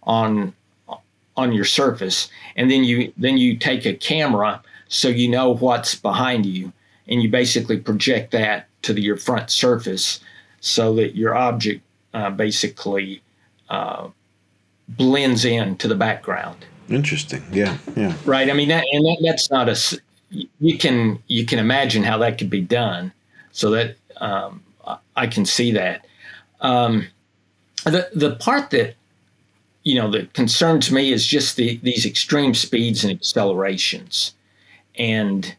on 0.04 0.54
on 1.36 1.52
your 1.52 1.64
surface 1.64 2.28
and 2.56 2.70
then 2.70 2.84
you 2.84 3.12
then 3.16 3.36
you 3.36 3.56
take 3.56 3.84
a 3.84 3.94
camera 3.94 4.62
so 4.88 5.08
you 5.08 5.28
know 5.28 5.54
what's 5.54 5.94
behind 5.94 6.46
you 6.46 6.72
and 7.08 7.22
you 7.22 7.28
basically 7.28 7.78
project 7.78 8.30
that 8.32 8.68
to 8.82 8.92
the, 8.92 9.00
your 9.00 9.16
front 9.16 9.50
surface 9.50 10.20
so 10.60 10.94
that 10.94 11.14
your 11.14 11.34
object 11.34 11.82
uh, 12.14 12.30
basically 12.30 13.22
uh, 13.68 14.08
blends 14.88 15.44
in 15.44 15.76
to 15.76 15.88
the 15.88 15.94
background. 15.94 16.64
Interesting. 16.88 17.42
Yeah 17.52 17.76
yeah. 17.96 18.14
Right. 18.24 18.48
I 18.48 18.52
mean 18.52 18.68
that, 18.68 18.84
and 18.92 19.04
that, 19.04 19.18
that's 19.22 19.50
not 19.50 19.68
a 19.68 20.00
you 20.30 20.78
can 20.78 21.22
you 21.26 21.46
can 21.46 21.58
imagine 21.58 22.02
how 22.02 22.18
that 22.18 22.38
could 22.38 22.50
be 22.50 22.60
done. 22.60 23.12
So 23.52 23.70
that 23.70 23.96
um, 24.18 24.62
i 25.16 25.26
can 25.26 25.44
see 25.46 25.72
that. 25.72 26.06
Um, 26.60 27.08
the 27.84 28.08
the 28.14 28.36
part 28.36 28.70
that 28.70 28.94
you 29.86 29.94
know 29.94 30.10
that 30.10 30.32
concerns 30.34 30.90
me 30.90 31.12
is 31.12 31.24
just 31.24 31.56
the, 31.56 31.78
these 31.82 32.04
extreme 32.04 32.54
speeds 32.54 33.04
and 33.04 33.12
accelerations. 33.12 34.34
And 34.98 35.54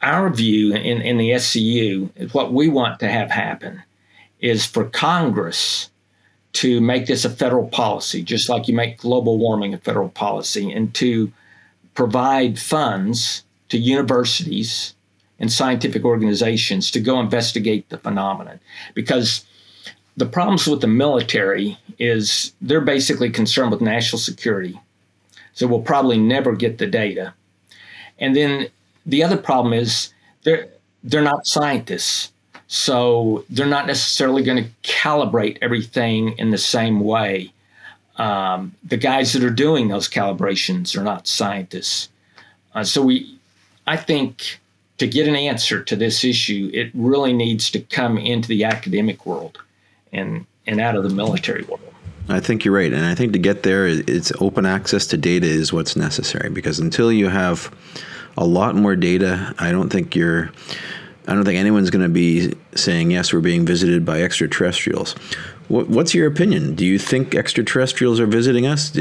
our 0.00 0.30
view 0.30 0.74
in, 0.74 1.00
in 1.00 1.16
the 1.16 1.30
scu 1.30 2.10
is 2.16 2.34
what 2.34 2.52
we 2.52 2.68
want 2.68 3.00
to 3.00 3.08
have 3.08 3.30
happen 3.30 3.82
is 4.40 4.66
for 4.66 4.84
congress 4.84 5.90
to 6.52 6.78
make 6.80 7.06
this 7.06 7.24
a 7.24 7.30
federal 7.30 7.66
policy 7.68 8.22
just 8.22 8.50
like 8.50 8.68
you 8.68 8.74
make 8.74 8.98
global 8.98 9.38
warming 9.38 9.72
a 9.72 9.78
federal 9.78 10.10
policy 10.10 10.70
and 10.70 10.94
to 10.94 11.32
provide 11.94 12.58
funds 12.58 13.44
to 13.70 13.78
universities 13.78 14.94
and 15.38 15.52
scientific 15.52 16.04
organizations 16.04 16.90
to 16.90 17.00
go 17.00 17.18
investigate 17.18 17.88
the 17.88 17.98
phenomenon. 17.98 18.60
Because 18.94 19.44
the 20.16 20.26
problems 20.26 20.66
with 20.66 20.80
the 20.80 20.86
military 20.86 21.76
is 21.98 22.52
they're 22.60 22.80
basically 22.80 23.30
concerned 23.30 23.70
with 23.70 23.80
national 23.80 24.18
security. 24.18 24.78
So 25.54 25.66
we'll 25.66 25.82
probably 25.82 26.18
never 26.18 26.54
get 26.54 26.78
the 26.78 26.86
data. 26.86 27.34
And 28.18 28.34
then 28.34 28.68
the 29.06 29.22
other 29.22 29.36
problem 29.36 29.72
is 29.72 30.12
they're 30.44 30.68
they're 31.02 31.22
not 31.22 31.46
scientists. 31.46 32.32
So 32.66 33.44
they're 33.50 33.66
not 33.66 33.86
necessarily 33.86 34.42
going 34.42 34.64
to 34.64 34.70
calibrate 34.82 35.58
everything 35.60 36.36
in 36.38 36.50
the 36.50 36.58
same 36.58 37.00
way. 37.00 37.52
Um, 38.16 38.74
the 38.82 38.96
guys 38.96 39.32
that 39.32 39.44
are 39.44 39.50
doing 39.50 39.88
those 39.88 40.08
calibrations 40.08 40.96
are 40.96 41.02
not 41.02 41.26
scientists. 41.26 42.08
Uh, 42.74 42.82
so 42.82 43.02
we, 43.02 43.38
I 43.86 43.96
think, 43.96 44.60
to 44.98 45.06
get 45.06 45.28
an 45.28 45.36
answer 45.36 45.82
to 45.82 45.94
this 45.94 46.24
issue, 46.24 46.70
it 46.72 46.90
really 46.94 47.32
needs 47.32 47.70
to 47.72 47.80
come 47.80 48.16
into 48.16 48.48
the 48.48 48.64
academic 48.64 49.26
world 49.26 49.58
and 50.14 50.46
and 50.66 50.80
out 50.80 50.96
of 50.96 51.02
the 51.02 51.10
military 51.10 51.62
world. 51.64 51.80
I 52.28 52.40
think 52.40 52.64
you're 52.64 52.74
right, 52.74 52.92
and 52.92 53.04
I 53.04 53.14
think 53.14 53.34
to 53.34 53.38
get 53.38 53.64
there, 53.64 53.86
it's 53.86 54.32
open 54.40 54.64
access 54.64 55.06
to 55.08 55.18
data 55.18 55.46
is 55.46 55.72
what's 55.72 55.94
necessary 55.94 56.48
because 56.48 56.78
until 56.78 57.12
you 57.12 57.28
have 57.28 57.70
a 58.36 58.46
lot 58.46 58.74
more 58.74 58.96
data, 58.96 59.54
I 59.58 59.70
don't 59.70 59.90
think 59.90 60.16
you're. 60.16 60.50
I 61.26 61.34
don't 61.34 61.44
think 61.44 61.58
anyone's 61.58 61.88
going 61.88 62.02
to 62.02 62.10
be 62.10 62.52
saying 62.74 63.10
yes. 63.10 63.32
We're 63.32 63.40
being 63.40 63.64
visited 63.64 64.04
by 64.04 64.22
extraterrestrials. 64.22 65.14
What's 65.68 66.14
your 66.14 66.26
opinion? 66.26 66.74
Do 66.74 66.84
you 66.84 66.98
think 66.98 67.34
extraterrestrials 67.34 68.20
are 68.20 68.26
visiting 68.26 68.66
us, 68.66 68.92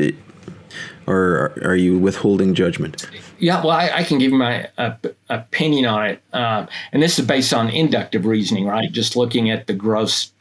or 1.05 1.53
are 1.61 1.75
you 1.75 1.99
withholding 1.99 2.53
judgment? 2.53 3.05
Yeah, 3.39 3.61
well, 3.61 3.71
I, 3.71 3.89
I 3.89 4.03
can 4.03 4.19
give 4.19 4.31
my 4.31 4.69
uh, 4.77 4.95
opinion 5.29 5.85
on 5.85 6.05
it, 6.05 6.21
um, 6.31 6.69
and 6.93 7.03
this 7.03 7.19
is 7.19 7.25
based 7.25 7.53
on 7.53 7.69
inductive 7.69 8.25
reasoning, 8.25 8.65
right? 8.65 8.89
Just 8.89 9.17
looking 9.17 9.49
at 9.49 9.67
the 9.67 9.73
gross 9.73 10.31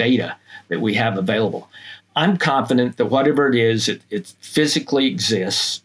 data 0.00 0.34
that 0.68 0.80
we 0.80 0.94
have 0.94 1.18
available. 1.18 1.68
I'm 2.16 2.38
confident 2.38 2.96
that 2.96 3.06
whatever 3.06 3.48
it 3.48 3.54
is, 3.54 3.86
it, 3.86 4.00
it 4.08 4.32
physically 4.40 5.06
exists 5.06 5.82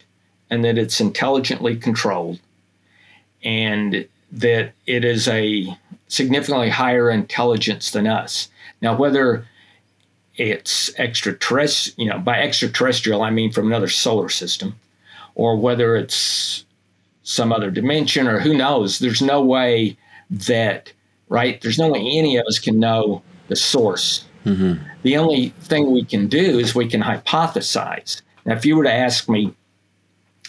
and 0.48 0.64
that 0.64 0.78
it's 0.78 1.00
intelligently 1.00 1.76
controlled 1.76 2.40
and 3.44 4.08
that 4.32 4.72
it 4.86 5.04
is 5.04 5.28
a 5.28 5.76
significantly 6.08 6.70
higher 6.70 7.10
intelligence 7.10 7.90
than 7.90 8.06
us. 8.06 8.48
Now, 8.80 8.96
whether 8.96 9.46
it's 10.36 10.94
extraterrestrial, 10.98 11.94
you 12.02 12.10
know, 12.10 12.18
by 12.18 12.40
extraterrestrial, 12.40 13.22
I 13.22 13.30
mean 13.30 13.52
from 13.52 13.66
another 13.66 13.88
solar 13.88 14.30
system, 14.30 14.74
or 15.34 15.56
whether 15.56 15.94
it's 15.94 16.64
some 17.22 17.52
other 17.52 17.70
dimension, 17.70 18.26
or 18.26 18.40
who 18.40 18.56
knows? 18.56 18.98
There's 18.98 19.22
no 19.22 19.42
way 19.42 19.96
that, 20.30 20.92
right? 21.28 21.60
There's 21.60 21.78
no 21.78 21.88
way 21.88 22.00
any 22.00 22.36
of 22.36 22.46
us 22.46 22.58
can 22.58 22.78
know 22.78 23.22
the 23.48 23.56
source. 23.56 24.24
Mm-hmm. 24.44 24.82
The 25.02 25.16
only 25.16 25.48
thing 25.60 25.90
we 25.90 26.04
can 26.04 26.28
do 26.28 26.58
is 26.58 26.74
we 26.74 26.88
can 26.88 27.02
hypothesize. 27.02 28.22
Now, 28.44 28.54
if 28.54 28.64
you 28.64 28.76
were 28.76 28.84
to 28.84 28.92
ask 28.92 29.28
me, 29.28 29.54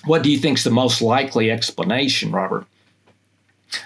what 0.06 0.24
do 0.24 0.32
you 0.32 0.38
think 0.38 0.58
is 0.60 0.64
the 0.64 0.70
most 0.70 1.02
likely 1.02 1.52
explanation, 1.52 2.32
Robert? 2.32 2.66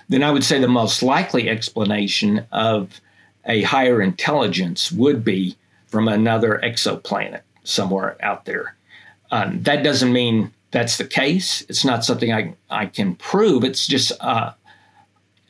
Then 0.10 0.24
I 0.24 0.32
would 0.32 0.44
say 0.44 0.60
the 0.60 0.68
most 0.68 1.02
likely 1.02 1.50
explanation 1.50 2.46
of 2.52 3.02
a 3.46 3.64
higher 3.64 4.02
intelligence 4.02 4.92
would 4.92 5.24
be 5.24 5.58
from 5.88 6.08
another 6.08 6.60
exoplanet 6.64 7.42
somewhere 7.64 8.18
out 8.22 8.46
there. 8.46 8.76
Um, 9.32 9.64
that 9.64 9.84
doesn't 9.84 10.12
mean 10.12 10.52
that's 10.72 10.98
the 10.98 11.06
case. 11.06 11.62
It's 11.70 11.86
not 11.86 12.06
something 12.06 12.32
I, 12.32 12.54
I 12.70 12.86
can 12.86 13.16
prove. 13.16 13.64
It's 13.64 13.88
just 13.88 14.12
uh, 14.20 14.54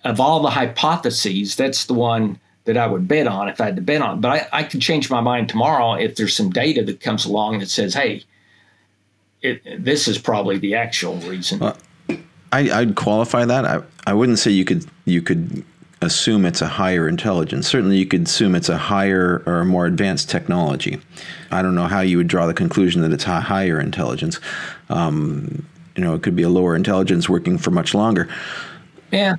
of 0.04 0.20
all 0.20 0.42
the 0.42 0.50
hypotheses, 0.50 1.56
that's 1.56 1.86
the 1.86 1.94
one 1.94 2.40
that 2.66 2.78
I 2.78 2.88
would 2.88 3.08
bet 3.08 3.28
on 3.28 3.50
if 3.50 3.60
I 3.60 3.66
had 3.66 3.76
to 3.76 3.82
bet 3.82 4.02
on. 4.02 4.22
But 4.22 4.32
I, 4.54 4.60
I 4.60 4.64
could 4.64 4.82
change 4.82 5.10
my 5.10 5.22
mind 5.22 5.50
tomorrow 5.50 5.94
if 5.94 6.16
there's 6.16 6.36
some 6.36 6.50
data 6.50 6.84
that 6.84 7.00
comes 7.00 7.26
along 7.26 7.60
that 7.60 7.70
says, 7.70 7.94
hey, 7.94 8.24
it, 9.42 9.84
this 9.84 10.08
is 10.08 10.18
probably 10.18 10.58
the 10.58 10.76
actual 10.76 11.16
reason. 11.18 11.60
Well, 11.60 11.78
I, 12.52 12.84
would 12.84 12.96
qualify 12.96 13.46
that. 13.46 13.66
I, 13.66 13.82
I 14.06 14.14
wouldn't 14.14 14.40
say 14.40 14.52
you 14.52 14.66
could 14.66 14.86
you 15.06 15.22
could 15.22 15.64
assume 16.02 16.46
it's 16.46 16.62
a 16.62 16.68
higher 16.68 17.08
intelligence. 17.08 17.68
Certainly, 17.68 17.98
you 17.98 18.06
could 18.06 18.24
assume 18.24 18.56
it's 18.56 18.70
a 18.70 18.78
higher 18.78 19.42
or 19.46 19.64
more 19.66 19.86
advanced 19.86 20.30
technology. 20.30 21.00
I 21.52 21.62
don't 21.62 21.76
know 21.76 21.88
how 21.88 22.02
you 22.02 22.18
would 22.18 22.28
draw 22.28 22.46
the 22.46 22.54
conclusion 22.54 23.02
that 23.02 23.12
it's 23.12 23.26
a 23.26 23.40
higher 23.40 23.80
intelligence. 23.80 24.40
Um, 24.90 25.66
you 25.96 26.04
know, 26.04 26.14
it 26.14 26.24
could 26.24 26.36
be 26.36 26.44
a 26.44 26.50
lower 26.50 26.76
intelligence 26.76 27.30
working 27.30 27.58
for 27.58 27.72
much 27.72 27.94
longer. 27.94 28.28
Yeah. 29.12 29.36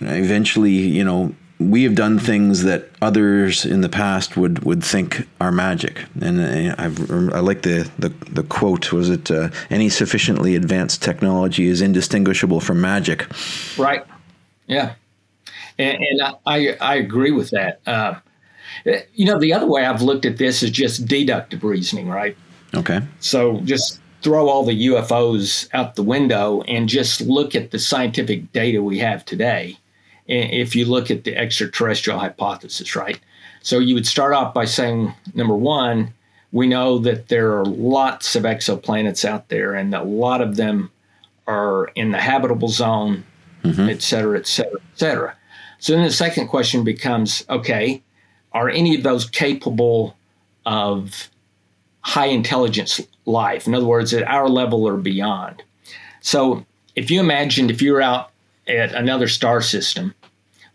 You 0.00 0.06
know, 0.06 0.12
eventually, 0.14 0.72
you 0.72 1.04
know, 1.04 1.34
we 1.58 1.84
have 1.84 1.94
done 1.94 2.18
things 2.18 2.64
that 2.64 2.88
others 3.00 3.64
in 3.64 3.80
the 3.80 3.88
past 3.88 4.36
would, 4.36 4.64
would 4.64 4.82
think 4.82 5.26
are 5.40 5.52
magic. 5.52 6.04
And 6.20 6.40
uh, 6.40 6.74
I've, 6.78 7.10
I 7.10 7.40
like 7.40 7.62
the, 7.62 7.88
the, 7.98 8.08
the 8.30 8.42
quote 8.42 8.92
was 8.92 9.08
it, 9.08 9.30
uh, 9.30 9.50
any 9.70 9.88
sufficiently 9.88 10.56
advanced 10.56 11.02
technology 11.02 11.66
is 11.66 11.80
indistinguishable 11.80 12.60
from 12.60 12.80
magic. 12.80 13.26
Right. 13.78 14.04
Yeah. 14.66 14.94
And, 15.78 15.98
and 15.98 16.36
I, 16.44 16.76
I 16.80 16.96
agree 16.96 17.30
with 17.30 17.50
that. 17.50 17.80
Uh, 17.86 18.14
you 19.14 19.26
know, 19.26 19.38
the 19.38 19.52
other 19.52 19.66
way 19.66 19.84
I've 19.84 20.02
looked 20.02 20.24
at 20.24 20.38
this 20.38 20.62
is 20.62 20.70
just 20.70 21.06
deductive 21.06 21.62
reasoning, 21.62 22.08
right? 22.08 22.36
Okay. 22.74 23.00
So 23.20 23.60
just 23.60 24.00
throw 24.22 24.48
all 24.48 24.64
the 24.64 24.88
UFOs 24.88 25.68
out 25.72 25.94
the 25.94 26.02
window 26.02 26.62
and 26.62 26.88
just 26.88 27.20
look 27.20 27.54
at 27.54 27.70
the 27.70 27.78
scientific 27.78 28.50
data 28.52 28.82
we 28.82 28.98
have 28.98 29.24
today 29.24 29.78
if 30.26 30.74
you 30.74 30.86
look 30.86 31.10
at 31.10 31.24
the 31.24 31.36
extraterrestrial 31.36 32.18
hypothesis, 32.18 32.96
right? 32.96 33.18
So 33.62 33.78
you 33.78 33.94
would 33.94 34.06
start 34.06 34.32
off 34.32 34.54
by 34.54 34.64
saying, 34.64 35.12
number 35.34 35.54
one, 35.54 36.12
we 36.52 36.66
know 36.66 36.98
that 36.98 37.28
there 37.28 37.58
are 37.58 37.64
lots 37.64 38.36
of 38.36 38.44
exoplanets 38.44 39.24
out 39.24 39.48
there, 39.48 39.74
and 39.74 39.94
a 39.94 40.02
lot 40.02 40.40
of 40.40 40.56
them 40.56 40.90
are 41.46 41.86
in 41.94 42.12
the 42.12 42.20
habitable 42.20 42.68
zone, 42.68 43.24
mm-hmm. 43.62 43.88
et 43.88 44.02
cetera, 44.02 44.38
et 44.38 44.46
cetera, 44.46 44.80
et 44.80 44.98
cetera. 44.98 45.36
So 45.78 45.92
then 45.92 46.04
the 46.04 46.10
second 46.10 46.48
question 46.48 46.84
becomes 46.84 47.44
okay, 47.48 48.02
are 48.52 48.70
any 48.70 48.94
of 48.94 49.02
those 49.02 49.28
capable 49.28 50.16
of 50.64 51.28
high 52.00 52.26
intelligence 52.26 53.00
life? 53.26 53.66
In 53.66 53.74
other 53.74 53.84
words, 53.84 54.14
at 54.14 54.22
our 54.22 54.48
level 54.48 54.86
or 54.86 54.96
beyond. 54.96 55.62
So 56.20 56.64
if 56.94 57.10
you 57.10 57.20
imagined 57.20 57.70
if 57.70 57.82
you 57.82 57.92
were 57.92 58.00
out 58.00 58.30
at 58.66 58.92
another 58.92 59.28
star 59.28 59.60
system 59.60 60.14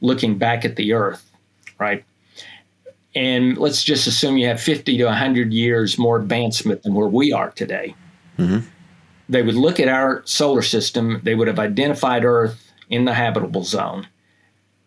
looking 0.02 0.38
back 0.38 0.66
at 0.66 0.76
the 0.76 0.94
Earth, 0.94 1.30
right? 1.78 2.04
And 3.16 3.58
let's 3.58 3.84
just 3.84 4.08
assume 4.08 4.38
you 4.38 4.48
have 4.48 4.62
50 4.62 4.98
to 4.98 5.06
100 5.06 5.52
years 5.52 5.98
more 5.98 6.18
advancement 6.18 6.84
than 6.84 6.94
where 6.94 7.08
we 7.08 7.34
are 7.34 7.52
today. 7.52 7.96
Mm-hmm. 8.38 8.68
They 9.28 9.42
would 9.42 9.56
look 9.56 9.80
at 9.80 9.88
our 9.88 10.22
solar 10.26 10.62
system, 10.62 11.22
they 11.24 11.36
would 11.36 11.48
have 11.48 11.60
identified 11.60 12.24
Earth 12.24 12.72
in 12.90 13.06
the 13.06 13.14
habitable 13.14 13.64
zone. 13.64 14.08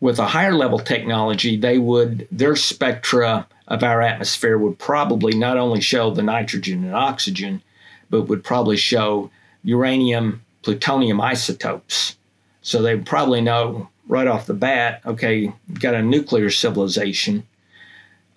With 0.01 0.19
a 0.19 0.27
higher 0.27 0.55
level 0.55 0.81
technology, 0.81 1.57
they 1.57 1.79
would, 1.79 2.27
their 2.33 2.57
spectra 2.57 3.47
of 3.69 3.85
our 3.85 4.03
atmosphere 4.03 4.59
would 4.59 4.79
probably 4.79 5.37
not 5.37 5.57
only 5.57 5.81
show 5.81 6.11
the 6.11 6.23
nitrogen 6.23 6.85
and 6.85 6.95
oxygen, 6.95 7.63
but 8.11 8.23
would 8.23 8.43
probably 8.43 8.77
show 8.77 9.31
uranium, 9.63 10.43
plutonium 10.63 11.21
isotopes 11.21 12.17
so 12.63 12.81
they 12.81 12.97
probably 12.97 13.41
know 13.41 13.89
right 14.07 14.27
off 14.27 14.47
the 14.47 14.55
bat, 14.55 15.01
okay, 15.05 15.53
got 15.75 15.95
a 15.95 16.03
nuclear 16.03 16.51
civilization. 16.51 17.47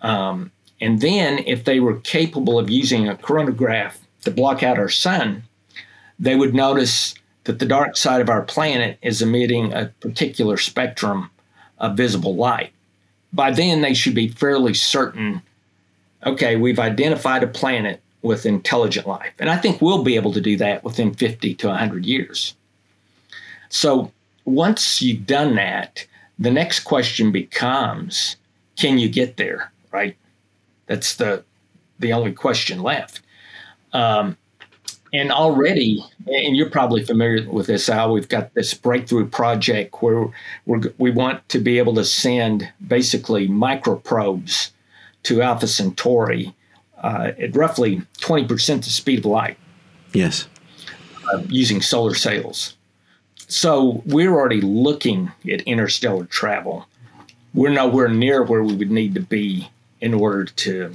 Um, 0.02 0.52
and 0.82 1.02
then 1.02 1.40
if 1.46 1.64
they 1.64 1.80
were 1.80 2.00
capable 2.00 2.60
of 2.60 2.70
using 2.70 3.08
a 3.08 3.16
coronagraph 3.16 3.98
to 4.22 4.32
block 4.32 4.64
out 4.64 4.78
our 4.78 4.90
sun, 4.90 5.44
they 6.20 6.36
would 6.36 6.54
notice 6.54 7.16
that 7.46 7.60
the 7.60 7.66
dark 7.66 7.98
side 7.98 8.22
of 8.22 8.30
our 8.30 8.42
planet 8.42 8.98
is 9.02 9.22
emitting 9.22 9.74
a 9.74 9.94
particular 10.00 10.58
spectrum 10.58 11.30
of 11.78 11.98
visible 11.98 12.36
light. 12.36 12.72
By 13.32 13.52
then, 13.52 13.82
they 13.82 13.94
should 13.94 14.16
be 14.16 14.30
fairly 14.30 14.74
certain 14.74 15.42
okay, 16.26 16.56
we've 16.56 16.80
identified 16.80 17.44
a 17.44 17.48
planet 17.48 18.02
with 18.22 18.46
intelligent 18.46 19.06
life. 19.06 19.34
And 19.38 19.50
I 19.50 19.58
think 19.58 19.82
we'll 19.82 20.04
be 20.04 20.16
able 20.16 20.34
to 20.34 20.42
do 20.42 20.58
that 20.58 20.84
within 20.84 21.14
50 21.14 21.54
to 21.54 21.68
100 21.68 22.06
years. 22.06 22.56
So 23.70 24.12
once 24.46 25.02
you've 25.02 25.26
done 25.26 25.56
that, 25.56 26.06
the 26.40 26.52
next 26.52 26.82
question 26.82 27.32
becomes, 27.32 28.38
can 28.78 28.98
you 28.98 29.10
get 29.10 29.38
there? 29.38 29.72
Right? 29.92 30.16
That's 30.88 31.16
the 31.16 31.44
the 32.00 32.14
only 32.14 32.34
question 32.34 32.82
left. 32.82 33.22
Um, 33.94 34.38
and 35.14 35.32
already, 35.32 36.04
and 36.28 36.58
you're 36.58 36.70
probably 36.70 37.06
familiar 37.06 37.50
with 37.50 37.68
this, 37.68 37.88
Al, 37.88 38.12
we've 38.12 38.28
got 38.28 38.54
this 38.54 38.74
breakthrough 38.74 39.28
project 39.28 40.02
where 40.02 40.28
we 40.66 40.80
we 40.98 41.12
want 41.12 41.48
to 41.50 41.60
be 41.60 41.78
able 41.78 41.96
to 41.96 42.06
send 42.06 42.72
basically 42.86 43.48
microprobes 43.48 44.72
to 45.24 45.42
Alpha 45.42 45.68
Centauri 45.68 46.54
uh, 47.02 47.32
at 47.40 47.56
roughly 47.56 48.02
20% 48.20 48.84
the 48.84 48.90
speed 48.90 49.20
of 49.20 49.26
light. 49.26 49.58
Yes. 50.14 50.48
Uh, 51.34 51.42
using 51.48 51.82
solar 51.82 52.14
sails. 52.14 52.75
So 53.48 54.02
we're 54.06 54.34
already 54.34 54.62
looking 54.62 55.32
at 55.52 55.62
interstellar 55.62 56.26
travel. 56.26 56.88
We're 57.54 57.70
nowhere 57.70 58.10
near 58.10 58.44
where 58.44 58.64
we 58.64 58.76
would 58.76 58.92
need 58.92 59.14
to 59.16 59.22
be 59.22 59.70
in 60.02 60.14
order 60.14 60.46
to, 60.46 60.92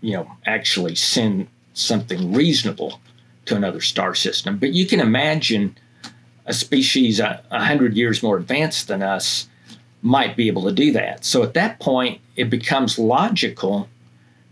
you 0.00 0.12
know, 0.12 0.30
actually 0.46 0.94
send 0.94 1.48
something 1.74 2.32
reasonable 2.32 3.00
to 3.46 3.56
another 3.56 3.80
star 3.80 4.14
system. 4.14 4.58
But 4.58 4.72
you 4.72 4.86
can 4.86 5.00
imagine 5.00 5.76
a 6.46 6.54
species 6.54 7.20
a, 7.20 7.42
a 7.50 7.64
hundred 7.64 7.94
years 7.96 8.22
more 8.22 8.38
advanced 8.38 8.88
than 8.88 9.02
us 9.02 9.48
might 10.02 10.36
be 10.36 10.48
able 10.48 10.62
to 10.64 10.72
do 10.72 10.92
that. 10.92 11.24
So 11.24 11.42
at 11.42 11.54
that 11.54 11.80
point, 11.80 12.20
it 12.36 12.50
becomes 12.50 12.98
logical 12.98 13.88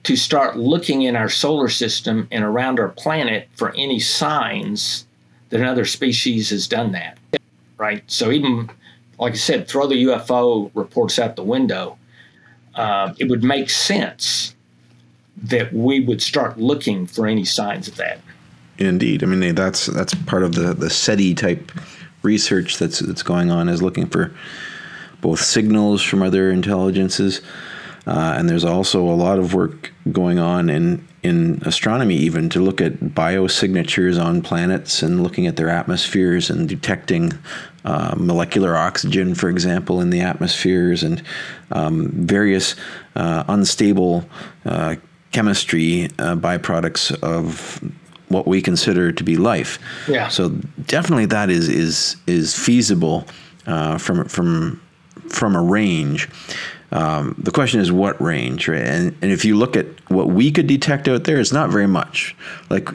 to 0.04 0.16
start 0.16 0.56
looking 0.56 1.02
in 1.02 1.16
our 1.16 1.28
solar 1.28 1.68
system 1.68 2.28
and 2.30 2.44
around 2.44 2.78
our 2.78 2.88
planet 2.88 3.48
for 3.54 3.74
any 3.74 4.00
signs 4.00 5.06
that 5.50 5.60
another 5.60 5.84
species 5.84 6.50
has 6.50 6.66
done 6.66 6.92
that 6.92 7.18
right? 7.82 8.04
So 8.06 8.30
even 8.30 8.70
like 9.18 9.32
I 9.32 9.36
said, 9.36 9.66
throw 9.66 9.88
the 9.88 10.04
UFO 10.04 10.70
reports 10.72 11.18
out 11.18 11.34
the 11.34 11.42
window. 11.42 11.98
Uh, 12.76 13.12
it 13.18 13.28
would 13.28 13.42
make 13.42 13.70
sense 13.70 14.54
that 15.36 15.72
we 15.72 15.98
would 16.00 16.22
start 16.22 16.58
looking 16.58 17.06
for 17.06 17.26
any 17.26 17.44
signs 17.44 17.88
of 17.88 17.96
that. 17.96 18.20
Indeed, 18.78 19.24
I 19.24 19.26
mean 19.26 19.54
that's 19.56 19.86
that's 19.86 20.14
part 20.14 20.44
of 20.44 20.54
the 20.54 20.72
the 20.74 20.90
SETI 20.90 21.34
type 21.34 21.72
research 22.22 22.78
that's 22.78 23.00
that's 23.00 23.24
going 23.24 23.50
on 23.50 23.68
is 23.68 23.82
looking 23.82 24.06
for 24.06 24.32
both 25.20 25.40
signals 25.40 26.02
from 26.02 26.22
other 26.22 26.50
intelligences, 26.50 27.42
uh, 28.06 28.34
and 28.36 28.48
there's 28.48 28.64
also 28.64 29.02
a 29.02 29.18
lot 29.26 29.38
of 29.38 29.54
work 29.54 29.92
going 30.10 30.38
on 30.38 30.70
in 30.70 31.06
in 31.22 31.62
astronomy 31.64 32.16
even 32.16 32.48
to 32.48 32.60
look 32.60 32.80
at 32.80 32.94
biosignatures 32.94 34.22
on 34.22 34.42
planets 34.42 35.02
and 35.02 35.22
looking 35.22 35.46
at 35.46 35.56
their 35.56 35.68
atmospheres 35.68 36.50
and 36.50 36.68
detecting 36.68 37.32
uh, 37.84 38.14
molecular 38.16 38.76
oxygen, 38.76 39.34
for 39.34 39.48
example, 39.48 40.00
in 40.00 40.10
the 40.10 40.20
atmospheres 40.20 41.02
and 41.02 41.22
um, 41.70 42.08
various 42.10 42.74
uh, 43.16 43.44
unstable 43.48 44.24
uh, 44.64 44.96
chemistry 45.30 46.06
uh, 46.18 46.36
byproducts 46.36 47.12
of 47.22 47.80
what 48.28 48.46
we 48.46 48.60
consider 48.62 49.12
to 49.12 49.24
be 49.24 49.36
life. 49.36 49.78
Yeah. 50.08 50.28
So 50.28 50.48
definitely 50.86 51.26
that 51.26 51.50
is 51.50 51.68
is 51.68 52.16
is 52.26 52.58
feasible 52.58 53.26
uh, 53.66 53.98
from 53.98 54.26
from 54.28 54.80
from 55.28 55.54
a 55.54 55.62
range. 55.62 56.28
Um, 56.92 57.34
the 57.38 57.50
question 57.50 57.80
is 57.80 57.90
what 57.90 58.20
range, 58.20 58.68
right? 58.68 58.82
And, 58.82 59.16
and 59.22 59.32
if 59.32 59.44
you 59.44 59.56
look 59.56 59.76
at 59.76 59.86
what 60.10 60.28
we 60.28 60.50
could 60.52 60.66
detect 60.66 61.08
out 61.08 61.24
there, 61.24 61.40
it's 61.40 61.52
not 61.52 61.70
very 61.70 61.86
much. 61.86 62.36
Like 62.68 62.90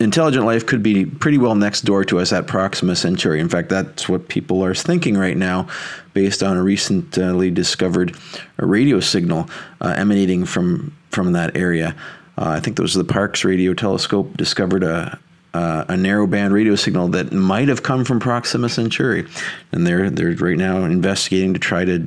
intelligent 0.00 0.46
life 0.46 0.66
could 0.66 0.82
be 0.82 1.04
pretty 1.04 1.38
well 1.38 1.54
next 1.54 1.82
door 1.82 2.04
to 2.06 2.18
us 2.18 2.32
at 2.32 2.46
Proxima 2.46 2.96
Centauri. 2.96 3.40
In 3.40 3.48
fact, 3.48 3.68
that's 3.68 4.08
what 4.08 4.28
people 4.28 4.64
are 4.64 4.74
thinking 4.74 5.16
right 5.16 5.36
now, 5.36 5.68
based 6.14 6.42
on 6.42 6.56
a 6.56 6.62
recently 6.62 7.50
discovered 7.50 8.16
radio 8.56 9.00
signal 9.00 9.48
uh, 9.80 9.94
emanating 9.96 10.44
from 10.44 10.96
from 11.10 11.32
that 11.32 11.56
area. 11.56 11.94
Uh, 12.36 12.48
I 12.48 12.60
think 12.60 12.76
those 12.76 12.96
are 12.96 13.02
the 13.02 13.12
Parkes 13.12 13.44
Radio 13.44 13.74
Telescope 13.74 14.36
discovered 14.36 14.82
a 14.82 15.18
uh, 15.52 15.84
a 15.88 15.96
narrow 15.96 16.26
band 16.26 16.52
radio 16.52 16.74
signal 16.74 17.08
that 17.08 17.32
might 17.32 17.68
have 17.68 17.82
come 17.82 18.04
from 18.04 18.18
Proxima 18.18 18.68
Centauri, 18.68 19.26
and 19.72 19.86
they're 19.86 20.10
they're 20.10 20.32
right 20.32 20.56
now 20.56 20.84
investigating 20.84 21.54
to 21.54 21.60
try 21.60 21.84
to 21.84 22.06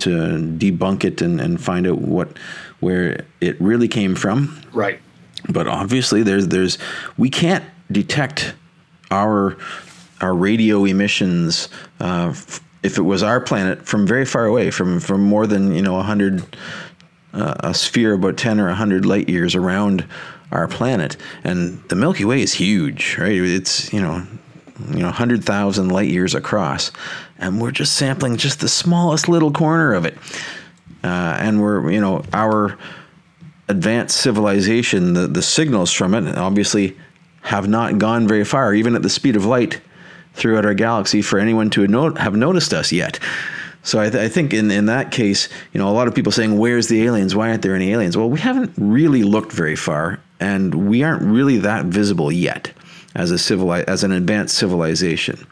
to 0.00 0.10
debunk 0.10 1.04
it 1.04 1.22
and, 1.22 1.40
and 1.40 1.60
find 1.60 1.86
out 1.86 1.98
what 1.98 2.36
where 2.80 3.24
it 3.40 3.60
really 3.60 3.88
came 3.88 4.14
from. 4.14 4.60
Right. 4.72 5.00
But 5.48 5.66
obviously, 5.66 6.22
there's 6.22 6.48
there's 6.48 6.78
we 7.16 7.30
can't 7.30 7.64
detect 7.90 8.54
our 9.10 9.56
our 10.20 10.34
radio 10.34 10.84
emissions 10.84 11.68
uh, 12.00 12.28
f- 12.30 12.60
if 12.82 12.98
it 12.98 13.02
was 13.02 13.22
our 13.22 13.40
planet 13.40 13.86
from 13.86 14.06
very 14.06 14.24
far 14.24 14.46
away, 14.46 14.70
from 14.70 15.00
from 15.00 15.22
more 15.22 15.46
than 15.46 15.74
you 15.74 15.82
know 15.82 15.98
a 15.98 16.02
hundred 16.02 16.44
uh, 17.32 17.54
a 17.60 17.74
sphere 17.74 18.14
about 18.14 18.36
ten 18.36 18.60
or 18.60 18.68
hundred 18.70 19.04
light 19.04 19.28
years 19.28 19.54
around 19.54 20.06
our 20.52 20.68
planet, 20.68 21.16
and 21.42 21.82
the 21.88 21.96
Milky 21.96 22.24
Way 22.24 22.42
is 22.42 22.54
huge, 22.54 23.16
right? 23.18 23.32
It's 23.32 23.92
you 23.92 24.00
know 24.00 24.26
you 24.90 24.98
know 24.98 25.06
100,000 25.06 25.88
light 25.88 26.08
years 26.08 26.34
across 26.34 26.90
and 27.38 27.60
we're 27.60 27.70
just 27.70 27.94
sampling 27.94 28.36
just 28.36 28.60
the 28.60 28.68
smallest 28.68 29.28
little 29.28 29.52
corner 29.52 29.92
of 29.92 30.04
it 30.04 30.16
uh, 31.04 31.36
and 31.38 31.60
we're 31.60 31.90
you 31.90 32.00
know 32.00 32.24
our 32.32 32.76
advanced 33.68 34.16
civilization, 34.18 35.14
the, 35.14 35.26
the 35.26 35.42
signals 35.42 35.90
from 35.90 36.14
it 36.14 36.36
obviously 36.36 36.96
have 37.42 37.68
not 37.68 37.98
gone 37.98 38.26
very 38.26 38.44
far, 38.44 38.74
even 38.74 38.94
at 38.94 39.02
the 39.02 39.10
speed 39.10 39.36
of 39.36 39.44
light 39.44 39.80
throughout 40.34 40.64
our 40.64 40.74
galaxy, 40.74 41.22
for 41.22 41.38
anyone 41.38 41.70
to 41.70 41.82
have 42.14 42.34
noticed 42.34 42.72
us 42.72 42.90
yet. 42.90 43.18
So 43.82 44.00
I, 44.00 44.08
th- 44.08 44.24
I, 44.24 44.28
think 44.28 44.54
in, 44.54 44.70
in 44.70 44.86
that 44.86 45.12
case, 45.12 45.48
you 45.72 45.78
know, 45.78 45.88
a 45.88 45.92
lot 45.92 46.08
of 46.08 46.14
people 46.14 46.32
saying, 46.32 46.58
"Where's 46.58 46.88
the 46.88 47.04
aliens? 47.04 47.36
Why 47.36 47.50
aren't 47.50 47.60
there 47.60 47.74
any 47.74 47.92
aliens?" 47.92 48.16
Well, 48.16 48.30
we 48.30 48.40
haven't 48.40 48.72
really 48.78 49.22
looked 49.24 49.52
very 49.52 49.76
far, 49.76 50.20
and 50.40 50.88
we 50.88 51.02
aren't 51.02 51.22
really 51.22 51.58
that 51.58 51.84
visible 51.84 52.32
yet 52.32 52.72
as 53.14 53.30
a 53.30 53.38
civil 53.38 53.72
as 53.72 54.04
an 54.04 54.12
advanced 54.12 54.56
civilization 54.56 55.46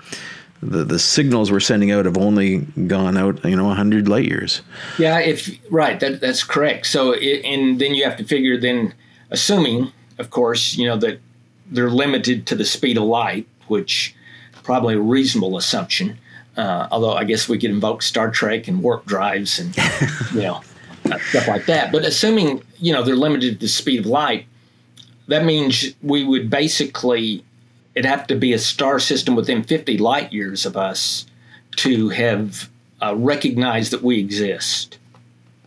the, 0.62 0.84
the 0.84 0.98
signals 0.98 1.50
we're 1.50 1.60
sending 1.60 1.90
out 1.90 2.04
have 2.04 2.16
only 2.16 2.58
gone 2.86 3.16
out, 3.16 3.44
you 3.44 3.56
know, 3.56 3.66
100 3.66 4.06
light 4.06 4.26
years. 4.26 4.62
Yeah, 4.96 5.18
if 5.18 5.58
right, 5.70 5.98
that, 6.00 6.20
that's 6.20 6.44
correct. 6.44 6.86
So, 6.86 7.12
it, 7.12 7.44
and 7.44 7.80
then 7.80 7.94
you 7.94 8.04
have 8.04 8.16
to 8.18 8.24
figure, 8.24 8.56
then, 8.56 8.94
assuming, 9.30 9.92
of 10.18 10.30
course, 10.30 10.76
you 10.76 10.86
know, 10.86 10.96
that 10.98 11.20
they're 11.66 11.90
limited 11.90 12.46
to 12.46 12.54
the 12.54 12.64
speed 12.64 12.96
of 12.96 13.02
light, 13.02 13.48
which 13.66 14.14
probably 14.62 14.94
a 14.94 15.00
reasonable 15.00 15.56
assumption. 15.56 16.16
Uh, 16.56 16.86
although 16.92 17.14
I 17.14 17.24
guess 17.24 17.48
we 17.48 17.58
could 17.58 17.70
invoke 17.70 18.02
Star 18.02 18.30
Trek 18.30 18.68
and 18.68 18.82
warp 18.82 19.04
drives 19.06 19.58
and, 19.58 19.76
you 20.34 20.42
know, 20.42 20.60
stuff 21.30 21.48
like 21.48 21.66
that. 21.66 21.90
But 21.90 22.04
assuming, 22.04 22.62
you 22.78 22.92
know, 22.92 23.02
they're 23.02 23.16
limited 23.16 23.54
to 23.54 23.66
the 23.66 23.68
speed 23.68 24.00
of 24.00 24.06
light, 24.06 24.46
that 25.26 25.44
means 25.44 25.86
we 26.02 26.24
would 26.24 26.50
basically 26.50 27.42
it'd 27.94 28.08
have 28.08 28.26
to 28.28 28.34
be 28.34 28.52
a 28.52 28.58
star 28.58 28.98
system 28.98 29.34
within 29.34 29.62
50 29.62 29.98
light 29.98 30.32
years 30.32 30.64
of 30.66 30.76
us 30.76 31.26
to 31.76 32.08
have 32.10 32.68
uh, 33.02 33.14
recognized 33.16 33.92
that 33.92 34.02
we 34.02 34.18
exist 34.18 34.98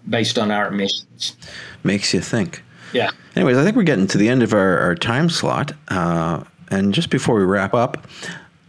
based 0.07 0.37
on 0.37 0.51
our 0.51 0.67
emissions. 0.67 1.35
Makes 1.83 2.13
you 2.13 2.21
think. 2.21 2.63
Yeah. 2.93 3.09
Anyways, 3.35 3.57
I 3.57 3.63
think 3.63 3.75
we're 3.75 3.83
getting 3.83 4.07
to 4.07 4.17
the 4.17 4.29
end 4.29 4.43
of 4.43 4.53
our, 4.53 4.79
our 4.79 4.95
time 4.95 5.29
slot. 5.29 5.73
Uh, 5.89 6.43
and 6.71 6.93
just 6.93 7.09
before 7.09 7.35
we 7.35 7.43
wrap 7.43 7.73
up, 7.73 8.07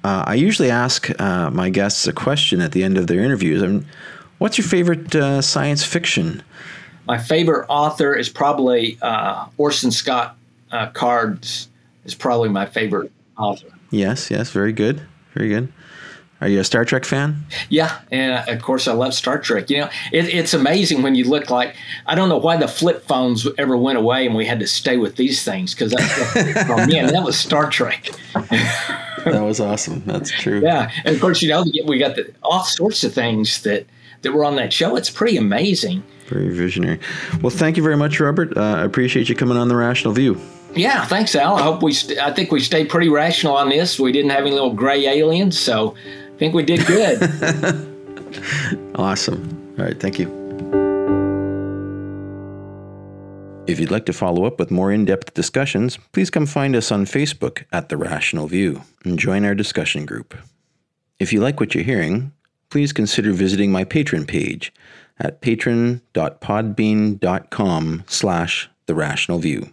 uh, 0.05 0.25
I 0.27 0.35
usually 0.35 0.71
ask 0.71 1.09
uh, 1.21 1.51
my 1.51 1.71
guests 1.71 2.07
a 2.07 2.13
question 2.13 2.61
at 2.61 2.73
the 2.73 2.83
end 2.83 2.99
of 2.99 3.07
their 3.07 3.21
interviews. 3.21 3.63
I 3.63 3.67
mean, 3.69 3.87
what's 4.39 4.59
your 4.59 4.67
favorite 4.67 5.15
uh, 5.15 5.43
science 5.43 5.85
fiction? 5.85 6.43
My 7.07 7.19
favorite 7.19 7.67
author 7.69 8.15
is 8.15 8.29
probably 8.29 8.99
uh, 9.01 9.47
Orson 9.57 9.91
Scott 9.91 10.37
Card's 10.93 11.69
is 12.05 12.15
probably 12.15 12.49
my 12.49 12.67
favorite 12.67 13.11
author. 13.39 13.69
Yes, 13.91 14.31
yes, 14.31 14.51
very 14.51 14.73
good, 14.73 15.03
very 15.35 15.49
good. 15.49 15.73
Are 16.41 16.49
you 16.49 16.61
a 16.61 16.65
Star 16.65 16.85
Trek 16.85 17.07
fan? 17.07 17.47
Yeah, 17.71 17.99
and 18.11 18.33
uh, 18.33 18.53
of 18.53 18.61
course 18.61 18.87
I 18.87 18.93
love 18.93 19.15
Star 19.15 19.39
Trek. 19.39 19.71
You 19.71 19.81
know, 19.81 19.91
it, 20.13 20.27
it's 20.27 20.53
amazing 20.53 21.03
when 21.03 21.15
you 21.15 21.25
look 21.25 21.49
like 21.49 21.75
I 22.05 22.15
don't 22.15 22.29
know 22.29 22.37
why 22.37 22.59
the 22.59 22.69
flip 22.69 23.07
phones 23.07 23.49
ever 23.57 23.77
went 23.77 23.97
away 23.97 24.27
and 24.27 24.35
we 24.35 24.45
had 24.45 24.61
to 24.61 24.67
stay 24.67 24.99
with 24.99 25.17
these 25.17 25.43
things 25.43 25.75
because 25.75 25.95
oh 25.97 26.87
man, 26.87 27.13
that 27.13 27.23
was 27.25 27.39
Star 27.39 27.71
Trek. 27.71 28.11
that 28.35 29.43
was 29.43 29.61
awesome. 29.61 30.03
That's 30.05 30.31
true. 30.31 30.61
Yeah, 30.61 30.91
and 31.05 31.15
of 31.15 31.23
course 31.23 31.41
you 31.41 31.49
know 31.49 31.65
we 31.87 31.99
got 31.99 32.17
the, 32.17 32.31
all 32.43 32.65
sorts 32.65 33.03
of 33.03 33.15
things 33.15 33.63
that 33.63 33.87
that 34.21 34.33
were 34.33 34.45
on 34.45 34.57
that 34.57 34.75
show. 34.75 34.95
It's 34.95 35.11
pretty 35.11 35.39
amazing. 35.39 36.03
Very 36.27 36.55
visionary. 36.55 36.99
Well, 37.41 37.51
thank 37.51 37.79
you 37.79 37.83
very 37.83 37.97
much, 37.97 38.21
Robert. 38.21 38.57
Uh, 38.57 38.61
I 38.61 38.85
appreciate 38.85 39.31
you 39.31 39.35
coming 39.35 39.57
on 39.57 39.69
the 39.69 39.77
Rational 39.77 40.13
View. 40.13 40.39
Yeah, 40.77 41.07
thanks, 41.07 41.35
Al. 41.35 41.57
I 41.57 41.63
hope 41.63 41.83
we. 41.83 41.93
St- 41.93 42.19
I 42.19 42.33
think 42.33 42.53
we 42.53 42.61
stayed 42.61 42.89
pretty 42.91 43.09
rational 43.09 43.57
on 43.57 43.71
this. 43.71 43.99
We 43.99 44.13
didn't 44.13 44.31
have 44.31 44.43
any 44.43 44.53
little 44.53 44.75
gray 44.75 45.07
aliens, 45.07 45.59
so 45.59 45.97
I 46.35 46.39
think 46.39 46.55
we 46.55 46.65
did 46.65 46.87
good. 46.87 47.23
awesome. 48.95 49.75
All 49.79 49.85
right, 49.85 49.99
thank 49.99 50.19
you. 50.19 50.27
If 53.67 53.81
you'd 53.81 53.91
like 53.91 54.07
to 54.07 54.13
follow 54.13 54.45
up 54.45 54.61
with 54.61 54.71
more 54.71 54.93
in 54.93 55.05
depth 55.07 55.35
discussions, 55.35 55.99
please 56.13 56.31
come 56.31 56.47
find 56.47 56.77
us 56.77 56.93
on 56.93 57.05
Facebook 57.05 57.65
at 57.73 57.89
The 57.89 57.97
Rational 57.97 58.47
View 58.47 58.83
and 59.05 59.19
join 59.19 59.45
our 59.45 59.57
discussion 59.57 60.07
group. 60.07 60.37
If 61.19 61.33
you 61.33 61.41
like 61.41 61.59
what 61.59 61.75
you're 61.75 61.83
hearing, 61.83 62.31
please 62.71 62.93
consider 62.93 63.33
visiting 63.33 63.73
my 63.73 63.85
Patreon 63.85 64.29
page 64.29 64.73
at 65.19 65.41
patron.podbean.com 65.41 68.05
slash 68.07 68.71
The 68.87 68.95
Rational 68.95 69.39
View. 69.39 69.73